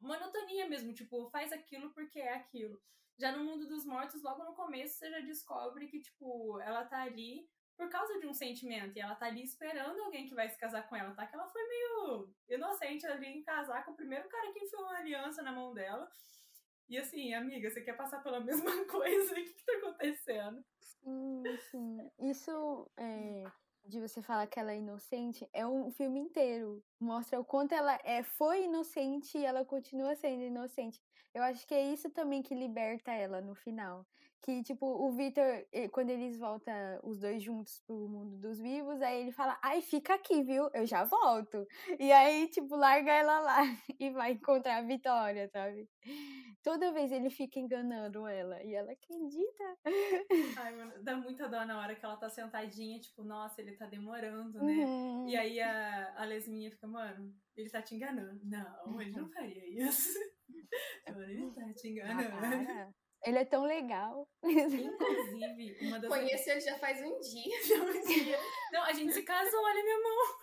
[0.00, 0.92] monotonia mesmo.
[0.92, 2.82] Tipo, faz aquilo porque é aquilo.
[3.16, 7.02] Já no mundo dos mortos, logo no começo, você já descobre que, tipo, ela tá
[7.02, 8.96] ali por causa de um sentimento.
[8.96, 11.24] E ela tá ali esperando alguém que vai se casar com ela, tá?
[11.24, 14.98] Que ela foi meio inocente ali em casar com o primeiro cara que enfiou uma
[14.98, 16.10] aliança na mão dela.
[16.88, 19.32] E assim, amiga, você quer passar pela mesma coisa?
[19.32, 20.64] O que, que tá acontecendo?
[20.80, 22.10] Sim, sim.
[22.18, 23.44] Isso é,
[23.86, 26.82] de você falar que ela é inocente é um filme inteiro.
[27.00, 31.00] Mostra o quanto ela é, foi inocente e ela continua sendo inocente.
[31.34, 34.06] Eu acho que é isso também que liberta ela no final.
[34.44, 39.22] Que, tipo, o Victor, quando eles voltam os dois juntos pro mundo dos vivos, aí
[39.22, 40.68] ele fala, ai, fica aqui, viu?
[40.74, 41.66] Eu já volto.
[41.98, 43.62] E aí, tipo, larga ela lá
[43.98, 45.88] e vai encontrar a Vitória, sabe?
[46.62, 49.78] Toda vez ele fica enganando ela e ela acredita.
[50.58, 53.86] Ai, mano, dá muita dó na hora que ela tá sentadinha, tipo, nossa, ele tá
[53.86, 54.84] demorando, né?
[54.84, 55.26] Uhum.
[55.26, 58.38] E aí a, a Lesminha fica, mano, ele tá te enganando.
[58.44, 60.18] Não, ele não faria isso.
[61.08, 62.28] mano, ele tá te enganando.
[62.70, 62.92] Ah,
[63.24, 64.28] ele é tão legal.
[64.42, 66.10] Inclusive, uma das.
[66.10, 67.56] Conheço ele já faz um dia.
[67.82, 68.38] um dia.
[68.72, 70.38] Não, a gente se casou, olha minha mão.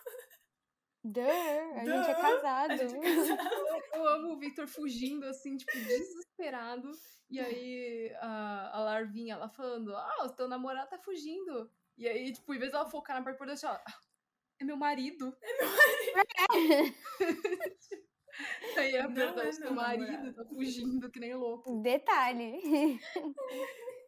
[1.04, 2.72] Duh, a, Duh, gente é casado.
[2.72, 3.84] a gente é casado.
[3.94, 6.92] Eu amo o Victor fugindo, assim, tipo, desesperado.
[7.30, 11.72] E aí a, a Larvinha, ela falando, ah, o teu namorado tá fugindo.
[11.98, 13.82] E aí, tipo, em vez dela focar na parte por dentro, ela,
[14.60, 15.36] é meu marido.
[15.42, 16.96] É meu marido.
[18.78, 21.82] aí a verdade, é meu marido tá fugindo que nem louco.
[21.82, 22.60] Detalhe.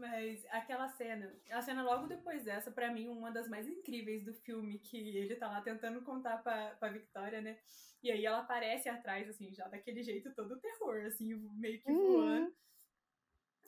[0.00, 4.32] Mas aquela cena, a cena logo depois dessa, para mim, uma das mais incríveis do
[4.32, 7.58] filme, que ele tá lá tentando contar pra, pra Victoria, né?
[8.02, 12.12] E aí ela aparece atrás, assim, já daquele jeito todo terror, assim, meio que uhum.
[12.12, 12.54] voando.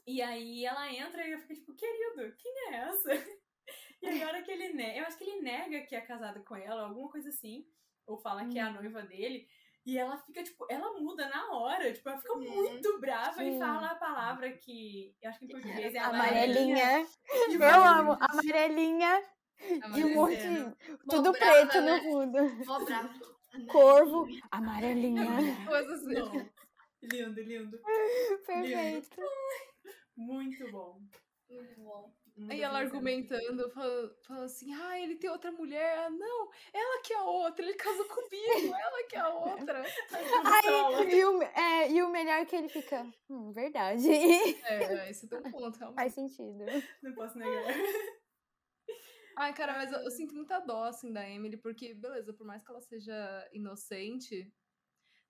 [0.06, 3.10] E aí ela entra e eu fico tipo, querido, quem é essa?
[4.02, 6.82] E agora que ele nega, eu acho que ele nega que é casado com ela,
[6.82, 7.64] alguma coisa assim,
[8.04, 8.48] ou fala uhum.
[8.48, 8.74] que é a uhum.
[8.74, 9.48] noiva dele.
[9.84, 12.40] E ela fica, tipo, ela muda na hora, tipo, ela fica uhum.
[12.40, 13.56] muito brava Sim.
[13.56, 16.84] e fala a palavra que eu acho que em português é amarelinha.
[16.84, 17.66] amarelinha.
[17.66, 19.22] Eu amo, amarelinha.
[19.96, 20.36] E um monte,
[21.08, 21.96] tudo brava, preto né?
[21.96, 22.64] no fundo.
[22.64, 23.12] Mó brava.
[23.68, 25.26] Corvo, amarelinha.
[25.66, 26.50] Coisas assim.
[27.02, 27.78] Lindo, lindo.
[28.46, 29.20] Perfeito.
[29.20, 29.30] Lindo.
[30.16, 31.00] Muito bom.
[31.48, 32.12] Muito bom.
[32.48, 35.98] Aí ela argumentando, falando, falando assim, ah, ele tem outra mulher.
[35.98, 39.82] Ah, não, ela que é a outra, ele casou comigo, ela que é a outra.
[39.82, 44.08] Aí, e, o, é, e o melhor é que ele fica, hum, verdade.
[44.10, 45.96] É, esse tem um ponto, realmente.
[45.96, 46.64] Faz sentido.
[47.02, 47.64] Não posso negar.
[49.36, 52.62] Ai, cara, mas eu, eu, sinto muita dó, assim, da Emily, porque, beleza, por mais
[52.62, 54.52] que ela seja inocente,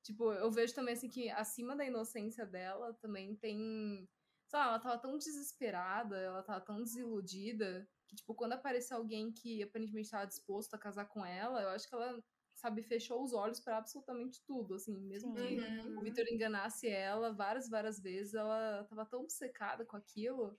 [0.03, 4.09] tipo, eu vejo também, assim, que acima da inocência dela também tem
[4.53, 9.63] sabe, ela tava tão desesperada, ela tava tão desiludida, que, tipo, quando apareceu alguém que
[9.63, 12.23] aparentemente estava disposto a casar com ela, eu acho que ela,
[12.55, 15.99] sabe, fechou os olhos para absolutamente tudo, assim, mesmo que uhum.
[15.99, 20.59] o Victor enganasse ela várias, várias vezes, ela tava tão obcecada com aquilo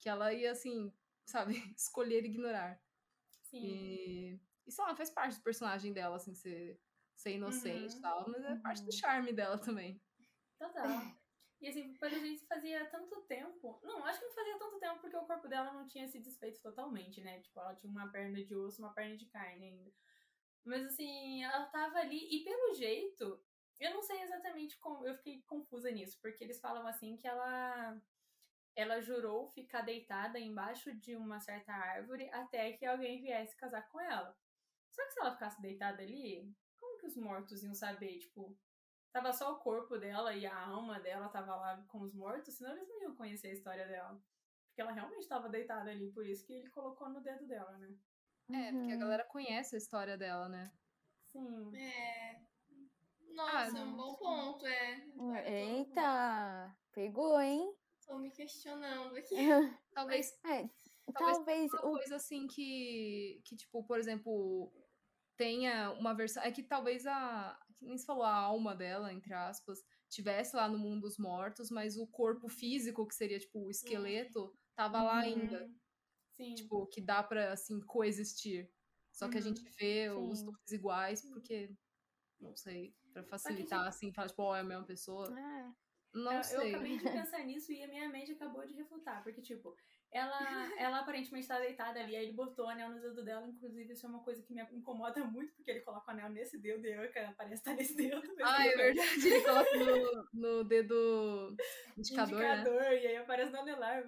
[0.00, 0.92] que ela ia, assim,
[1.24, 2.82] sabe, escolher ignorar.
[3.44, 3.64] Sim.
[3.64, 6.80] E, e sei lá, faz parte do personagem dela, assim, ser,
[7.14, 8.02] ser inocente e uhum.
[8.02, 8.98] tal, mas é parte do uhum.
[8.98, 10.02] charme dela também.
[10.58, 11.23] Total.
[11.64, 13.80] E assim, pelo jeito fazia tanto tempo.
[13.82, 16.60] Não, acho que não fazia tanto tempo porque o corpo dela não tinha se desfeito
[16.60, 17.40] totalmente, né?
[17.40, 19.90] Tipo, ela tinha uma perna de osso, uma perna de carne ainda.
[20.62, 23.42] Mas assim, ela tava ali e pelo jeito,
[23.80, 25.06] eu não sei exatamente como.
[25.06, 27.98] Eu fiquei confusa nisso, porque eles falam assim que ela.
[28.76, 33.98] Ela jurou ficar deitada embaixo de uma certa árvore até que alguém viesse casar com
[33.98, 34.36] ela.
[34.90, 38.18] Só que se ela ficasse deitada ali, como que os mortos iam saber?
[38.18, 38.54] Tipo,
[39.14, 42.72] tava só o corpo dela e a alma dela tava lá com os mortos, senão
[42.72, 44.20] eles não iam conhecer a história dela.
[44.66, 47.94] Porque ela realmente estava deitada ali, por isso que ele colocou no dedo dela, né?
[48.50, 48.98] É, porque a Uhum.
[48.98, 50.72] galera conhece a história dela, né?
[51.30, 51.76] Sim.
[51.76, 52.40] É.
[53.32, 55.00] Nossa, é um bom ponto, é.
[55.16, 57.72] Tô- Eita, pegou, hein?
[58.04, 59.34] Tô me questionando aqui.
[59.94, 60.68] Talvez É,
[61.12, 64.72] Talvez talvez uma o coisa assim que, que, tipo, por exemplo,
[65.36, 66.42] tenha uma versão.
[66.42, 67.56] É que talvez a.
[67.84, 69.78] Nem se falou, a alma dela, entre aspas,
[70.08, 74.52] tivesse lá no mundo dos mortos, mas o corpo físico, que seria, tipo, o esqueleto,
[74.74, 75.64] tava lá ainda.
[75.64, 75.78] Uhum.
[76.36, 76.54] Sim.
[76.54, 78.70] Tipo, que dá pra, assim, coexistir.
[79.12, 79.46] Só que a Uhum.
[79.48, 80.46] gente vê os Sim.
[80.46, 81.70] dois iguais, porque.
[82.40, 85.26] Não sei, pra facilitar, assim, falar, tipo, ó, é a mesma pessoa.
[85.38, 85.72] É.
[86.12, 86.74] Não eu, eu sei.
[86.74, 87.04] acabei de
[87.38, 89.22] pensar nisso e a minha mente acabou de refutar.
[89.22, 89.74] Porque, tipo,
[90.14, 90.38] ela,
[90.78, 93.46] ela aparentemente tá deitada ali, aí ele botou o anel no dedo dela.
[93.46, 96.56] Inclusive, isso é uma coisa que me incomoda muito, porque ele coloca o anel nesse
[96.56, 98.22] dedo e eu que parece estar nesse dedo.
[98.42, 98.78] Ah, é dedo.
[98.78, 101.56] verdade, ele coloca no, no dedo
[101.98, 102.60] indicador, né?
[102.60, 104.04] Indicador, e aí aparece no anelar.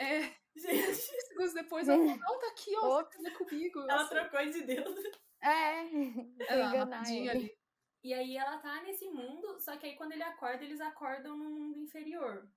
[0.00, 3.22] É, Gente, segundos depois ela falou, não, tá aqui, ó, Ops.
[3.22, 3.80] tá comigo.
[3.80, 4.14] ela assim.
[4.14, 4.94] trocou de dedo.
[5.42, 7.54] É, Ela, rapidinho ali.
[8.02, 11.50] E aí ela tá nesse mundo, só que aí quando ele acorda, eles acordam no
[11.50, 12.48] mundo inferior.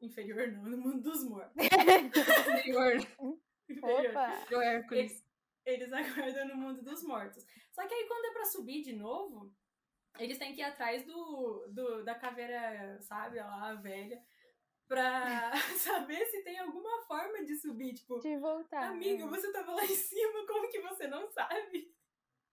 [0.00, 1.54] Inferior não, no mundo dos mortos.
[1.56, 2.96] Inferior,
[3.68, 4.10] Inferior.
[4.10, 4.46] Opa!
[4.52, 5.24] o Hércules.
[5.64, 7.44] Eles acordam no mundo dos mortos.
[7.72, 9.52] Só que aí quando é pra subir de novo,
[10.18, 14.22] eles têm que ir atrás do, do da caveira sábia lá, a velha,
[14.86, 17.94] pra saber se tem alguma forma de subir.
[17.94, 18.90] Tipo, De voltar.
[18.90, 19.30] amigo, né?
[19.30, 21.92] você tava lá em cima, como que você não sabe?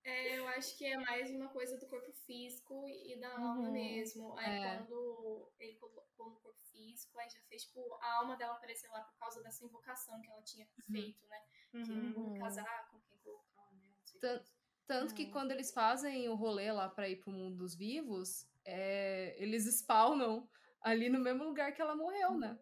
[0.05, 3.71] É, eu acho que é mais uma coisa do corpo físico e da alma Uhum.
[3.71, 4.37] mesmo.
[4.37, 4.59] Aí É.
[4.59, 9.01] quando ele colocou no corpo físico, aí já fez, tipo, a alma dela aparecer lá
[9.03, 11.37] por causa dessa invocação que ela tinha feito, né?
[11.81, 12.13] Que não Uhum.
[12.13, 14.43] vou casar com quem colocar anel, não sei que.
[14.85, 15.31] Tanto que É.
[15.31, 20.49] quando eles fazem o rolê lá pra ir pro mundo dos vivos, é, eles spawnam
[20.81, 22.59] ali no mesmo lugar que ela morreu, né?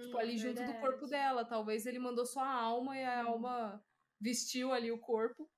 [0.00, 0.78] Tipo, Hum, ali junto do verdade.
[0.78, 1.44] corpo dela.
[1.46, 3.84] Talvez ele mandou só a alma e a alma
[4.20, 5.50] vestiu ali o corpo.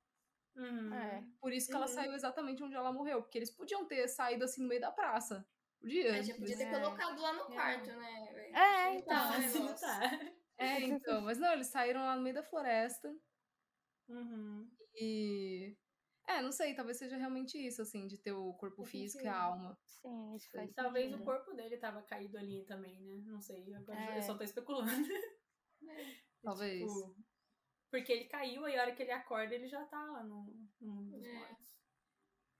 [0.56, 0.92] Uhum.
[0.94, 1.24] É.
[1.40, 1.92] Por isso que ela Uhum.
[1.92, 3.22] saiu exatamente onde ela morreu.
[3.22, 5.46] Porque eles podiam ter saído assim no meio da praça.
[5.80, 6.12] Podia.
[6.14, 6.70] Aí já podia ter É.
[6.70, 8.50] colocado lá no quarto, né?
[8.54, 9.30] É, então.
[9.30, 9.42] negócio.
[9.42, 10.20] Facilitar.
[10.58, 11.22] É, então.
[11.22, 13.14] Mas não, eles saíram lá no meio da floresta.
[14.08, 14.70] Uhum.
[14.94, 15.76] E.
[16.28, 19.36] É, não sei, talvez seja realmente isso, assim, de ter o corpo físico e a
[19.36, 19.76] alma.
[19.84, 23.22] Sim, isso faz Talvez o corpo dele tava caído ali também, né?
[23.26, 24.18] Não sei, agora É.
[24.18, 24.90] eu só tô especulando.
[26.42, 26.80] Talvez.
[26.80, 27.16] Tipo,
[27.90, 30.44] porque ele caiu e a hora que ele acorda, ele já tá lá no,
[30.80, 31.34] no mundo dos É.
[31.34, 31.70] mortos.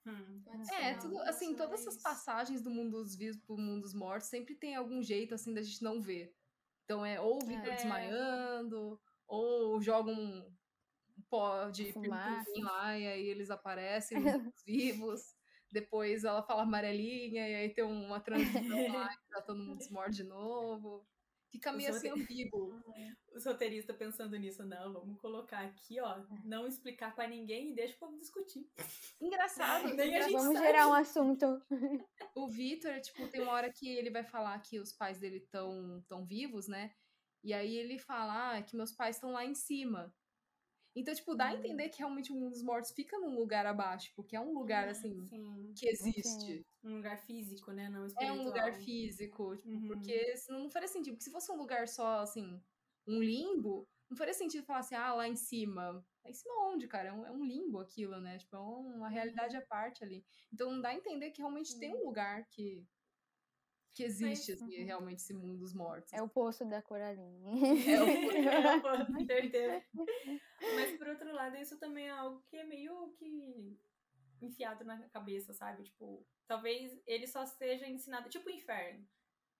[0.06, 0.42] Hum.
[0.44, 3.94] Pode ser É, tudo, assim, todas essas passagens do mundo dos vivos pro mundo dos
[3.94, 6.34] mortos sempre tem algum jeito, assim, da gente não ver.
[6.84, 7.76] Então é ou o Victor É.
[7.76, 10.56] desmaiando, ou jogam um
[11.28, 12.44] pó de Fumaça.
[12.46, 14.32] pirlim lá e aí eles aparecem nos
[14.66, 15.36] vivos.
[15.70, 18.40] Depois ela fala amarelinha e aí tem uma transição
[18.96, 21.06] lá que tá todo mundo dos mortos de novo.
[21.50, 22.72] Fica meio assim ambíguo.
[23.34, 27.94] Os roteiristas pensando nisso, não, vamos colocar aqui, ó, não explicar pra ninguém e deixa
[27.94, 28.68] o povo discutir.
[29.20, 29.94] Engraçado.
[29.94, 30.66] Nem a gente Vamos sabe.
[30.66, 31.62] gerar um assunto.
[32.34, 36.02] O Victor, tipo, tem uma hora que ele vai falar que os pais dele estão
[36.08, 36.92] tão vivos, né?
[37.42, 40.14] E aí ele fala ah, que meus pais estão lá em cima.
[40.94, 44.12] Então, tipo, dá a entender que realmente o mundo dos mortos fica num lugar abaixo,
[44.16, 45.72] porque é um lugar, assim, Sim.
[45.76, 46.66] que existe.
[46.82, 47.88] Um lugar físico, né?
[47.88, 48.38] Não É espiritual.
[48.38, 49.86] um lugar físico, tipo, Uhum.
[49.88, 51.14] porque senão não faria sentido.
[51.14, 52.60] Porque se fosse um lugar só, assim,
[53.06, 56.04] um limbo, não faria sentido falar assim, ah, lá em cima.
[56.24, 57.10] Lá em cima onde, cara?
[57.10, 58.38] É um, é um limbo aquilo, né?
[58.38, 60.24] Tipo, é uma realidade à parte ali.
[60.52, 62.84] Então não dá a entender que realmente tem um lugar que,
[63.92, 66.12] que existe, Mas- assim, realmente esse mundo dos mortos.
[66.12, 67.84] É o poço da Coraline.
[67.90, 69.84] É o- É, com certeza.
[70.74, 73.76] Mas por outro lado, isso também é algo que é meio que
[74.40, 75.82] enfiado na cabeça, sabe?
[75.84, 79.06] Tipo, talvez ele só seja ensinado, tipo o inferno.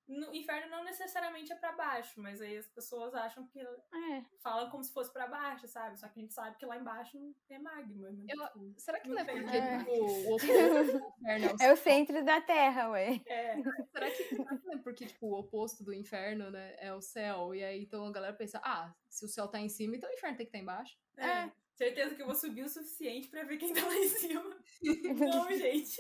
[0.09, 4.69] No inferno não necessariamente é pra baixo, mas aí as pessoas acham que É, falam
[4.69, 6.01] como se fosse pra baixo, sabe?
[6.01, 7.17] Só que a gente sabe que lá embaixo
[7.49, 8.11] é magma.
[8.11, 8.25] Né?
[8.29, 9.43] Eu- Tipo, Será que não é Não tem.
[9.45, 9.79] porque É.
[9.79, 10.47] tipo, o oposto
[10.93, 13.21] do inferno é o é o centro da Terra, ué.
[13.27, 13.63] é,
[13.93, 17.55] Será que, não é porque, tipo, o oposto do inferno, né, é o céu?
[17.55, 20.13] E aí, então, a galera pensa, ah, se o céu tá em cima, então o
[20.13, 20.99] inferno tem que estar embaixo.
[21.17, 21.51] é.
[21.77, 24.55] Certeza que eu vou subir o suficiente pra ver quem tá lá em cima.
[25.41, 25.97] Não, gente.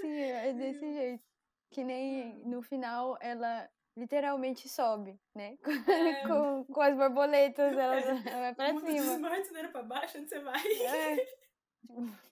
[0.00, 1.29] Sim, é desse jeito.
[1.70, 5.56] Que nem no final ela literalmente sobe, né?
[5.64, 6.26] Com, É.
[6.28, 8.08] com, com as borboletas, ela, É.
[8.28, 9.18] ela vai pra dos cima.
[9.18, 10.60] mortos não era pra baixo, onde você vai?
[10.66, 11.26] É,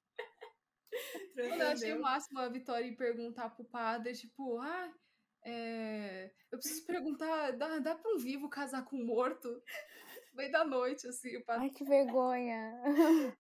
[1.35, 4.93] Quando eu achei o máximo a Vitória ir perguntar pro padre, tipo, ah,
[5.45, 9.63] é, eu preciso perguntar, dá, dá pra um vivo casar com um morto?
[10.35, 11.65] Meio da noite, assim, o padre.
[11.65, 12.81] ai, que vergonha.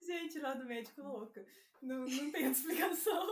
[0.00, 1.44] Gente, lá do médico louca.
[1.82, 3.26] Não, não tem explicação.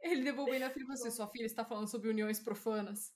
[0.00, 3.12] Ele devolvendo a filha e falou assim, sua filha está falando sobre uniões profanas.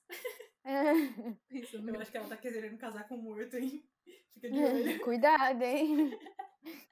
[0.64, 0.92] É.
[1.50, 3.84] Isso, Eu acho que ela tá querendo casar com um morto, hein?
[4.34, 5.00] Fica de olho.
[5.00, 6.18] Cuidado, hein?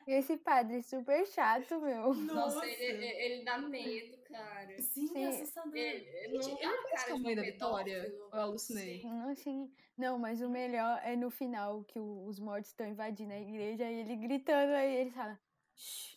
[0.07, 2.13] Esse padre super chato, meu.
[2.15, 4.81] Nossa, ele, ele dá medo, cara.
[4.81, 5.25] Sim, Sim.
[5.25, 5.77] é assustador.
[5.77, 7.43] Ele, ele não cara é a de mãe da.
[7.43, 8.13] Vitória.
[8.33, 9.03] Eu alucinei.
[9.05, 13.33] Não, assim, não, mas o melhor é no final que o- os mortos estão invadindo
[13.33, 15.39] a igreja e ele gritando aí ele fala:
[15.77, 16.17] "Shh,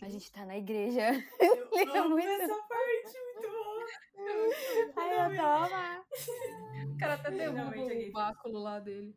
[0.00, 1.08] a gente tá na igreja.
[1.72, 5.00] Eu é amo muito- essa parte, muito bom.
[5.00, 6.04] Aí eu toma.
[6.94, 9.16] O cara até derruba é o báculo lá dele.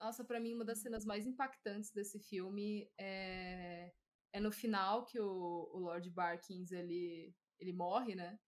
[0.00, 3.92] Nossa, pra mim, uma das cenas mais impactantes desse filme é,
[4.32, 8.38] é no final que o, o Lord Barkins, ele, ele morre, né?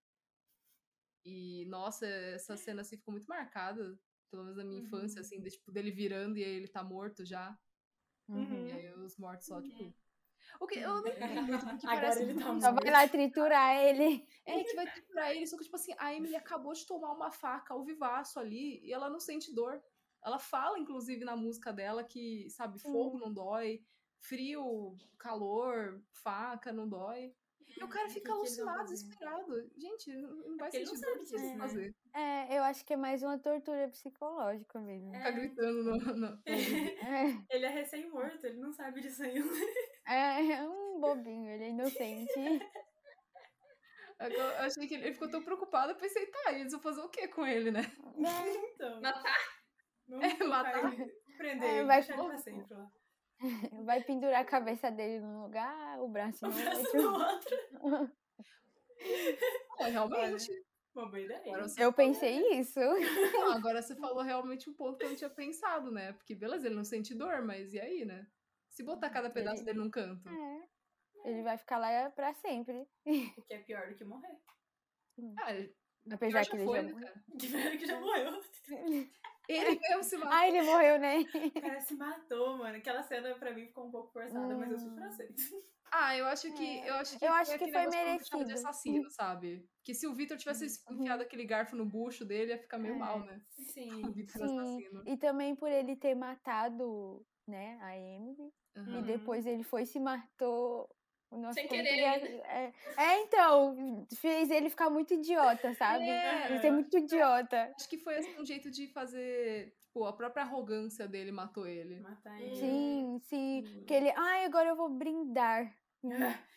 [1.25, 3.99] E, nossa, essa cena, assim, ficou muito marcada.
[4.31, 5.21] Pelo menos na minha infância, Uhum.
[5.25, 7.55] assim, de, tipo, dele virando e aí ele tá morto já.
[8.29, 8.67] Uhum.
[8.67, 9.93] E aí os mortos só, tipo...
[10.59, 14.27] O que eu não entendo muito, porque Agora parece ele tá vai lá triturar ele.
[14.45, 17.31] é, que vai triturar ele, só que, tipo assim, a Emily acabou de tomar uma
[17.31, 19.81] faca ao vivaço ali e ela não sente dor.
[20.23, 23.83] Ela fala, inclusive, na música dela que, sabe, fogo não dói,
[24.19, 27.33] frio, calor, faca não dói.
[27.77, 28.93] E o cara fica alucinado, fazer?
[28.93, 29.71] desesperado.
[29.77, 31.57] Gente, não, não vai porque ele não sabe vão né?
[31.57, 31.95] fazer?
[32.13, 35.13] É, eu acho que é mais uma tortura psicológica mesmo.
[35.13, 39.47] Ficar gritando no, no- É, Ele é recém-morto, ele não sabe disso ainda.
[40.07, 42.33] é, é um bobinho, ele é inocente.
[44.19, 47.09] Eu achei que ele, ficou tão preocupado, eu pensei, tá, e eles vão fazer o
[47.09, 47.81] que com ele, né?
[48.75, 49.35] Então, Matar?
[50.07, 50.93] vamos É, matar.
[50.93, 52.91] ele, prender É, ele, vai- deixar ele pra sempre lá.
[53.85, 57.57] Vai pendurar a cabeça dele num lugar, o braço O no braço no outro.
[57.81, 58.17] outro.
[59.79, 60.51] É, realmente.
[60.93, 61.41] Uma boa ideia.
[61.77, 62.79] Eu pensei isso.
[62.79, 66.11] Não, agora você falou realmente um ponto que eu não tinha pensado, né?
[66.13, 68.27] Porque, beleza, ele não sente dor, mas e aí, né?
[68.69, 70.27] Se botar cada pedaço Ele- dele num canto.
[70.29, 70.61] É.
[71.29, 72.85] Ele vai ficar lá pra sempre.
[73.37, 74.37] O que é pior do que morrer.
[75.39, 75.53] Ah,
[76.13, 77.07] Apesar que ele foi, já né, morreu.
[77.07, 77.23] cara?
[77.39, 78.41] Que pior que já morreu.
[79.47, 80.33] Ele mesmo se matou.
[80.33, 81.19] Ah, ele morreu, né?
[81.19, 82.77] O cara se matou, mano.
[82.77, 84.89] Aquela cena pra mim ficou um pouco forçada, mas eu Hum.
[84.89, 85.43] super aceito.
[85.93, 86.77] Ah, eu acho que.
[86.87, 88.53] Eu acho que, Eu acho que foi deixar de merecido.
[88.53, 89.69] assassino, sabe?
[89.83, 92.99] Que se o Victor tivesse enfiado aquele garfo no bucho dele, ia ficar meio É.
[92.99, 93.41] mal, né?
[93.57, 94.13] O Sim.
[94.13, 94.55] Victor Sim.
[94.57, 95.03] assassino.
[95.05, 98.53] E também por ele ter matado, né, a Emily.
[98.75, 98.99] Aham.
[98.99, 100.89] E depois ele foi e se matou.
[101.31, 105.73] Nossa, Sem como que querer, ele É, é, é, então, fez ele ficar muito idiota,
[105.75, 106.03] sabe?
[106.09, 106.47] É.
[106.49, 107.71] Ele ser muito idiota.
[107.75, 109.73] Acho que foi assim, um jeito de fazer.
[109.79, 111.99] Tipo, a própria arrogância dele matou ele.
[111.99, 112.55] Matar ele.
[112.55, 113.63] Sim, sim.
[113.65, 113.85] Hum.
[113.85, 115.73] Que ele, ai, agora eu vou brindar.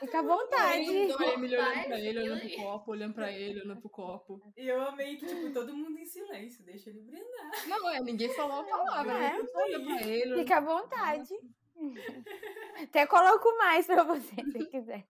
[0.00, 0.86] Fica à vontade.
[0.86, 1.18] Brindou.
[1.18, 4.52] A Emily olhando pra ele, olhando pro copo, olhando pra ele, olhando pro copo.
[4.56, 6.64] E eu amei que, tipo, todo mundo em silêncio.
[6.64, 7.68] Deixa ele brindar.
[7.68, 9.18] Não, é, ninguém falou uma palavra, É.
[9.18, 9.46] né?
[9.54, 10.38] Olha pra ele.
[10.38, 11.34] Fica à vontade.
[12.82, 15.06] Até coloco mais pra você, se quiser.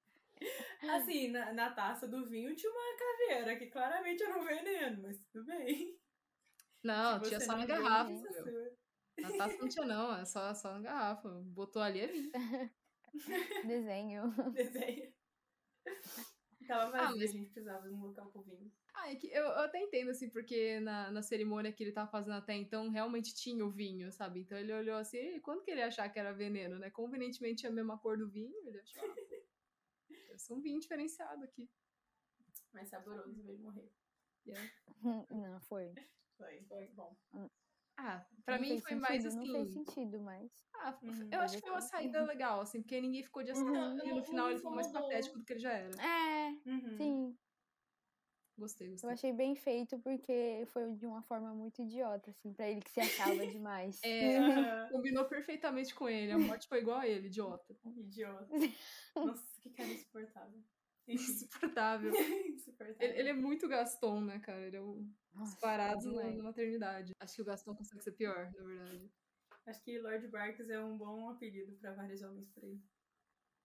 [0.95, 5.19] Assim, na, na taça do vinho tinha uma caveira, que claramente era um veneno, mas
[5.33, 5.99] tudo bem.
[6.83, 8.13] Não, Se tinha você só na garrafa.
[9.19, 11.29] Na taça não tinha, não, é só, só na garrafa.
[11.45, 12.33] Botou ali é vinho.
[13.67, 14.31] Desenho.
[14.53, 15.13] Desenho.
[16.71, 18.71] Tava Ah, vazio, mas- a gente precisava de um local pro vinho.
[18.95, 22.11] Ah, é que eu, eu até entendo, assim, porque na, na cerimônia que ele tava
[22.11, 24.41] fazendo até então, realmente tinha o vinho, sabe?
[24.41, 26.91] Então ele olhou assim, "Ih, quando que ele ia achar que era veneno, né?
[26.91, 29.03] Convenientemente tinha a mesma cor do vinho, ele achou.
[29.03, 29.15] ah,
[30.09, 31.69] Deve ser um vinho diferenciado aqui.
[32.73, 33.91] Mais saboroso ele morrer.
[35.31, 35.93] Não, foi.
[36.37, 37.17] Foi, foi bom.
[38.03, 39.39] Ah, pra Não mim foi mais sentido, assim.
[39.53, 40.51] Não fez sentido, mas.
[40.75, 43.75] Ah, Uhum, eu acho que foi uma saída legal, assim, porque ninguém ficou de assassino
[43.75, 44.07] Uhum.
[44.07, 45.91] e no final ele ficou mais não, patético do que ele já era.
[46.03, 46.97] É, Uhum.
[46.97, 47.39] sim.
[48.57, 49.15] Gostei, Eu gostei.
[49.15, 53.01] achei bem feito porque foi de uma forma muito idiota, assim, pra ele que se
[53.01, 54.01] achava demais.
[54.03, 54.09] É,
[54.93, 56.33] combinou perfeitamente com ele.
[56.33, 57.77] A morte foi igual a ele, idiota.
[57.85, 58.51] Idiota.
[59.23, 60.63] Nossa, que cara insuportável.
[61.09, 62.13] Insuportável.
[62.47, 62.97] insuportável.
[63.01, 64.61] Ele, ele é muito Gaston, né, cara?
[64.61, 65.05] Ele é o
[65.43, 67.13] disparado na, maternidade.
[67.21, 69.11] Acho que o Gaston consegue ser pior, na verdade.
[69.67, 72.81] Acho que Lord Barks é um bom apelido pra vários homens por aí.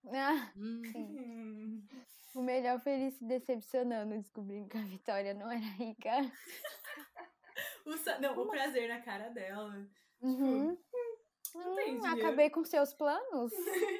[0.07, 1.85] Ah, Hum.
[2.33, 6.11] O melhor foi ele se decepcionando, descobrindo que a Vitória não era rica.
[7.85, 9.87] O, sa- não, o prazer na cara dela.
[10.19, 10.75] Uhum.
[11.53, 13.53] não tem Hum, acabei com seus planos?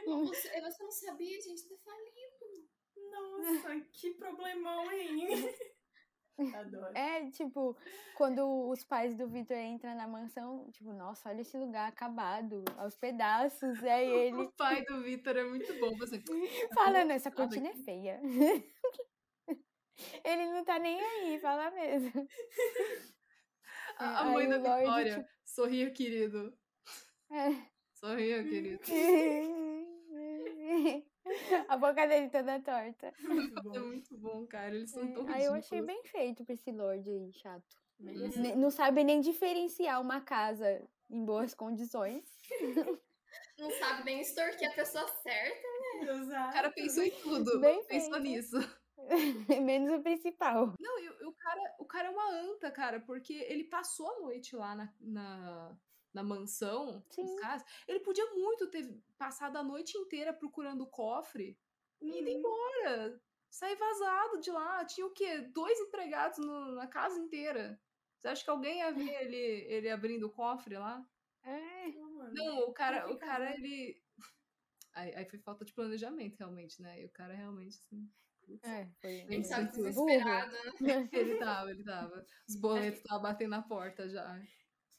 [0.05, 2.24] Você, você não sabia, gente, tá falindo.
[3.15, 5.27] Nossa, que problemão, hein?
[6.53, 6.97] Adoro.
[6.97, 7.77] É, tipo,
[8.17, 12.93] quando os pais do Victor entram na mansão, tipo, nossa, olha esse lugar acabado, aos
[12.97, 13.81] pedaços.
[13.83, 15.95] Aí ele O pai do Vitor é muito bom.
[16.03, 16.21] Assim,
[16.75, 18.19] falando, essa cortina é feia.
[20.25, 22.27] Ele não tá nem aí, fala mesmo.
[23.97, 25.15] a, a Aí mãe da Lorde, Vitória.
[25.19, 26.57] tipo- Sorria, querido.
[27.31, 27.49] É.
[27.93, 28.83] Sorria, querido.
[31.69, 33.13] A boca dele toda torta.
[33.19, 34.73] Muito É muito bom, cara.
[34.75, 35.85] Eles são tão Aí eu achei ridículos.
[35.85, 37.75] bem feito pra esse Lorde aí, chato.
[37.99, 42.23] Ne- Não sabe nem diferenciar uma casa em boas condições.
[43.57, 45.67] Não sabe nem extorquir a pessoa certa.
[46.01, 46.49] Exato.
[46.49, 47.59] O cara pensou em tudo.
[47.59, 48.23] Bem pensou feito.
[48.23, 48.57] nisso.
[49.63, 50.73] Menos o principal.
[50.79, 54.19] Não, e o- o cara, o cara é uma anta, cara, porque ele passou a
[54.21, 55.77] noite lá na, na,
[56.15, 57.03] na mansão
[57.41, 57.63] caras.
[57.87, 61.59] Ele podia muito ter passado a noite inteira procurando o cofre
[62.01, 62.37] e ido Uhum.
[62.37, 63.21] embora.
[63.49, 64.83] Sair vazado de lá.
[64.85, 65.41] Tinha o quê?
[65.41, 67.79] Dois empregados no- na casa inteira.
[68.17, 71.05] Você acha que alguém ia ver ele, ele abrindo o cofre lá?
[71.43, 71.87] É.
[72.33, 74.01] Não, o cara, o cara, ele.
[74.93, 77.01] Aí, aí foi falta de planejamento, realmente, né?
[77.01, 78.09] E o cara realmente, assim.
[78.63, 79.11] É, foi.
[79.11, 79.83] Ele Ele foi tava sentiu.
[79.83, 80.59] desesperado, né?
[81.11, 82.25] Ele tava, ele tava.
[82.47, 84.41] Os boletos estavam batendo na porta já.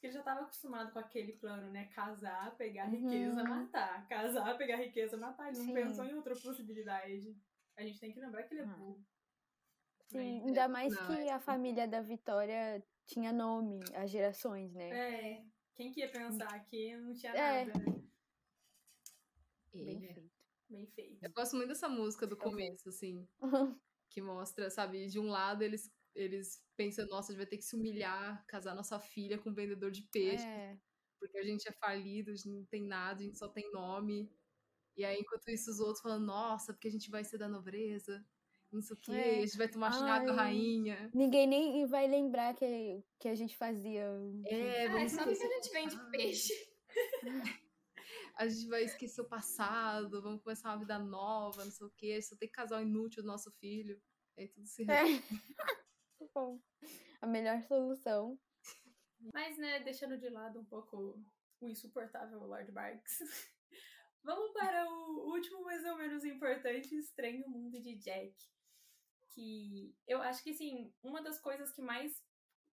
[0.07, 1.87] Ele já tava acostumado com aquele plano, né?
[1.87, 3.49] Casar, pegar riqueza, Uhum.
[3.49, 4.07] matar.
[4.07, 5.49] Casar, pegar riqueza, matar.
[5.49, 5.73] Ele não Sim.
[5.73, 7.35] pensou em outra possibilidade.
[7.75, 9.05] A gente tem que lembrar que ele é burro.
[10.05, 14.73] Sim, Mas, ainda mais Não, que é a família da Vitória tinha nome, as gerações,
[14.73, 14.89] né?
[14.95, 17.65] É, quem que ia pensar que não tinha É.
[17.65, 18.01] nada, né?
[19.73, 20.13] Bem É.
[20.13, 20.31] feito.
[20.69, 21.25] Bem feito.
[21.25, 23.27] Eu gosto muito dessa música do começo, assim,
[24.09, 27.63] que mostra, sabe, de um lado eles, eles pensam, nossa, a gente vai ter que
[27.63, 30.77] se humilhar, casar nossa filha com um vendedor de peixe, É.
[31.19, 34.29] porque a gente é falido, a gente não tem nada, a gente só tem nome.
[34.95, 38.25] E aí, enquanto isso, os outros falando, nossa, porque a gente vai ser da nobreza,
[38.71, 39.37] não sei o quê, É.
[39.37, 40.35] a gente vai tomar chá da Ai.
[40.37, 41.09] rainha.
[41.13, 44.05] Ninguém nem vai lembrar que, que a gente fazia.
[44.45, 46.09] É, Ah, vamos sabe que esquecer a gente vende Ah.
[46.11, 46.53] peixe.
[48.35, 52.21] a gente vai esquecer o passado, vamos começar uma vida nova, não sei o quê,
[52.21, 54.01] só tem casal inútil do nosso filho.
[54.37, 55.03] Aí tudo se É.
[56.33, 56.59] Bom,
[57.21, 58.39] a melhor solução.
[59.33, 61.19] Mas, né, deixando de lado um pouco
[61.59, 63.19] o insuportável Lord Barks.
[64.23, 68.35] Vamos para o último, mais ou menos importante, Estranho Mundo de Jack.
[69.29, 72.23] Que eu acho que, assim, uma das coisas que mais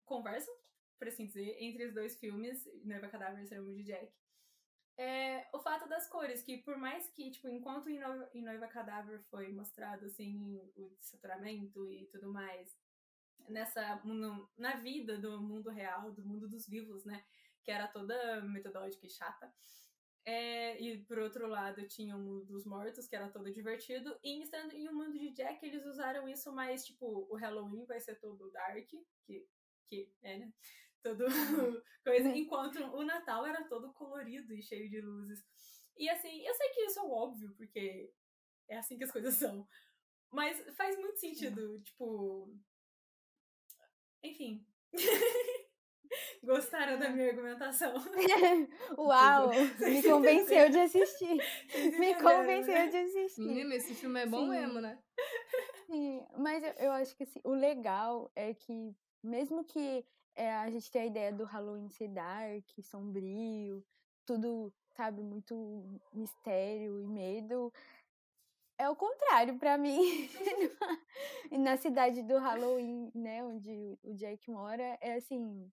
[0.05, 0.53] conversam,
[0.97, 4.11] por assim dizer, entre os dois filmes, Noiva Cadáver e Estranho Mundo de Jack,
[4.97, 9.53] é o fato das cores, que por mais que, tipo, enquanto em Noiva, Cadáver foi
[9.53, 12.75] mostrado, assim, o saturamento e tudo mais,
[13.49, 17.23] nessa no- na vida do mundo real, do mundo dos vivos, né?
[17.63, 19.51] Que era toda metodológica e chata.
[20.25, 24.17] É, e por outro lado tinha o mundo dos mortos, que era todo divertido.
[24.21, 28.15] E em o mundo de Jack, eles usaram isso mais, tipo, o Halloween vai ser
[28.19, 28.89] todo dark,
[29.25, 29.47] que,
[29.89, 30.53] que é, né?
[31.01, 31.23] Todo
[32.03, 32.27] coisa.
[32.35, 35.45] Enquanto o Natal era todo colorido e cheio de luzes.
[35.95, 38.11] E assim, eu sei que isso é óbvio, porque
[38.67, 39.67] é assim que as coisas são.
[40.31, 42.53] Mas faz muito sentido, tipo.
[44.23, 44.65] Enfim.
[46.43, 47.93] Gostaram da minha argumentação?
[48.97, 49.49] Uau!
[49.79, 51.35] Me convenceu de assistir.
[51.35, 52.87] Me entenderam, convenceu né?
[52.87, 53.41] de assistir.
[53.41, 54.49] Menina, esse filme é bom Sim.
[54.49, 54.97] mesmo, né?
[55.85, 60.69] Sim, mas eu, eu acho que assim, o legal é que, mesmo que é, a
[60.69, 63.83] gente tenha a ideia do Halloween ser dark, sombrio,
[64.25, 67.71] tudo, sabe, muito mistério e medo,
[68.77, 70.29] é o contrário pra mim.
[71.51, 75.71] E Na cidade do Halloween, né, onde o Jack mora, é assim.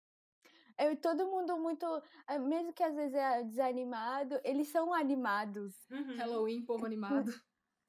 [0.77, 1.85] É todo mundo muito.
[2.27, 5.73] ah, Mesmo que às vezes é desanimado, eles são animados.
[5.91, 6.15] Uhum.
[6.15, 7.33] Halloween, povo animado.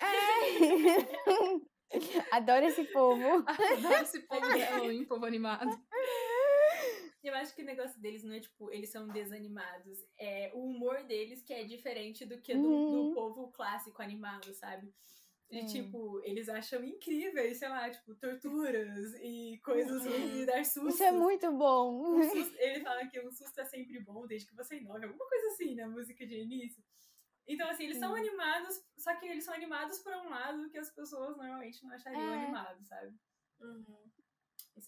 [2.32, 3.44] Adoro esse povo.
[3.46, 5.70] Adoro esse povo de Halloween, povo animado.
[7.24, 9.98] Eu acho que o negócio deles não é tipo, eles são desanimados.
[10.18, 13.14] É o humor deles que é diferente do que do, do Uhum.
[13.14, 14.92] povo clássico animado, sabe?
[15.50, 15.84] E, Sim.
[15.84, 20.94] tipo, eles acham incríveis, sei lá, tipo, torturas e coisas e dar sustos.
[20.94, 22.16] Isso é muito bom.
[22.16, 25.26] Um susto- ele fala que um susto é sempre bom desde que você inove, alguma
[25.28, 26.82] coisa assim na música de início.
[27.46, 30.90] Então, assim, eles são animados, só que eles são animados por um lado que as
[30.90, 32.42] pessoas normalmente não achariam É.
[32.42, 33.14] animados, sabe?
[33.60, 34.10] Uhum.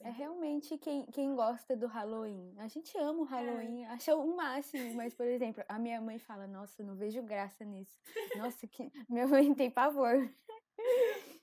[0.01, 2.55] É realmente quem, quem gosta do Halloween.
[2.59, 6.47] A gente ama o Halloween, acha o máximo, mas, por exemplo, a minha mãe fala,
[6.47, 7.97] nossa, não vejo graça nisso.
[8.37, 10.29] Nossa, que minha mãe tem pavor.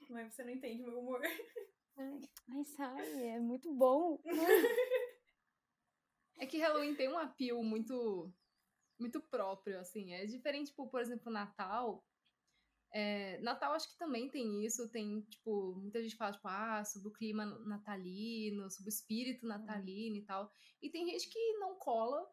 [0.09, 1.21] Mas você não entende meu humor.
[1.97, 4.19] Ai, sai, é muito bom.
[6.39, 8.33] É que Halloween tem um apelo muito
[8.99, 10.13] muito próprio, assim.
[10.13, 12.03] É diferente, tipo, por exemplo, Natal.
[12.95, 14.87] É, Natal acho que também tem isso.
[14.89, 20.15] Tem, tipo, muita gente fala, tipo, ah, sobre o clima natalino, sobre o espírito natalino
[20.15, 20.51] e tal.
[20.81, 22.23] E tem gente que não cola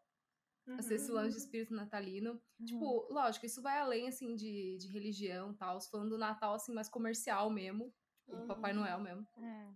[0.77, 2.33] assim, esse lance de espírito natalino.
[2.59, 2.65] Uhum.
[2.65, 5.81] Tipo, lógico, isso vai além, assim, de, de religião e tal.
[5.81, 7.93] Falando do Natal, assim, mais comercial mesmo.
[8.27, 8.47] Do Uhum.
[8.47, 9.27] Papai Noel mesmo.
[9.37, 9.73] É.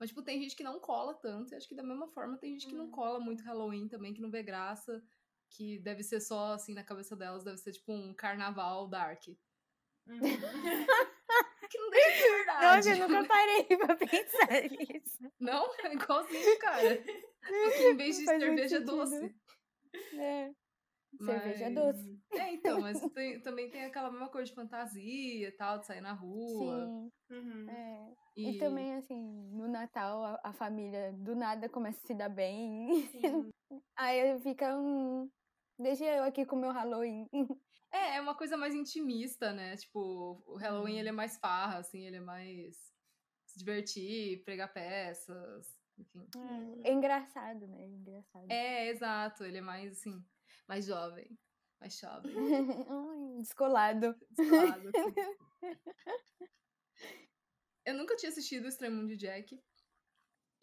[0.00, 1.52] Mas, tipo, tem gente que não cola tanto.
[1.52, 4.20] E acho que da mesma forma tem gente que não cola muito Halloween também, que
[4.20, 5.02] não vê graça.
[5.50, 9.22] Que deve ser só, assim, na cabeça delas, deve ser tipo um carnaval dark.
[10.06, 10.18] Uhum.
[11.70, 12.76] Que não deixa de verdade.
[12.76, 15.32] Nossa, eu nunca parei pra pensar nisso.
[15.40, 15.66] Não?
[15.82, 17.02] É igualzinho, cara.
[17.02, 18.96] Só que em vez de Faz cerveja sentido.
[18.96, 19.34] doce.
[20.14, 20.50] É.
[21.24, 22.20] Cerveja doce.
[22.32, 26.00] É, então, mas tem, também tem aquela mesma coisa de fantasia e tal, de sair
[26.02, 26.86] na rua.
[26.86, 27.10] Sim.
[27.30, 27.70] Uhum.
[27.70, 28.12] É.
[28.36, 29.22] E, E também, assim,
[29.52, 33.08] no Natal a, a família do nada começa a se dar bem.
[33.10, 33.50] Sim.
[33.96, 35.28] Aí fica um.
[35.78, 37.26] Deixa eu aqui com o meu Halloween.
[37.94, 39.76] É, é uma coisa mais intimista, né?
[39.76, 42.76] Tipo, o Halloween ele é mais farra, assim, ele é mais
[43.46, 46.28] se divertir, pregar peças, enfim.
[46.82, 47.86] É engraçado, né?
[47.86, 48.50] Engraçado.
[48.50, 50.26] É, exato, ele é mais assim,
[50.66, 51.38] mais jovem,
[51.80, 52.34] mais jovem,
[53.40, 54.16] descolado.
[54.30, 55.14] descolado, assim.
[57.86, 59.62] Eu nunca tinha assistido o Mundo de Jack,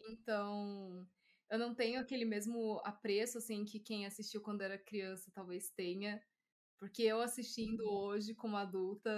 [0.00, 1.08] então
[1.48, 6.20] eu não tenho aquele mesmo apreço, assim, que quem assistiu quando era criança talvez tenha,
[6.82, 9.08] porque eu assistindo hoje como adulta,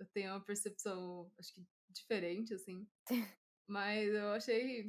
[0.00, 2.84] eu tenho uma percepção, acho que diferente, assim,
[3.64, 4.88] mas eu achei,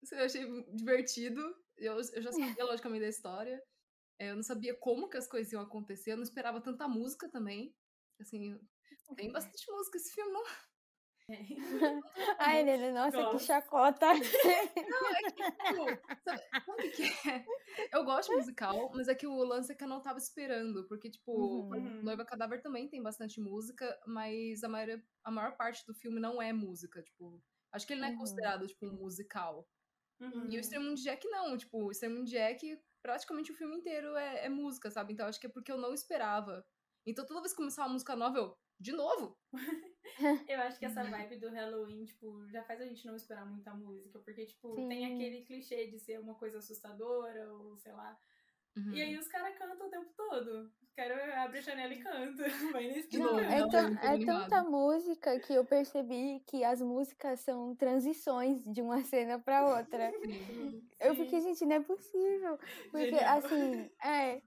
[0.00, 1.40] assim, eu achei divertido,
[1.76, 3.60] eu, eu já sabia logicamente da história,
[4.16, 7.28] é, eu não sabia como que as coisas iam acontecer, eu não esperava tanta música
[7.28, 7.74] também,
[8.20, 8.56] assim,
[9.16, 10.44] tem bastante música esse filme, não
[12.38, 13.46] Ai, Lele, nossa, que Gosto.
[13.46, 14.06] chacota.
[14.88, 15.86] Não, é que, tipo,
[16.24, 17.44] sabe, que é?
[17.92, 20.86] Eu gosto de musical, mas é que o lance é que eu não tava esperando,
[20.88, 21.70] porque, tipo, Uhum.
[21.72, 22.02] Uhum.
[22.02, 26.40] Noiva Cadáver também tem bastante música, mas a maior, a maior parte do filme não
[26.42, 27.42] é música, tipo,
[27.72, 28.18] acho que ele não é Uhum.
[28.18, 29.68] considerado, tipo, um musical.
[30.20, 30.50] Uhum.
[30.50, 34.14] E o Extremo de Jack não, tipo, o Extremo de Jack, praticamente o filme inteiro
[34.16, 35.12] é, é música, sabe?
[35.12, 36.64] Então acho que é porque eu não esperava.
[37.06, 39.36] Então toda vez que começar uma música nova, eu, de novo?
[40.48, 43.72] Eu acho que essa vibe do Halloween, tipo, já faz a gente não esperar muita
[43.74, 45.14] música, porque, tipo, tem Sim.
[45.14, 48.18] aquele clichê de ser uma coisa assustadora, ou sei lá.
[48.76, 48.92] Uhum.
[48.92, 50.72] E aí os caras cantam o tempo todo.
[50.94, 52.02] Quero abre a janela e.
[52.72, 53.40] Vai nesse canta.
[53.40, 54.44] É, não, é animada.
[54.44, 60.10] tanta música que eu percebi que as músicas são transições de uma cena pra outra.
[60.20, 60.86] Sim.
[61.00, 62.58] Eu fiquei, gente, não é possível.
[62.90, 63.38] Porque, Genial.
[63.38, 64.42] assim, é.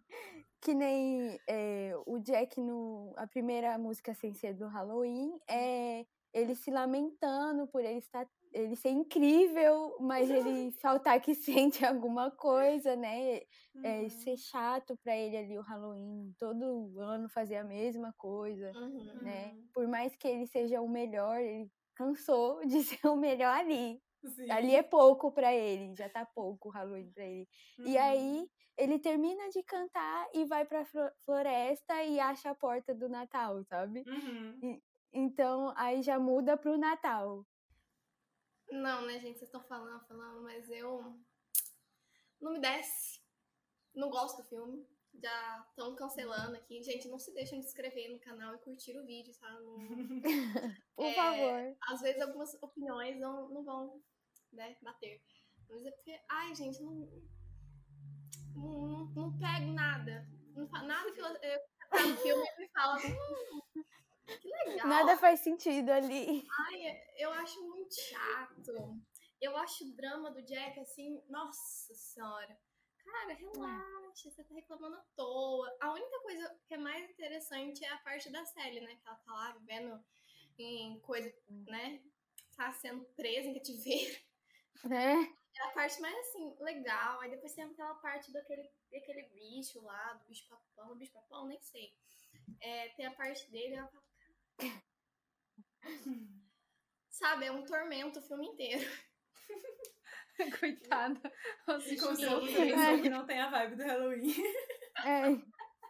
[0.65, 3.13] Que nem é, o Jack no.
[3.17, 8.27] A primeira música sem ser do Halloween é ele se lamentando por ele estar.
[8.51, 13.41] Ele ser incrível, mas ele faltar que sente alguma coisa, né?
[13.83, 14.09] É, Uhum.
[14.09, 18.99] ser chato pra ele ali o Halloween, todo ano fazer a mesma coisa, Uhum.
[19.21, 19.53] né?
[19.53, 19.69] Uhum.
[19.73, 24.01] Por mais que ele seja o melhor, ele cansou de ser o melhor ali.
[24.29, 24.49] Sim.
[24.51, 27.47] Ali é pouco pra ele, já tá pouco o Halloween pra ele.
[27.79, 28.01] E Uhum.
[28.01, 33.07] aí ele termina de cantar e vai pra flo- floresta e acha a porta do
[33.07, 34.03] Natal, sabe?
[34.07, 34.81] Uhum.
[35.13, 37.45] Então aí já muda pro Natal.
[38.71, 39.37] Não, né, gente?
[39.39, 41.15] Vocês estão falando, falando, mas eu.
[42.41, 43.21] Não me desce.
[43.93, 44.85] Não gosto do filme.
[45.13, 46.83] Já estão cancelando aqui.
[46.83, 49.49] Gente, não se deixem de inscrever no canal e curtir o vídeo, tá?
[49.61, 49.77] Não-
[50.95, 51.77] Por É, favor.
[51.89, 54.01] Às vezes algumas opiniões não, não vão,
[54.55, 55.21] né, bater.
[55.69, 56.93] Mas é porque, ai, gente, não.
[58.55, 60.27] Não, não, não pego nada.
[60.55, 61.59] Não nada que eu, eu
[61.89, 62.97] tá no filme me fala.
[62.97, 63.83] Hum,
[64.41, 64.87] que legal.
[64.87, 66.45] Nada faz sentido ali.
[66.67, 69.01] Ai, eu acho muito chato.
[69.41, 72.57] Eu acho o drama do Jack assim, nossa senhora.
[72.97, 75.77] Cara, relaxa, você tá reclamando à toa.
[75.79, 78.95] A única coisa que é mais interessante é a parte da Sally, né?
[78.95, 80.03] Que ela tá lá vivendo
[80.57, 82.01] em coisa, né?
[82.55, 84.19] Tá sendo presa em cativeiro.
[84.83, 85.33] Né?
[85.57, 87.19] É a parte mais assim, legal.
[87.21, 91.47] Aí depois tem aquela parte daquele, daquele bicho lá, do bicho papão, do bicho papão,
[91.47, 91.93] nem sei.
[92.61, 94.03] É, tem a parte dele, ela fala,
[97.09, 98.83] Sabe, é um tormento o filme inteiro.
[100.59, 101.31] Coitada.
[101.67, 104.33] Eu se fosse- alguém que não tem a vibe do Halloween.
[105.05, 105.21] É.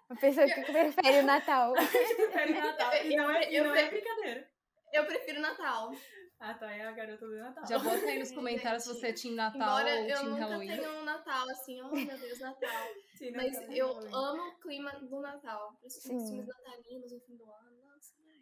[0.08, 1.74] A pessoa que prefere o Natal.
[1.74, 2.96] Prefere Natal.
[3.04, 4.52] E não é, e Eu- não é brincadeira.
[4.94, 5.92] Eu prefiro Natal.
[6.40, 6.72] Ah, tá.
[6.72, 7.66] É a garota do Natal.
[7.68, 10.42] Já bota aí nos comentários se você é Team Natal Embora ou eu Team nunca
[10.46, 10.68] Halloween.
[10.68, 12.88] tenha um Natal assim, oh meu Deus, Natal.
[13.16, 14.14] Sim, Mas Natal, eu Halloween.
[14.14, 15.78] amo o clima do Natal.
[15.80, 16.36] Principalmente os Sim.
[16.36, 17.78] filmes natalinos no fim do ano.
[17.84, 18.36] Nossa, vai.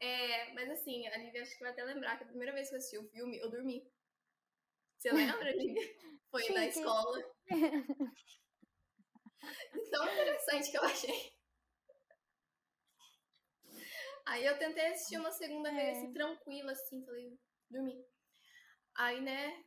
[0.00, 2.74] É, mas assim, a Lívia acho que vai até lembrar que a primeira vez que
[2.74, 3.86] eu assisti o filme, eu dormi.
[4.98, 5.88] Você lembra, Lívia?
[6.30, 6.78] Foi na Chique.
[6.78, 7.22] escola.
[9.90, 11.32] Tão interessante que eu achei.
[14.30, 17.36] Aí eu tentei assistir uma segunda vez, assim, tranquila, assim, falei,
[17.68, 18.00] dormi.
[18.96, 19.64] Aí, né,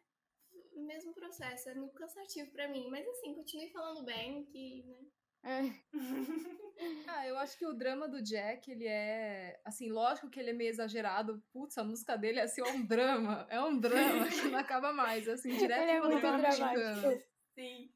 [0.72, 2.88] o mesmo processo, é muito cansativo pra mim.
[2.90, 5.06] Mas assim, continue falando bem, que, né,
[5.44, 5.94] É.
[7.08, 9.60] Ah, eu acho que o drama do Jack, ele é.
[9.64, 11.44] Assim, lógico que ele é meio exagerado.
[11.52, 13.46] Putz, a música dele é assim, é um drama.
[13.50, 15.28] É um drama que não acaba mais.
[15.28, 17.22] Assim, direto Ele é muito drama mexicano.
[17.54, 17.94] Sim.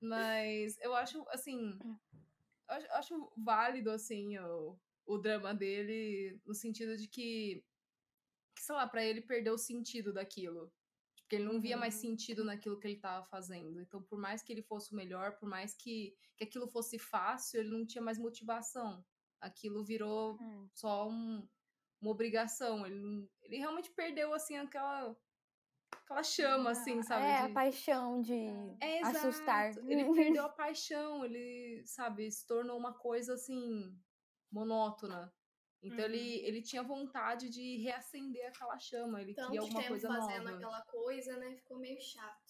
[0.00, 1.78] Mas eu acho, assim.
[2.68, 4.76] Eu acho, acho válido, assim, o,
[5.06, 7.64] o drama dele, no sentido de que.
[8.54, 10.72] Que, sei lá, pra ele perdeu o sentido daquilo.
[11.20, 12.00] Porque ele não via mais Uhum.
[12.00, 13.80] sentido naquilo que ele estava fazendo.
[13.80, 17.60] Então, por mais que ele fosse o melhor, por mais que, que aquilo fosse fácil,
[17.60, 19.04] ele não tinha mais motivação.
[19.40, 20.68] Aquilo virou É.
[20.72, 21.46] só um-
[22.00, 22.86] uma obrigação.
[22.86, 25.14] Ele, ele realmente perdeu, assim, aquela,
[25.92, 27.26] aquela chama, assim, sabe?
[27.26, 28.46] É, a de- paixão de
[28.80, 29.70] é, assustar.
[29.70, 29.90] exato.
[29.90, 33.98] Ele perdeu a paixão, ele, sabe, se tornou uma coisa assim,
[34.50, 35.32] monótona.
[35.82, 36.04] Então Uhum.
[36.04, 40.44] ele, ele tinha vontade de reacender aquela chama, ele queria Tanto alguma tempo coisa fazendo
[40.44, 40.56] nova.
[40.56, 41.54] aquela coisa, né?
[41.56, 42.46] Ficou meio chato.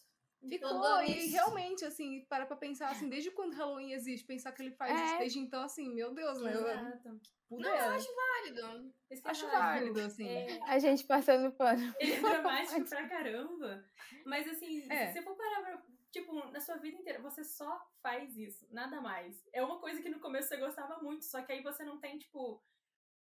[0.48, 1.32] Ficou, Todo e isso.
[1.32, 5.14] realmente, assim, para pra pensar assim, desde quando Halloween existe, pensar que ele faz isso
[5.14, 5.18] É.
[5.18, 6.54] desde então, assim, meu Deus, né?
[6.54, 7.20] Eu, Exato.
[7.50, 8.92] Válido.
[9.10, 10.28] Isso que eu Acho ia falar, válido, tipo, assim.
[10.28, 11.94] é, A gente passando pano.
[11.98, 13.84] Ele é dramático pra caramba.
[14.24, 15.06] Mas assim, É.
[15.08, 15.82] se você for parar pra.
[16.16, 17.70] Tipo, na sua vida inteira, você só
[18.02, 19.46] faz isso, nada mais.
[19.52, 22.18] É uma coisa que no começo você gostava muito, só que aí você não tem,
[22.18, 22.62] tipo.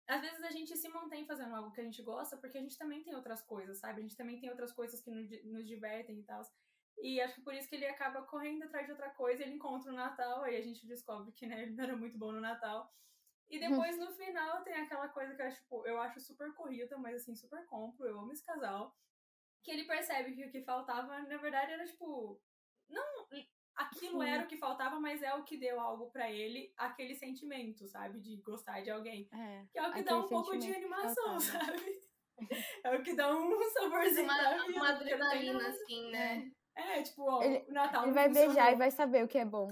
[0.07, 2.77] Às vezes a gente se mantém fazendo algo que a gente gosta, porque a gente
[2.77, 3.99] também tem outras coisas, sabe?
[3.99, 6.43] A gente também tem outras coisas que nos, di- nos divertem e tal.
[6.97, 9.91] E acho que por isso que ele acaba correndo atrás de outra coisa, ele encontra
[9.91, 12.91] o Natal, aí a gente descobre que né, ele não era muito bom no Natal.
[13.49, 16.97] E depois, no final, tem aquela coisa que eu acho, tipo, eu acho super corrida,
[16.97, 18.95] mas assim, super compro, eu amo esse casal.
[19.63, 22.41] Que ele percebe que o que faltava, na verdade, era tipo.
[22.91, 23.21] Não.
[23.75, 24.29] Aquilo Sim.
[24.29, 28.19] era o que faltava, mas é o que deu algo pra ele, aquele sentimento, sabe?
[28.19, 29.27] De gostar de alguém.
[29.33, 29.65] É.
[29.71, 31.99] Que é o que dá um pouco de animação, sabe?
[32.83, 34.77] É o que dá um saborzinho Uma, da vida.
[34.79, 36.51] uma adrenalina, assim, né?
[36.75, 38.71] É, tipo, ó, Ele- o Natal Ele vai beijar funcionou.
[38.71, 39.69] e vai saber o que é bom.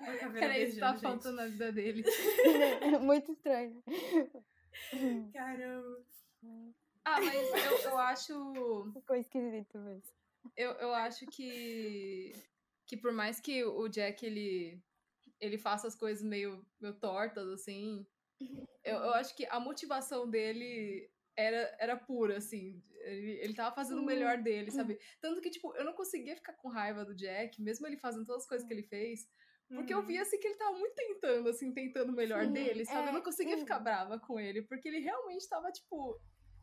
[0.00, 1.02] Olha a caveira Era isso beijando, gente.
[1.02, 2.02] faltando na vida dele.
[3.02, 3.82] Muito estranho.
[5.32, 6.04] Caramba.
[7.04, 8.92] Ah, mas eu, eu acho.
[8.92, 10.19] Ficou esquisito mesmo.
[10.56, 12.32] Eu, eu acho que.
[12.86, 14.82] Que por mais que o Jack ele,
[15.40, 18.06] ele faça as coisas meio, meio tortas, assim.
[18.82, 22.82] Eu, eu acho que a motivação dele era, era pura, assim.
[23.02, 24.98] Ele, ele tava fazendo o melhor dele, sabe?
[25.20, 28.42] Tanto que, tipo, eu não conseguia ficar com raiva do Jack, mesmo ele fazendo todas
[28.42, 29.28] as coisas que ele fez.
[29.74, 30.06] Porque eu Uhum.
[30.06, 33.08] via assim que ele tava muito tentando, assim, tentando o melhor Sim, dele, sabe?
[33.08, 36.20] eu não é, conseguia ficar brava com ele, porque ele realmente tava, tipo,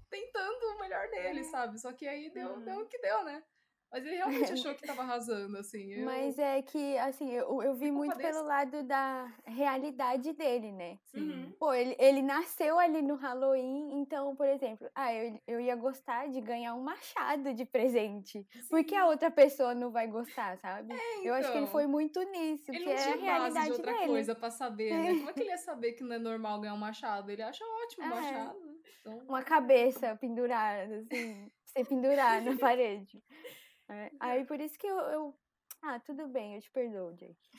[0.10, 1.80] tentando o melhor dele, sabe?
[1.80, 2.66] Só que aí deu, Uhum.
[2.66, 3.44] deu o que deu, né?
[3.91, 5.93] Mas ele realmente achou que tava arrasando, assim.
[5.93, 6.05] Eu...
[6.05, 8.30] Mas é que, assim, eu, eu vi muito desse.
[8.31, 10.99] pelo lado da realidade dele, né?
[11.05, 11.22] Sim.
[11.31, 11.51] Uhum.
[11.59, 16.27] Pô, ele, ele nasceu ali no Halloween, então, por exemplo, ah, eu, eu ia gostar
[16.27, 18.45] de ganhar um machado de presente.
[18.69, 20.93] Por que a outra pessoa não vai gostar, sabe?
[21.23, 21.72] eu acho que ele então.
[21.72, 24.07] foi muito nisso, Ele que não é a tinha base realidade de outra dele.
[24.07, 25.14] coisa pra saber, né?
[25.15, 27.31] Como é que ele ia saber que não é normal ganhar um machado?
[27.31, 28.09] Ele acha ótimo o É.
[28.09, 28.77] machado.
[29.01, 33.23] Então, Uma cabeça pendurada, assim, sem pendurar na parede.
[33.89, 35.39] É, Aí por isso que eu, eu-
[35.81, 37.49] Ah, tudo bem, eu te perdoo, Jake.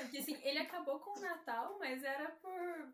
[0.00, 2.92] Porque assim, ele acabou com o Natal, mas era por.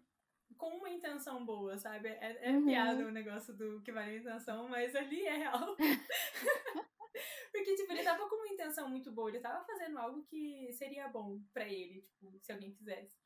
[0.57, 2.09] com uma intenção boa, sabe?
[2.09, 2.67] É, é Uhum.
[2.67, 5.77] piada o negócio do que vale a intenção, mas ali é real.
[7.53, 11.09] Porque, tipo, ele tava com uma intenção muito boa, ele tava fazendo algo que seria
[11.09, 13.17] bom pra ele, tipo, se alguém quisesse.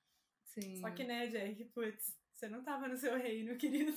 [0.44, 0.76] sim.
[0.76, 3.92] Só que, né, Jack, putz, você não tava no seu reino, querido.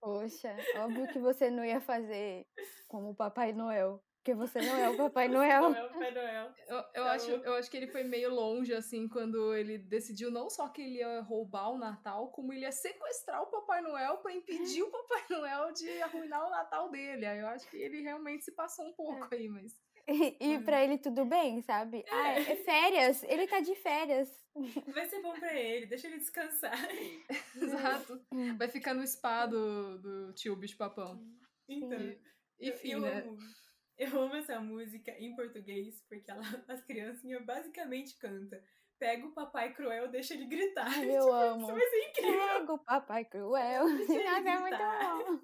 [0.00, 2.46] Poxa, óbvio que você não ia fazer
[2.88, 4.02] como o Papai Noel.
[4.20, 5.62] Porque você não é o Papai Noel.
[5.70, 6.52] Não é o Papai Noel.
[6.68, 10.30] Eu, eu, Tá acho, eu acho que ele foi meio longe, assim, quando ele decidiu
[10.30, 14.18] não só que ele ia roubar o Natal, como ele ia sequestrar o Papai Noel
[14.18, 17.24] pra impedir o Papai Noel de arruinar o Natal dele.
[17.24, 19.74] Aí eu acho que ele realmente se passou um pouco aí, mas.
[20.06, 22.04] E, e pra ele tudo bem, sabe?
[22.10, 23.22] Ah, é, é férias.
[23.22, 24.28] Ele tá de férias.
[24.88, 26.76] Vai ser bom pra ele, deixa ele descansar.
[27.56, 28.20] Exato.
[28.58, 31.24] Vai ficar no spa do, do tio bicho papão.
[31.66, 31.98] Então.
[31.98, 32.20] E-
[32.68, 33.24] enfim, eu, eu né?
[34.00, 38.58] Eu amo essa música em português, porque ela, as criancinhas basicamente cantam.
[38.98, 40.86] Pega o papai cruel, deixa ele gritar.
[41.02, 41.62] Eu Tipo, amo.
[41.62, 42.48] Isso vai ser incrível.
[42.48, 43.88] Pega o Papai Cruel.
[43.88, 44.12] Nossa,
[44.50, 45.40] é muito bom.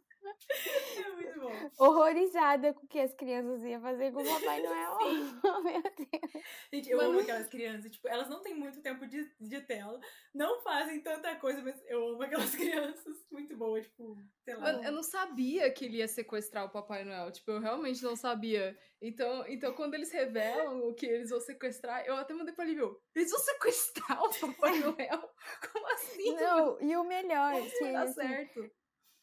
[0.96, 1.70] É muito bom.
[1.78, 4.98] Horrorizada com o que as crianças iam fazer com o Papai Noel.
[5.56, 6.44] Oh, meu Deus.
[6.72, 7.10] Gente, eu Mano.
[7.10, 7.90] amo aquelas crianças.
[7.90, 9.98] Tipo, elas não têm muito tempo de, de tela,
[10.34, 13.16] não fazem tanta coisa, mas eu amo aquelas crianças.
[13.30, 14.72] Muito boa, tipo, sei lá.
[14.82, 17.30] Eu não sabia que ele ia sequestrar o Papai Noel.
[17.32, 18.76] Tipo, eu realmente não sabia.
[19.00, 22.74] Então, então quando eles revelam o que eles vão sequestrar, eu até mandei pra ele,
[22.74, 23.00] viu?
[23.14, 25.30] Eles vão sequestrar o Papai Noel?
[25.72, 26.34] Como assim?
[26.34, 28.70] Não, e o melhor, Como que dar assim, certo?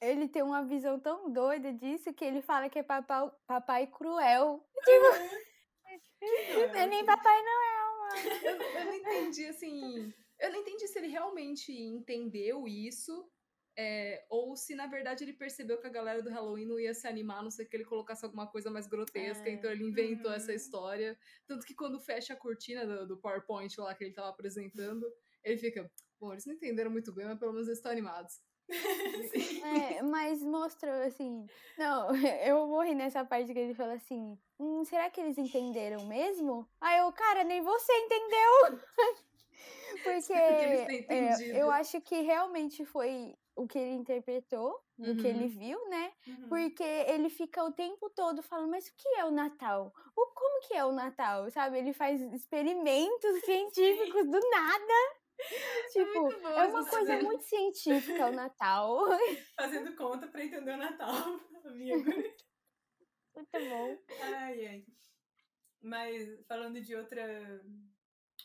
[0.09, 4.65] Ele tem uma visão tão doida disso que ele fala que é papai, papai cruel.
[4.87, 5.13] Não
[6.75, 8.45] é nem Papai Noel, mano.
[8.45, 10.13] Eu, eu não entendi, assim.
[10.39, 13.29] Eu não entendi se ele realmente entendeu isso.
[13.75, 17.07] é, ou se na verdade ele percebeu que a galera do Halloween não ia se
[17.07, 19.53] animar, a não ser que ele colocasse alguma coisa mais grotesca, É.
[19.53, 20.55] então ele inventou essa Uhum.
[20.55, 21.17] história.
[21.47, 25.11] Tanto que quando fecha a cortina do, do PowerPoint lá que ele tava apresentando,
[25.43, 25.89] ele fica,
[26.19, 28.39] bom, eles não entenderam muito bem, mas pelo menos eles estão animados.
[29.63, 31.45] É, mas mostrou assim.
[31.77, 32.09] Não,
[32.45, 36.67] eu morri nessa parte que ele falou assim: hum, será que eles entenderam mesmo?
[36.79, 38.79] Aí eu, cara, nem você entendeu!
[40.03, 45.11] Porque é, eu acho que realmente foi o que ele interpretou, uhum.
[45.11, 46.11] o que ele viu, né?
[46.27, 46.49] Uhum.
[46.49, 49.93] Porque ele fica o tempo todo falando, mas o que é o Natal?
[50.15, 51.49] O, como que é o Natal?
[51.51, 51.77] Sabe?
[51.77, 55.22] Ele faz experimentos científicos do nada.
[55.91, 59.05] Tipo, é, bom, é uma coisa muito científica o Natal.
[59.55, 62.03] Fazendo conta pra entender o Natal, amigo.
[63.35, 63.97] Muito bom.
[64.21, 64.85] Ai, ai.
[65.81, 67.61] Mas falando de outra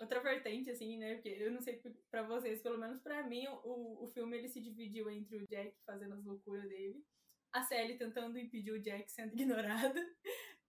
[0.01, 1.15] outra vertente, assim, né?
[1.15, 4.61] Porque eu não sei para vocês, pelo menos para mim, o, o filme ele se
[4.61, 7.05] dividiu entre o Jack fazendo as loucuras dele,
[7.53, 10.01] a Sally tentando impedir o Jack sendo ignorada,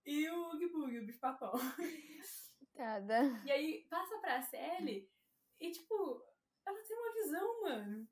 [0.06, 1.54] e o Oogie Boogie, o bicho papão.
[2.76, 3.42] Nada.
[3.46, 5.08] E aí passa pra Sally
[5.60, 6.24] e, tipo,
[6.66, 8.08] ela tem uma visão, mano.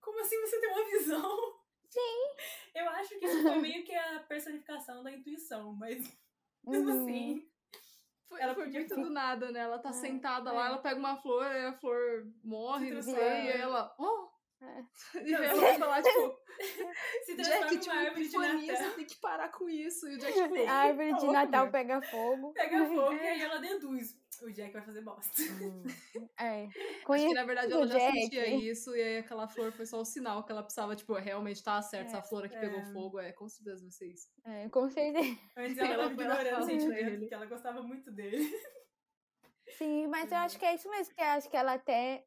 [0.00, 1.58] Como assim você tem uma visão?
[1.88, 2.34] Sim.
[2.74, 5.98] Eu acho que isso foi meio que a personificação da intuição, mas
[6.64, 7.02] mesmo uhum.
[7.02, 7.50] assim.
[8.28, 9.60] Foi, ela foi muito do nada, né?
[9.60, 10.52] Ela tá é, sentada é.
[10.52, 13.94] lá, ela pega uma flor, aí a flor morre, não sei, e ela.
[13.98, 14.28] Oh!
[14.60, 14.84] É.
[15.24, 16.36] E não, ela falar, tipo.
[17.24, 18.60] Se Jack, tipo, árvore de Natal.
[18.60, 20.08] Você tem que parar com isso.
[20.08, 22.52] E o Jack, tipo, a árvore de Natal pega fogo.
[22.52, 25.42] Pega fogo e aí ela deduz o Jack vai fazer bosta.
[25.62, 25.82] Hum.
[26.38, 26.68] É.
[27.08, 28.20] Acho que na verdade ela já Jack.
[28.20, 31.62] sentia isso e aí aquela flor foi só o sinal que ela precisava, tipo, realmente
[31.62, 32.60] tá certo, é, essa flor aqui é.
[32.60, 34.28] pegou fogo, é, com certeza vocês.
[34.44, 35.38] É, com certeza.
[35.56, 38.50] Antes ela tava ignorando o sentimento, porque ela gostava muito dele.
[39.76, 42.24] Sim, mas eu acho que é isso mesmo, que eu acho que ela até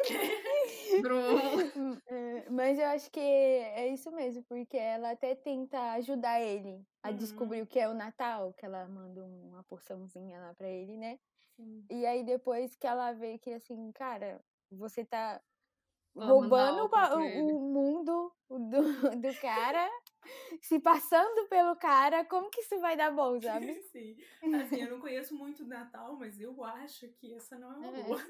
[2.50, 7.16] mas eu acho que é isso mesmo, porque ela até tenta ajudar ele a uhum.
[7.16, 11.18] descobrir o que é o Natal, que ela manda uma porçãozinha lá pra ele, né?
[11.56, 11.84] Sim.
[11.90, 15.40] E aí depois que ela vê que assim, cara, você tá
[16.14, 19.88] roubando o, o, mundo do, do cara,
[20.60, 23.72] se passando pelo cara, como que isso vai dar bom, sabe?
[23.92, 24.16] Sim.
[24.54, 27.98] Assim, eu não conheço muito o Natal, mas eu acho que essa não é uma
[27.98, 28.02] é.
[28.02, 28.20] boa.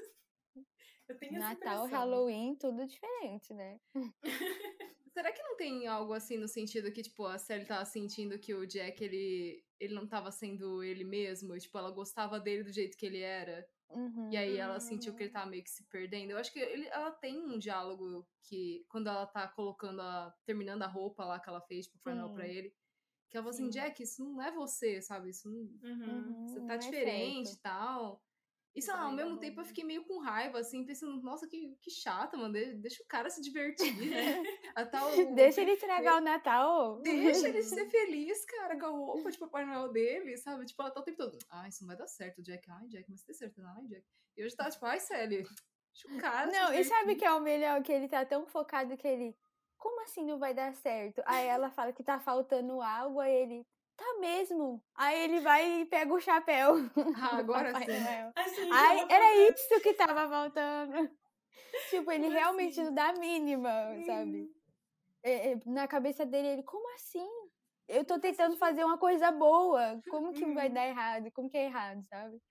[1.07, 3.79] Eu tenho Natal, Halloween, tudo diferente, né?
[5.13, 8.53] Será que não tem algo assim no sentido que, tipo, a Sally tava sentindo que
[8.53, 11.57] o Jack, ele, ele não tava sendo ele mesmo?
[11.59, 13.67] Tipo, ela gostava dele do jeito que ele era.
[13.89, 14.29] Uhum.
[14.31, 16.31] E aí ela sentiu que ele tava meio que se perdendo.
[16.31, 20.33] Eu acho que ele, ela tem um diálogo que, quando ela tá colocando a.
[20.45, 22.73] terminando a roupa lá que ela fez pro Farnell pra ele.
[23.29, 25.29] Que ela falou assim, Jack, isso não é você, sabe?
[25.29, 25.59] Isso não.
[25.59, 26.47] Uhum.
[26.47, 28.23] Você tá diferente e tal.
[28.73, 31.75] E sei lá, ao mesmo tempo eu fiquei meio com raiva, assim, pensando, nossa, que,
[31.81, 32.53] que chata, mano.
[32.53, 34.41] Deixa o cara se divertir, né?
[35.35, 36.99] Deixa ele estragar o Natal.
[37.03, 40.65] Deixa ele ser feliz, cara, com a roupa de Papai Noel dele, sabe?
[40.65, 41.37] Tipo, ela tá o tempo todo.
[41.49, 42.69] Ai, isso não vai dar certo, Jack.
[42.71, 44.05] Ai, Jack, mas tem certeza, ai, Jack.
[44.37, 45.45] E hoje tá tipo, ai, Sally.
[46.21, 46.49] Cara.
[46.49, 47.83] Não, e sabe que é o melhor?
[47.83, 49.35] Que ele tá tão focado que ele.
[49.77, 51.21] Como assim não vai dar certo?
[51.25, 53.67] Aí ela fala que tá faltando algo, aí ele
[54.01, 54.83] tá mesmo.
[54.95, 56.75] Aí ele vai e pega o chapéu.
[57.15, 58.31] Ah, agora sim.
[58.35, 61.09] Assim, Ai, era isso que tava faltando.
[61.89, 62.83] tipo, ele como realmente assim?
[62.83, 63.69] não dá a mínima,
[64.05, 64.49] sabe?
[65.23, 67.29] É, é, na cabeça dele, ele, como assim?
[67.87, 70.01] Eu tô tentando fazer uma coisa boa.
[70.09, 70.73] Como que vai uhum.
[70.73, 71.31] dar errado?
[71.31, 72.41] Como que é errado, sabe?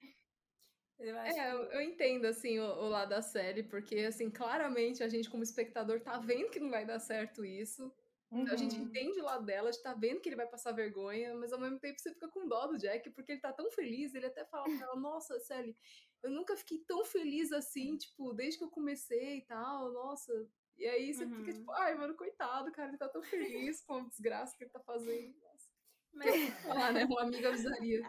[0.98, 1.40] Eu é, que...
[1.40, 5.42] eu, eu, entendo, assim, o, o, lado da série, porque, assim, claramente a gente, como
[5.42, 7.90] espectador, tá vendo que não vai dar certo isso.
[8.30, 8.46] Uhum.
[8.48, 8.84] A gente uhum.
[8.84, 11.58] entende o lado dela, a gente tá vendo que ele vai passar vergonha, mas ao
[11.58, 14.44] mesmo tempo você fica com dó do Jack, porque ele tá tão feliz, ele até
[14.44, 15.76] fala pra ela, nossa, Sally,
[16.22, 20.32] eu nunca fiquei tão feliz assim, tipo, desde que eu comecei e tal, nossa.
[20.76, 21.36] E aí você uhum.
[21.38, 24.70] fica tipo, ai, mano, coitado, cara, ele tá tão feliz com a desgraça que ele
[24.70, 25.36] tá fazendo.
[25.40, 25.70] Nossa.
[26.12, 28.00] Mas, falar, né, uma amiga avisaria.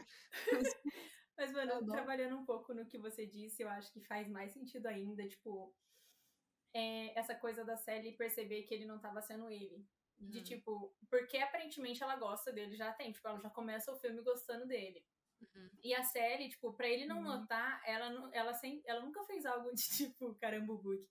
[1.36, 4.86] Mas, mano, trabalhando um pouco no que você disse, eu acho que faz mais sentido
[4.86, 5.76] ainda, tipo,
[6.74, 9.86] é, essa coisa da Sally perceber que ele não tava sendo ele.
[10.22, 10.44] De uhum.
[10.44, 14.68] tipo, porque aparentemente ela gosta dele, já tem, tipo, ela já começa o filme gostando
[14.68, 15.04] dele.
[15.42, 15.70] Uhum.
[15.84, 17.24] E a série, tipo, pra ele não uhum.
[17.24, 19.82] notar, ela, ela, sem, ela nunca fez algo de
[20.14, 21.10] tipo, book.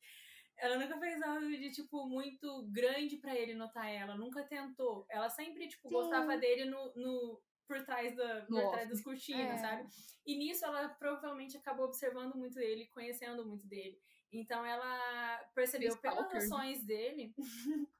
[0.56, 4.14] Ela nunca fez algo de, tipo, muito grande para ele notar ela.
[4.14, 5.06] Nunca tentou.
[5.08, 5.94] Ela sempre, tipo, Sim.
[5.94, 9.58] gostava dele no, no, por trás, da, por trás das cortinas, é.
[9.58, 9.88] sabe?
[10.26, 13.98] E nisso ela provavelmente acabou observando muito ele, conhecendo muito dele.
[14.32, 17.34] Então ela percebeu pelas ações dele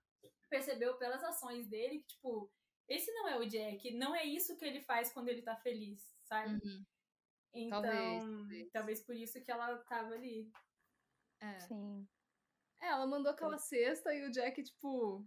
[0.50, 2.52] percebeu pelas ações dele que, tipo,
[2.88, 6.04] esse não é o Jack, não é isso que ele faz quando ele tá feliz,
[6.24, 6.54] sabe?
[6.54, 6.84] Uhum.
[7.54, 8.70] Então, talvez, talvez.
[8.72, 10.50] talvez, por isso que ela tava ali.
[11.40, 11.60] É.
[11.60, 12.06] Sim.
[12.82, 15.26] É, ela mandou aquela cesta e o Jack, tipo,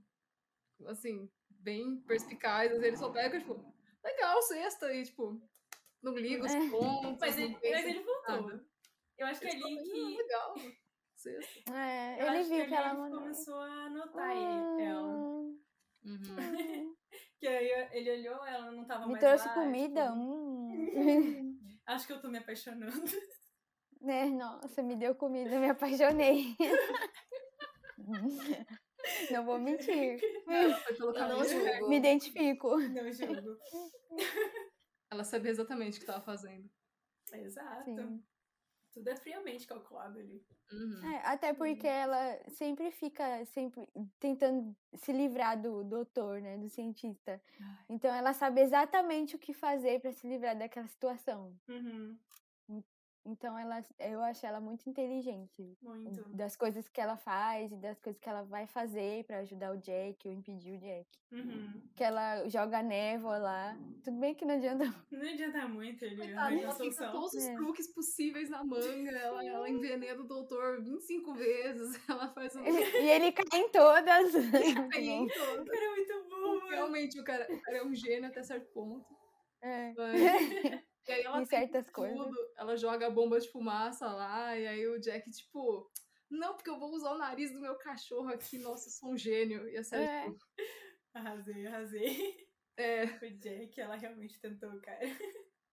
[0.86, 3.74] assim, bem perspicaz, ele só pega, tipo,
[4.04, 5.42] legal, cesta, e, tipo,
[6.02, 6.70] não liga os é.
[6.70, 7.20] pontos.
[7.20, 8.60] Mas ele, mas ele voltou.
[9.18, 10.18] Eu acho que é ali que.
[10.18, 10.56] Legal.
[11.24, 11.74] Sexto.
[11.74, 13.20] É, Eu ele acho viu que, que ela ele mandou.
[13.22, 15.02] começou a notar ele, ela.
[15.04, 15.60] Hum,
[16.06, 16.20] Uhum.
[16.20, 16.96] hum.
[17.40, 20.04] Que aí ele olhou, ela não tava Me mais trouxe lá, comida?
[20.08, 21.60] tipo, Hum.
[21.86, 23.04] Acho que eu tô me apaixonando.
[24.02, 24.26] Né?
[24.32, 26.56] Nossa, me deu comida, me apaixonei.
[29.32, 30.20] Não vou mentir.
[30.48, 31.90] Não julgo.
[31.90, 32.78] Me identifico.
[32.78, 33.58] Não julgo.
[35.12, 36.70] Ela sabia exatamente o que tava fazendo.
[37.34, 37.84] Exato.
[37.86, 38.24] Sim.
[38.94, 40.46] Tudo é friamente calculado ali.
[40.72, 41.14] Uhum.
[41.14, 43.88] É, até porque ela sempre fica sempre
[44.20, 47.42] tentando se livrar do doutor, né, do cientista.
[47.60, 47.86] Ai.
[47.90, 51.56] Então ela sabe exatamente o que fazer para se livrar daquela situação.
[51.68, 52.18] Uhum.
[53.26, 56.28] Então ela, eu acho ela muito inteligente Muito.
[56.36, 59.78] das coisas que ela faz e das coisas que ela vai fazer para ajudar o
[59.78, 61.08] Jack ou impedir o Jack.
[61.32, 61.82] Uhum.
[61.96, 63.78] Que ela joga névoa lá.
[64.04, 64.84] Tudo bem que não adianta.
[65.10, 67.56] Não adianta muito ele Coitada, ela a fica todos os É.
[67.56, 69.12] truques possíveis na manga.
[69.12, 71.94] Ela, ela envenena o doutor 25 vezes.
[72.10, 72.64] Ela faz um.
[72.66, 74.34] E ele cai em todas.
[74.34, 75.24] Muito Aí, bom.
[75.26, 76.70] então, Cara, é muito boa.
[76.72, 79.06] Realmente, o cara, o cara é um gênio até certo ponto.
[79.62, 79.94] É.
[79.96, 82.36] Mas- E aí ela tem certas tudo, coisas.
[82.58, 85.92] ela joga a bomba de fumaça lá, e aí o Jack, tipo,
[86.30, 89.18] não, porque eu vou usar o nariz do meu cachorro aqui, nossa, eu sou um
[89.18, 89.68] gênio.
[89.70, 90.24] E a série, É.
[90.32, 90.46] tipo,
[91.14, 92.48] Arrasei, arrasei.
[92.78, 95.00] é, O Jack, ela realmente tentou, cara.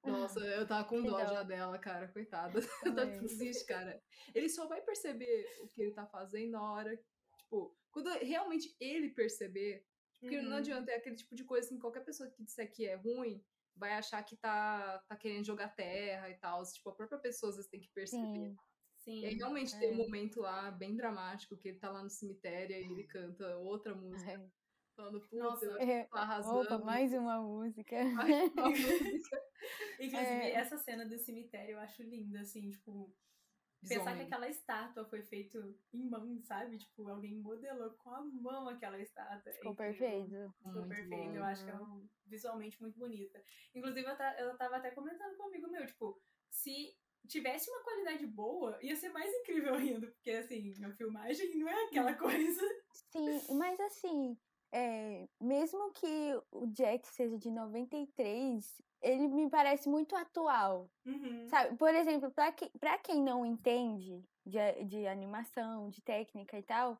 [0.05, 2.61] nossa, eu tava com dó já dela, cara, coitada.
[3.19, 3.21] Também.
[3.27, 4.03] triste, cara.
[4.35, 6.95] Ele só vai perceber o que ele tá fazendo na hora,
[7.39, 9.87] tipo, quando realmente ele perceber,
[10.21, 10.57] porque não Uhum.
[10.59, 13.43] adianta, é aquele tipo de coisa assim, qualquer pessoa que disser que é ruim,
[13.77, 16.63] vai achar que tá, tá querendo jogar terra e tal.
[16.65, 18.23] Tipo, a própria pessoa às vezes tem que perceber.
[18.51, 18.57] Sim.
[18.99, 19.21] Sim.
[19.23, 19.79] E aí realmente É.
[19.79, 23.57] tem um momento lá bem dramático que ele tá lá no cemitério e ele canta
[23.57, 24.51] outra música, É.
[24.95, 26.05] falando, putz, Nossa, eu É.
[26.05, 26.61] tô arrasando.
[26.61, 27.97] Opa, mais uma música.
[28.15, 29.43] mais uma música.
[29.99, 30.53] Inclusive, É.
[30.53, 33.15] essa cena do cemitério eu acho linda, assim, tipo,
[33.89, 35.59] pensar que aquela estátua foi feita
[35.93, 36.79] em mão, sabe?
[36.79, 39.51] Tipo, alguém modelou com a mão aquela estátua.
[39.51, 40.53] É Ficou perfeito.
[40.59, 41.11] Ficou Muito perfeito.
[41.11, 41.35] bom.
[41.35, 43.43] Eu acho que é um- visualmente muito bonita.
[43.75, 46.21] Inclusive, eu, ta- eu tava até comentando com um amigo meu, tipo,
[46.51, 46.97] se
[47.27, 50.07] tivesse uma qualidade boa, ia ser mais incrível ainda.
[50.09, 52.61] Porque, assim, a filmagem não é aquela coisa.
[53.13, 54.39] Sim, mas assim,
[54.73, 60.91] é, mesmo que o Jack seja de 93, ele me parece muito atual.
[61.07, 61.47] Uhum.
[61.49, 61.77] Sabe?
[61.77, 66.99] Por exemplo, pra, que, pra quem não entende de, de animação, de técnica e tal,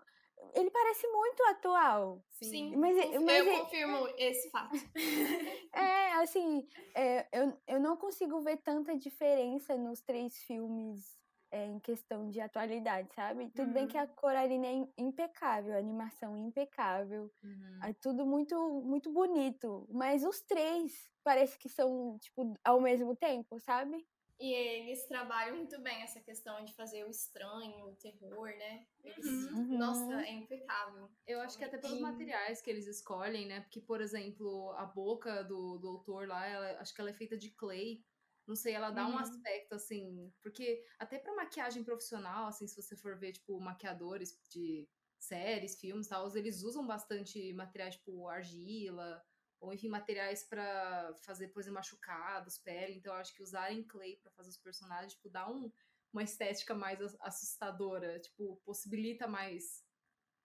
[0.55, 2.25] ele parece muito atual.
[2.31, 4.73] Sim, Mas, mas eu é- confirmo esse fato.
[5.73, 6.67] É, assim,
[6.97, 11.17] é, eu, eu não consigo ver tanta diferença nos três filmes
[11.51, 13.51] é, em questão de atualidade, sabe?
[13.51, 17.81] Tudo bem que a Coraline é im- impecável, a animação é impecável, Uhum.
[17.83, 23.59] é tudo muito, muito bonito, mas os três parece que são, tipo, ao mesmo tempo,
[23.61, 24.07] sabe?
[24.39, 28.87] E eles trabalham muito bem essa questão de fazer o estranho, o terror, né?
[29.05, 29.79] Eles, Uhum.
[29.79, 31.11] Nossa, é impecável.
[31.27, 33.61] Eu acho que até pelos materiais que eles escolhem, né?
[33.61, 37.51] Porque, por exemplo, a boca do doutor lá, ela, acho que ela é feita de
[37.51, 38.03] clay.
[38.47, 39.19] Não sei, ela dá um Uhum.
[39.19, 40.33] aspecto assim.
[40.43, 44.89] Porque até pra maquiagem profissional, assim, se você for ver, tipo, maquiadores de
[45.19, 49.23] séries, filmes e tal, eles usam bastante materiais, tipo, argila,
[49.61, 52.95] ou enfim, materiais pra fazer, por exemplo, machucados, pele.
[52.95, 55.71] Então, eu acho que usarem clay pra fazer os personagens, tipo, dá um,
[56.13, 59.90] uma estética mais as- assustadora, tipo, possibilita mais.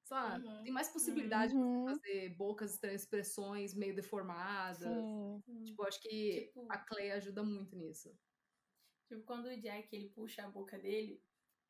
[0.05, 0.63] Sei lá, Uhum.
[0.63, 1.85] tem mais possibilidade de Uhum.
[1.87, 4.77] fazer bocas, expressões meio deformadas.
[4.83, 5.41] Sim.
[5.65, 8.15] Tipo, eu acho que Tipo- a Clay ajuda muito nisso.
[9.09, 11.19] Tipo, quando o Jack ele puxa a boca dele,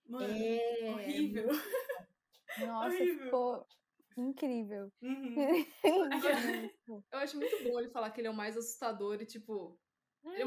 [0.05, 1.47] mano, É, horrível.
[2.59, 3.23] Nossa, Horrível.
[3.25, 3.67] ficou
[4.17, 4.91] incrível.
[5.01, 5.35] Uhum.
[7.11, 9.79] Eu acho muito bom ele falar que ele é o mais assustador e, tipo.
[10.33, 10.43] Ele é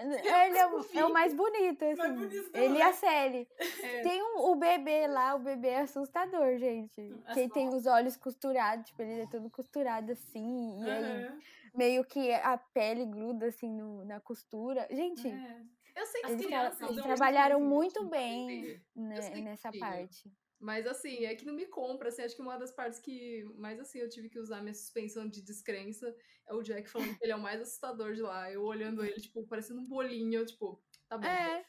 [0.00, 2.14] Ele é ele é, o- é o mais bonito, assim.
[2.14, 2.88] bonito da ele e hora.
[2.88, 3.48] a série.
[3.82, 4.02] É.
[4.02, 7.14] Tem um- o bebê lá, o bebê é assustador, gente.
[7.26, 10.82] As Que tem os olhos costurados, tipo, ele é todo costurado assim.
[10.84, 11.30] E aí,
[11.74, 14.86] meio que a pele gruda, assim, no- na costura.
[14.90, 15.76] Gente, É.
[15.96, 20.30] Eu sei que As eles, eles trabalharam muito bem né, nessa parte.
[20.58, 23.78] Mas assim, é que não me compra, assim, acho que uma das partes que mais
[23.78, 26.14] assim eu tive que usar minha suspensão de descrença
[26.48, 28.50] é o Jack falando que ele é o mais assustador de lá.
[28.50, 31.26] Eu olhando ele, tipo, parecendo um bolinho, tipo, tá bom.
[31.26, 31.64] É,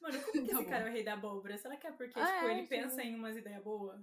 [0.00, 0.70] Mano, como que Tá esse bom.
[0.70, 1.56] cara é o rei da abóbora?
[1.56, 2.68] Será que é porque, Ah, tipo, é, ele sim.
[2.68, 4.00] pensa em umas ideias boas?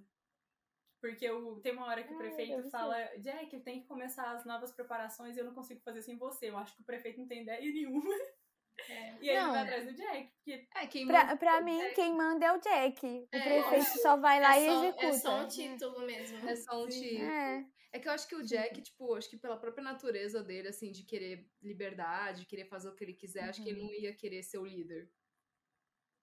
[1.02, 2.70] Porque o, tem uma hora que o É, prefeito ser.
[2.70, 6.50] fala, Jack, tem que começar as novas preparações e eu não consigo fazer sem você.
[6.50, 8.04] Eu acho que o prefeito não tem ideia nenhuma.
[8.88, 9.18] É.
[9.22, 9.52] E aí ele Não.
[9.52, 10.32] vai atrás do Jack.
[10.38, 13.06] Porque É, quem pra, manda- pra mim, quem manda é o Jack.
[13.06, 15.06] O É, prefeito só vai lá é, e só, executa.
[15.06, 16.50] é só um título mesmo.
[16.50, 17.02] é só um Sim.
[17.02, 17.24] tiro.
[17.26, 17.66] É.
[17.92, 20.92] É que eu acho que o Jack, tipo, acho que pela própria natureza dele, assim,
[20.92, 23.88] de querer liberdade, de querer fazer o que ele quiser, acho que ele Uhum.
[23.88, 25.12] não ia querer ser o líder.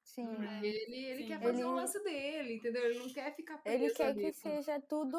[0.05, 0.27] Sim.
[0.37, 1.27] Porque ele, ele Sim.
[1.29, 2.85] quer fazer o Ele- lance dele, entendeu?
[2.85, 5.19] Ele não quer ficar preso Ele quer ali que com seja tudo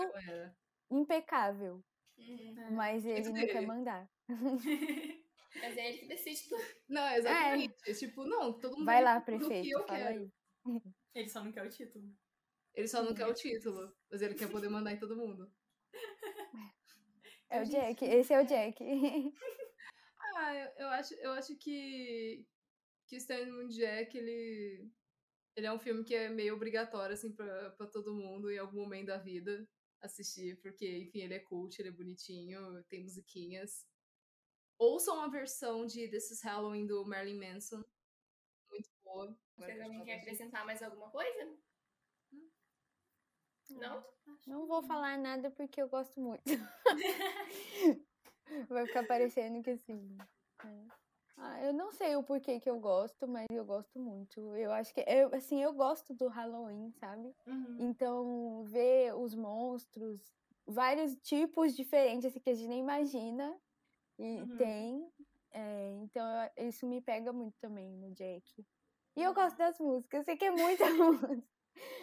[0.89, 1.84] impecável,
[2.18, 2.55] Uhum.
[2.57, 2.69] É.
[2.72, 3.47] mas ele não dele.
[3.47, 4.09] quer mandar.
[5.59, 6.63] Mas é ele que decide tudo.
[6.88, 7.93] Não, exatamente.
[7.97, 8.85] Tipo, não, todo mundo É.
[8.85, 10.19] Vai lá, fazer o que prefeito, eu fala quero.
[10.19, 10.81] aí.
[11.15, 12.15] Ele só não quer o título.
[12.73, 15.51] Ele só não quer o título, mas ele quer poder mandar em todo mundo.
[17.49, 17.99] É o Gente.
[18.01, 18.84] Jack, esse é o Jack.
[20.39, 22.45] Ah, eu, eu acho, eu acho que
[23.07, 24.88] que Stand Moon Jack, ele
[25.55, 28.81] ele é um filme que é meio obrigatório assim pra, pra todo mundo em algum
[28.81, 29.67] momento da vida
[29.99, 33.88] assistir, porque enfim, ele é cult, ele é bonitinho, tem musiquinhas.
[34.77, 37.83] Ouçam a versão de This is Halloween do Marilyn Manson.
[38.69, 39.35] Muito boa.
[39.57, 41.57] Agora Vocês alguém quer acrescentar mais alguma coisa?
[43.69, 44.05] Não?
[44.45, 46.43] Não vou falar nada porque eu gosto muito.
[48.69, 50.17] Vai ficar parecendo que assim.
[50.63, 50.85] é.
[51.39, 54.55] Ah, eu não sei o porquê que eu gosto, mas eu gosto muito.
[54.55, 57.35] Eu acho que eu, assim, eu gosto do Halloween, sabe?
[57.45, 57.77] Uhum.
[57.79, 60.19] Então, ver os monstros,
[60.65, 63.55] vários tipos diferentes assim, que a gente nem imagina
[64.19, 64.57] e Uhum.
[64.57, 65.11] tem.
[65.52, 66.23] é, então,
[66.56, 68.64] eu- isso me pega muito também no Jack.
[69.15, 70.84] E eu gosto das músicas, eu sei que é muita
[71.41, 71.44] música.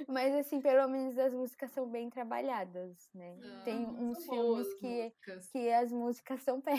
[0.08, 3.36] Mas, assim, pelo menos as músicas são bem trabalhadas, né?
[3.64, 5.50] Tem uns filmes que, músicas.
[5.50, 6.74] que as músicas são pé.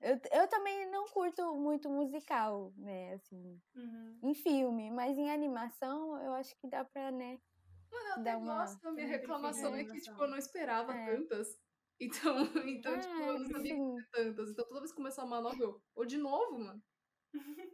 [0.00, 3.14] Eu, eu também não curto muito musical, né?
[3.14, 4.18] Assim, Uhum.
[4.22, 7.38] em filme, mas em animação eu acho que dá pra, né?
[7.90, 8.92] Mano, eu até uma- gosto.
[8.92, 11.14] Minha reclamação é que, tipo, eu não esperava É.
[11.16, 11.48] tantas.
[12.00, 12.36] Então,
[12.68, 14.50] então tipo, eu não É, sabia que ia ter tantas.
[14.50, 15.80] Então, toda vez que começar uma nova, eu...
[15.94, 16.82] Ou de novo, mano.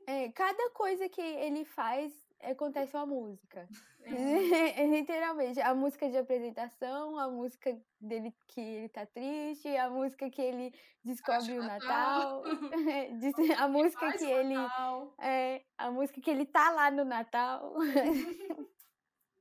[0.06, 3.68] é, cada coisa que ele faz acontece uma música.
[4.04, 4.84] É.
[4.86, 5.60] Literalmente.
[5.60, 10.74] A música de apresentação, a música dele que ele tá triste, a música que ele
[11.04, 12.42] descobre o Natal,
[13.20, 14.54] diz- a música que ele.
[14.54, 15.14] Natal.
[15.20, 17.76] É, a música que ele tá lá no Natal.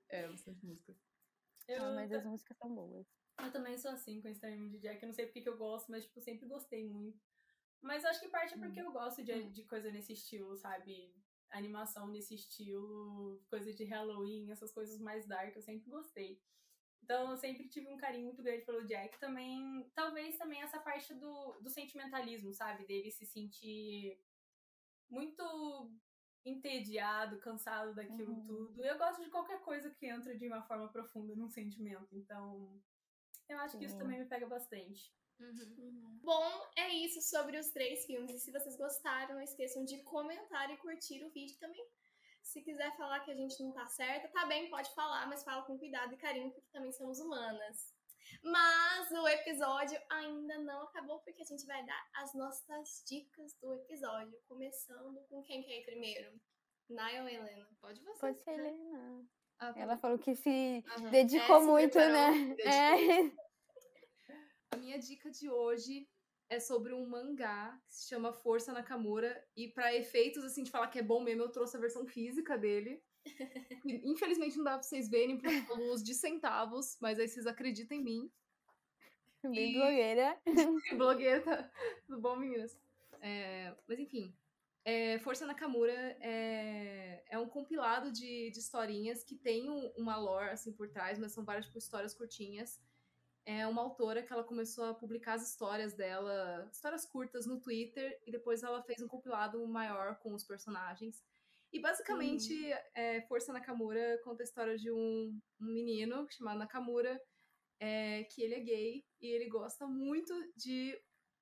[0.09, 0.95] É, bastante música.
[1.67, 3.07] Eu, Ah, mas as músicas são boas.
[3.39, 5.01] Eu também sou assim com Starman de Jack.
[5.01, 7.19] Eu não sei porque que eu gosto, mas tipo, sempre gostei muito.
[7.81, 11.15] Mas acho que parte é porque eu gosto de, de coisa nesse estilo, sabe?
[11.49, 16.41] Animação nesse estilo, coisa de Halloween, essas coisas mais dark, eu sempre gostei.
[17.03, 19.19] Então eu sempre tive um carinho muito grande pelo Jack.
[19.19, 22.85] Também, talvez também essa parte do, do sentimentalismo, sabe?
[22.85, 24.21] Dele se sentir
[25.09, 25.91] muito
[26.45, 28.45] entediado, cansado daquilo Uhum.
[28.45, 28.83] tudo.
[28.85, 32.15] Eu gosto de qualquer coisa que entra de uma forma profunda num sentimento.
[32.15, 32.81] Então,
[33.51, 35.13] eu acho que isso também me pega bastante.
[36.23, 38.31] Bom, é isso sobre os três filmes.
[38.31, 41.83] E se vocês gostaram, não esqueçam de comentar e curtir o vídeo também.
[42.43, 45.63] Se quiser falar que a gente não tá certa, tá bem, pode falar, mas fala
[45.63, 47.93] com cuidado e carinho, porque também somos humanas.
[48.43, 53.73] Mas o episódio ainda não acabou, porque a gente vai dar as nossas dicas do
[53.75, 54.39] episódio.
[54.47, 56.39] Começando com quem quer ir primeiro?
[56.89, 57.67] Naya ou Helena?
[57.79, 58.19] Pode você.
[58.19, 59.25] Pode ser Helena.
[59.61, 61.11] Ah, tá Ela falou que se Aham.
[61.11, 62.31] dedicou É, se muito, né?
[62.65, 63.31] É.
[64.71, 66.09] A minha dica de hoje
[66.49, 69.45] é sobre um mangá que se chama Força Nakamura.
[69.55, 72.57] E pra efeitos, assim, de falar que é bom mesmo, eu trouxe a versão física
[72.57, 73.03] dele.
[74.03, 78.03] Infelizmente não dá pra vocês verem por luz de centavos, mas aí vocês acreditam em
[78.03, 78.31] mim.
[79.43, 80.41] Bem blogueira.
[80.97, 81.71] Blogueira, tá?
[82.07, 82.75] tudo bom, meninas?
[83.21, 84.35] É, mas enfim,
[84.83, 90.49] é, Força Nakamura é, é um compilado de, de historinhas que tem um- uma lore
[90.49, 92.79] assim por trás, mas são várias tipo, histórias curtinhas.
[93.45, 98.19] É uma autora que ela começou a publicar as histórias dela, histórias curtas no Twitter,
[98.25, 101.23] e depois ela fez um compilado maior com os personagens.
[101.73, 102.53] E basicamente,
[102.93, 107.19] é, Força Nakamura conta a história de um, um menino chamado Nakamura,
[107.79, 110.95] é, que ele é gay e ele gosta muito de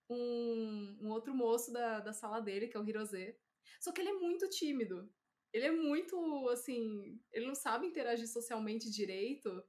[0.10, 3.36] um, um outro moço da, da sala dele, que é o Hirose.
[3.80, 5.10] Só que ele é muito tímido.
[5.53, 9.64] Ele é muito, assim, ele não sabe interagir socialmente direito.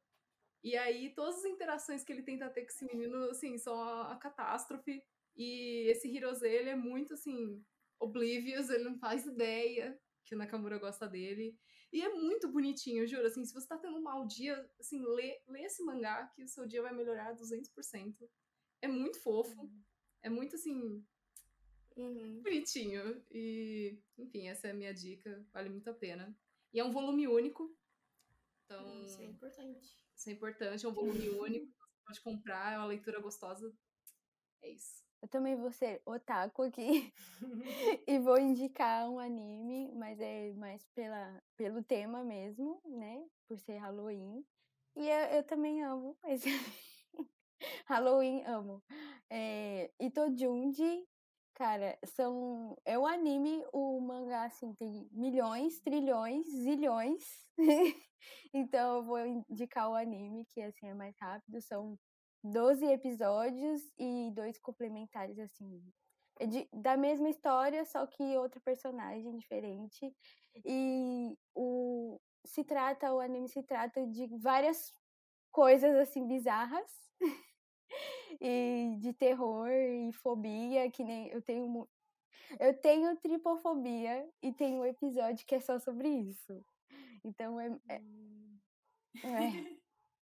[0.62, 4.12] E aí, todas as interações que ele tenta ter com esse menino, assim, são a,
[4.12, 5.03] a catástrofe.
[5.37, 7.65] E esse Hirose, ele é muito, assim,
[7.99, 11.57] oblivious, ele não faz ideia que o Nakamura gosta dele.
[11.93, 13.27] E é muito bonitinho, juro.
[13.27, 16.49] Assim, se você tá tendo um mau dia, assim, lê, lê esse mangá que o
[16.49, 18.29] seu dia vai melhorar 200%.
[18.83, 19.69] É muito fofo.
[20.22, 21.05] É muito, assim,
[21.97, 22.40] Uhum.
[22.42, 23.22] bonitinho.
[23.30, 25.44] E, enfim, essa é a minha dica.
[25.52, 26.34] Vale muito a pena.
[26.72, 27.74] E é um volume único.
[28.64, 29.97] Então, Isso é importante.
[30.16, 30.86] isso é importante.
[30.86, 31.66] É um volume único.
[31.66, 32.74] Você pode comprar.
[32.74, 33.74] É uma leitura gostosa.
[34.62, 35.01] É isso.
[35.22, 37.12] Eu também vou ser otaku aqui
[38.06, 43.28] e vou indicar um anime, mas é mais pela, pelo tema mesmo, né?
[43.47, 44.42] Por ser Halloween.
[44.97, 46.48] E eu, eu também amo esse
[47.87, 48.82] Halloween, amo.
[49.31, 51.07] É, Itojunji
[51.61, 52.74] Cara, são.
[52.87, 57.23] É um anime, o mangá, assim, tem milhões, trilhões, zilhões.
[58.55, 61.61] então eu vou indicar o anime, que assim é mais rápido.
[61.61, 61.99] São
[62.43, 65.82] 12 episódios e dois complementares, assim.
[66.39, 70.16] É de, da mesma história, só que outra personagem diferente.
[70.65, 74.95] E o, se trata, o anime se trata de várias
[75.53, 76.91] coisas assim bizarras
[78.40, 81.89] e de terror e fobia, que nem eu tenho
[82.59, 86.65] eu tenho tripofobia e tem um episódio que é só sobre isso.
[87.24, 88.01] Então é, é, é.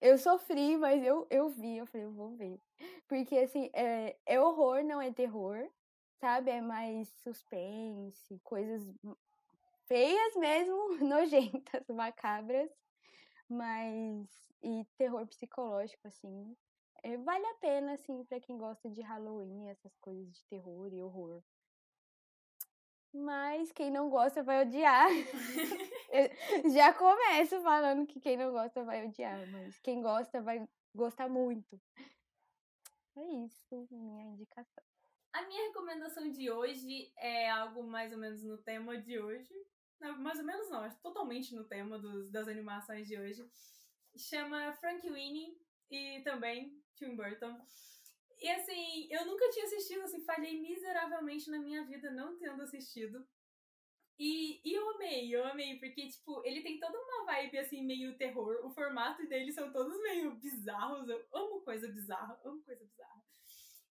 [0.01, 2.59] eu sofri, mas eu, eu vi, eu falei, eu vou ver.
[3.07, 5.67] Porque assim, é, é horror, não é terror,
[6.19, 6.51] sabe?
[6.51, 8.83] É mais suspense, coisas
[9.87, 12.69] feias mesmo, nojentas, macabras,
[13.49, 14.27] mas
[14.63, 16.55] e terror psicológico assim.
[17.03, 21.01] É, vale a pena assim para quem gosta de Halloween, essas coisas de terror e
[21.01, 21.43] horror.
[23.13, 25.09] Mas quem não gosta vai odiar.
[26.73, 31.81] já começo falando que quem não gosta vai odiar, mas quem gosta vai gostar muito.
[33.17, 34.83] É isso, minha indicação.
[35.33, 39.53] A minha recomendação de hoje é algo mais ou menos no tema de hoje.
[39.99, 43.49] Não, mais ou menos não, totalmente no tema dos, das animações de hoje.
[44.15, 45.57] Chama Frank Winnie
[45.89, 47.59] e também Tim Burton.
[48.39, 53.25] E assim, eu nunca tinha assistido, assim, falhei miseravelmente na minha vida não tendo assistido.
[54.17, 58.17] E, e eu amei, eu amei, porque, tipo, ele tem toda uma vibe, assim, meio
[58.17, 58.65] terror.
[58.65, 61.07] O formato deles são todos meio bizarros.
[61.09, 63.23] Eu amo coisa bizarra, amo coisa bizarra.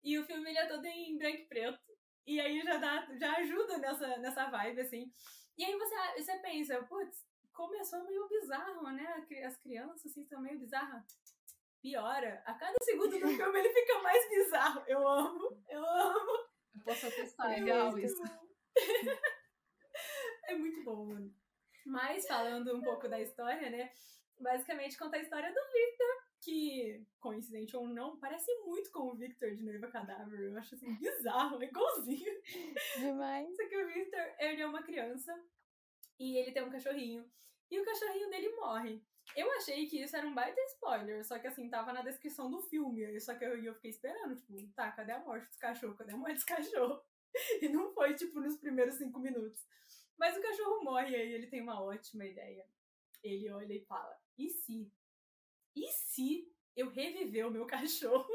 [0.02, 1.81] E o filme, ele é todo em branco e preto.
[2.27, 5.12] E aí já, dá, já ajuda nessa, nessa vibe, assim.
[5.59, 9.27] E aí você, você pensa, putz, começou meio bizarro, né?
[9.44, 11.05] As crianças, assim, são meio bizarras.
[11.82, 12.43] Piora.
[12.47, 14.85] A cada segundo do filme ele fica mais bizarro.
[14.86, 16.51] Eu amo, eu amo.
[16.74, 18.23] Eu posso atestar, é legal isso.
[20.44, 21.35] é muito bom, mano.
[21.86, 23.90] Mas falando um pouco da história, né?
[24.39, 29.55] Basicamente conta a história do Victor, que, coincidente ou não, parece muito com o Victor
[29.55, 30.40] de Noiva Cadáver.
[30.40, 32.43] Eu acho assim bizarro, é igualzinho.
[32.97, 33.57] Demais.
[33.57, 35.32] Só que o Victor, ele é uma criança
[36.19, 37.31] e ele tem um cachorrinho.
[37.70, 39.02] E o cachorrinho dele morre.
[39.36, 42.61] Eu achei que isso era um baita spoiler, só que assim, tava na descrição do
[42.62, 43.19] filme.
[43.20, 45.97] Só que eu, eu fiquei esperando, tipo, tá, cadê a morte dos cachorros?
[45.97, 47.01] Cadê a morte dos cachorros?
[47.62, 49.65] E não foi, tipo, nos primeiros cinco minutos.
[50.19, 52.66] Mas o cachorro morre e aí ele tem uma ótima ideia.
[53.23, 54.93] Ele olha e fala: e se?
[55.77, 58.28] E se eu reviver o meu cachorro?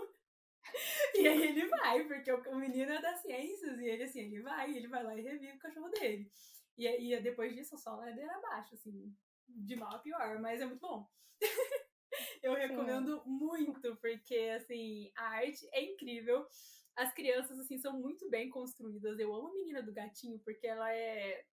[1.13, 4.76] e aí ele vai, porque o menino é das ciências, e ele assim, ele vai,
[4.76, 6.31] ele vai lá e revive o cachorro dele.
[6.77, 9.15] E, e depois disso, só ladeira abaixo, assim,
[9.47, 11.09] de mal a pior, mas é muito bom.
[12.43, 13.30] eu recomendo Sim.
[13.30, 16.45] muito, porque, assim, a arte é incrível.
[16.95, 19.19] As crianças, assim, são muito bem construídas.
[19.19, 21.45] Eu amo a menina do gatinho, porque ela é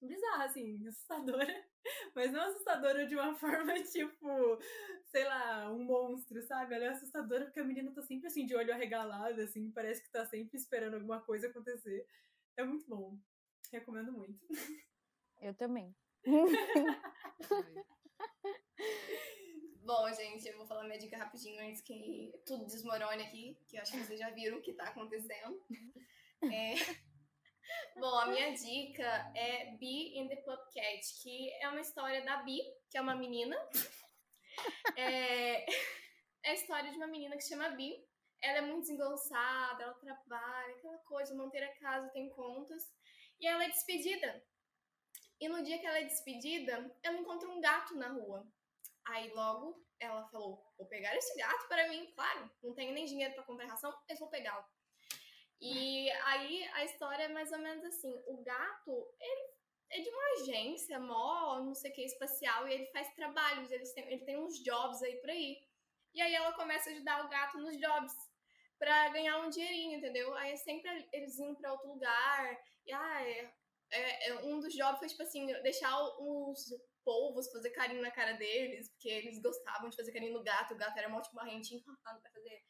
[0.00, 1.66] bizarra, assim, assustadora.
[2.14, 4.58] Mas não assustadora de uma forma, tipo,
[5.04, 6.74] sei lá, um monstro, sabe?
[6.74, 10.10] Ela é assustadora porque a menina tá sempre, assim, de olho arregalado, assim, parece que
[10.10, 12.06] tá sempre esperando alguma coisa acontecer.
[12.56, 13.18] É muito bom.
[13.72, 14.46] Recomendo muito.
[15.40, 15.94] Eu também.
[19.84, 23.82] Bom, gente, eu vou falar minha dica rapidinho antes que tudo desmorone aqui, que eu
[23.82, 25.64] acho que vocês já viram o que tá acontecendo.
[26.52, 26.74] É...
[27.98, 32.60] Bom, a minha dica é Bee in the Cat, que é uma história da Bee,
[32.90, 33.56] que é uma menina.
[34.96, 35.64] É...
[35.64, 38.06] é a história de uma menina que chama Bee.
[38.42, 42.82] Ela é muito desengonçada, ela trabalha, aquela coisa, manter a casa, tem contas.
[43.40, 44.44] E ela é despedida
[45.40, 48.46] e no dia que ela é despedida, ela encontra um gato na rua.
[49.06, 53.34] Aí logo ela falou: Vou pegar esse gato para mim, claro, não tenho nem dinheiro
[53.34, 54.64] para comprar ração, mas vou pegá-lo.
[55.60, 59.56] E aí a história é mais ou menos assim: o gato, ele
[59.90, 63.84] é de uma agência, mó, não sei o que, espacial, e ele faz trabalhos, ele
[63.92, 65.58] tem, ele tem uns jobs aí por aí.
[66.14, 68.12] E aí ela começa a ajudar o gato nos jobs
[68.78, 70.34] para ganhar um dinheirinho, entendeu?
[70.34, 73.52] Aí é sempre eles indo para outro lugar, e ah, é,
[73.90, 76.66] é, é, um dos jobs foi, tipo assim, deixar os
[77.04, 80.76] polvos fazer carinho na cara deles, porque eles gostavam de fazer carinho no gato, o
[80.76, 82.62] gato era um ótimo barrentinho, não vai fazer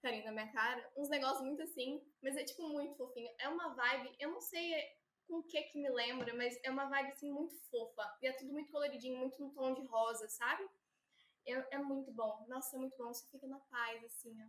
[0.00, 0.90] carinho na minha cara.
[0.96, 3.30] Uns negócios muito assim, mas é, tipo, muito fofinho.
[3.38, 4.74] É uma vibe, eu não sei
[5.26, 8.18] com o que que me lembra, mas é uma vibe, assim, muito fofa.
[8.20, 10.64] E é tudo muito coloridinho, muito no tom de rosa, sabe?
[11.46, 12.44] É, é muito bom.
[12.48, 13.12] Nossa, é muito bom.
[13.12, 14.48] Você fica na paz, assim, ó.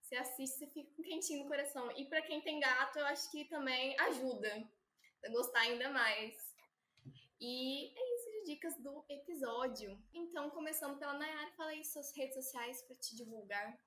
[0.00, 1.90] Você assiste, você fica com quentinho no coração.
[1.96, 4.68] E para quem tem gato, eu acho que também ajuda
[5.30, 6.54] gostar ainda mais.
[7.40, 9.98] E é isso de dicas do episódio.
[10.14, 13.78] Então, começando pela Nayara, fala aí suas redes sociais para te divulgar.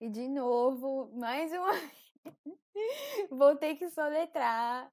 [0.00, 1.72] E de novo, mais uma
[3.30, 4.90] Vou ter que soletrar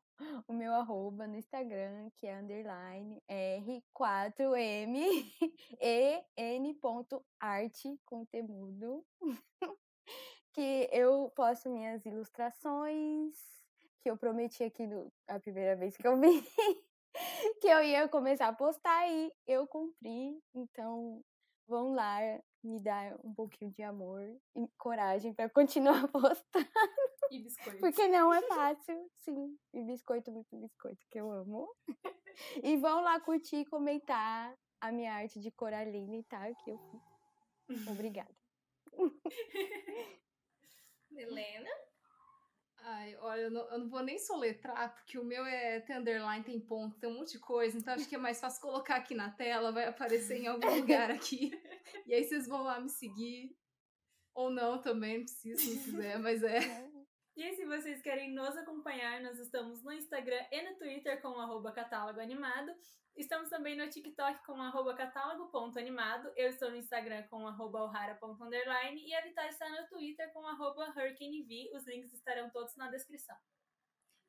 [0.47, 4.95] o meu arroba no Instagram, que é underline R4M
[8.05, 9.05] com temudo.
[10.53, 13.35] que eu posto minhas ilustrações,
[14.01, 16.43] que eu prometi aqui no, a primeira vez que eu vim,
[17.61, 20.39] que eu ia começar a postar e eu cumpri.
[20.53, 21.21] Então,
[21.67, 22.19] vão lá
[22.63, 24.21] me dar um pouquinho de amor
[24.55, 26.67] e coragem para continuar postando.
[27.31, 27.79] E biscoito.
[27.79, 29.57] Porque não é fácil, sim.
[29.73, 31.73] E biscoito, muito biscoito, que eu amo.
[32.63, 36.53] E vão lá curtir e comentar a minha arte de Coraline, tá?
[36.55, 36.79] Que eu
[37.87, 38.35] Obrigada.
[41.11, 41.69] Helena?
[42.83, 46.43] Ai, olha, eu não, eu não, vou nem soletrar, porque o meu é tem underline,
[46.43, 49.13] tem ponto, tem um monte de coisa, então acho que é mais fácil colocar aqui
[49.13, 51.51] na tela, vai aparecer em algum lugar aqui.
[52.07, 53.55] E aí vocês vão lá me seguir.
[54.33, 56.59] Ou não também, não precisa, se não quiser, mas é.
[57.35, 61.71] E se vocês querem nos acompanhar, nós estamos no Instagram e no Twitter com o
[61.71, 62.73] catálogo animado.
[63.15, 66.31] Estamos também no TikTok com arroba catálogo.animado.
[66.35, 70.89] Eu estou no Instagram com arroba ohara.underline e a Vitória está no Twitter com arroba
[70.89, 71.71] hurricanev.
[71.73, 73.35] Os links estarão todos na descrição.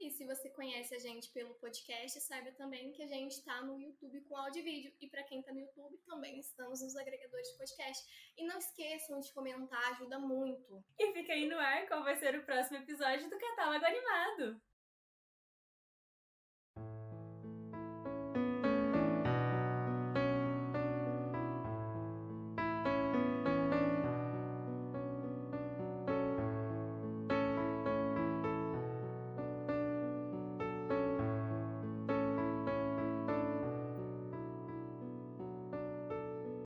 [0.02, 3.78] E se você conhece a gente pelo podcast, saiba também que a gente está no
[3.78, 4.92] YouTube com áudio e vídeo.
[5.00, 8.32] E para quem está no YouTube, também estamos nos agregadores de podcast.
[8.36, 10.84] E não esqueçam de comentar, ajuda muito.
[10.98, 14.60] E fica aí no ar qual vai ser o próximo episódio do Catálogo Animado.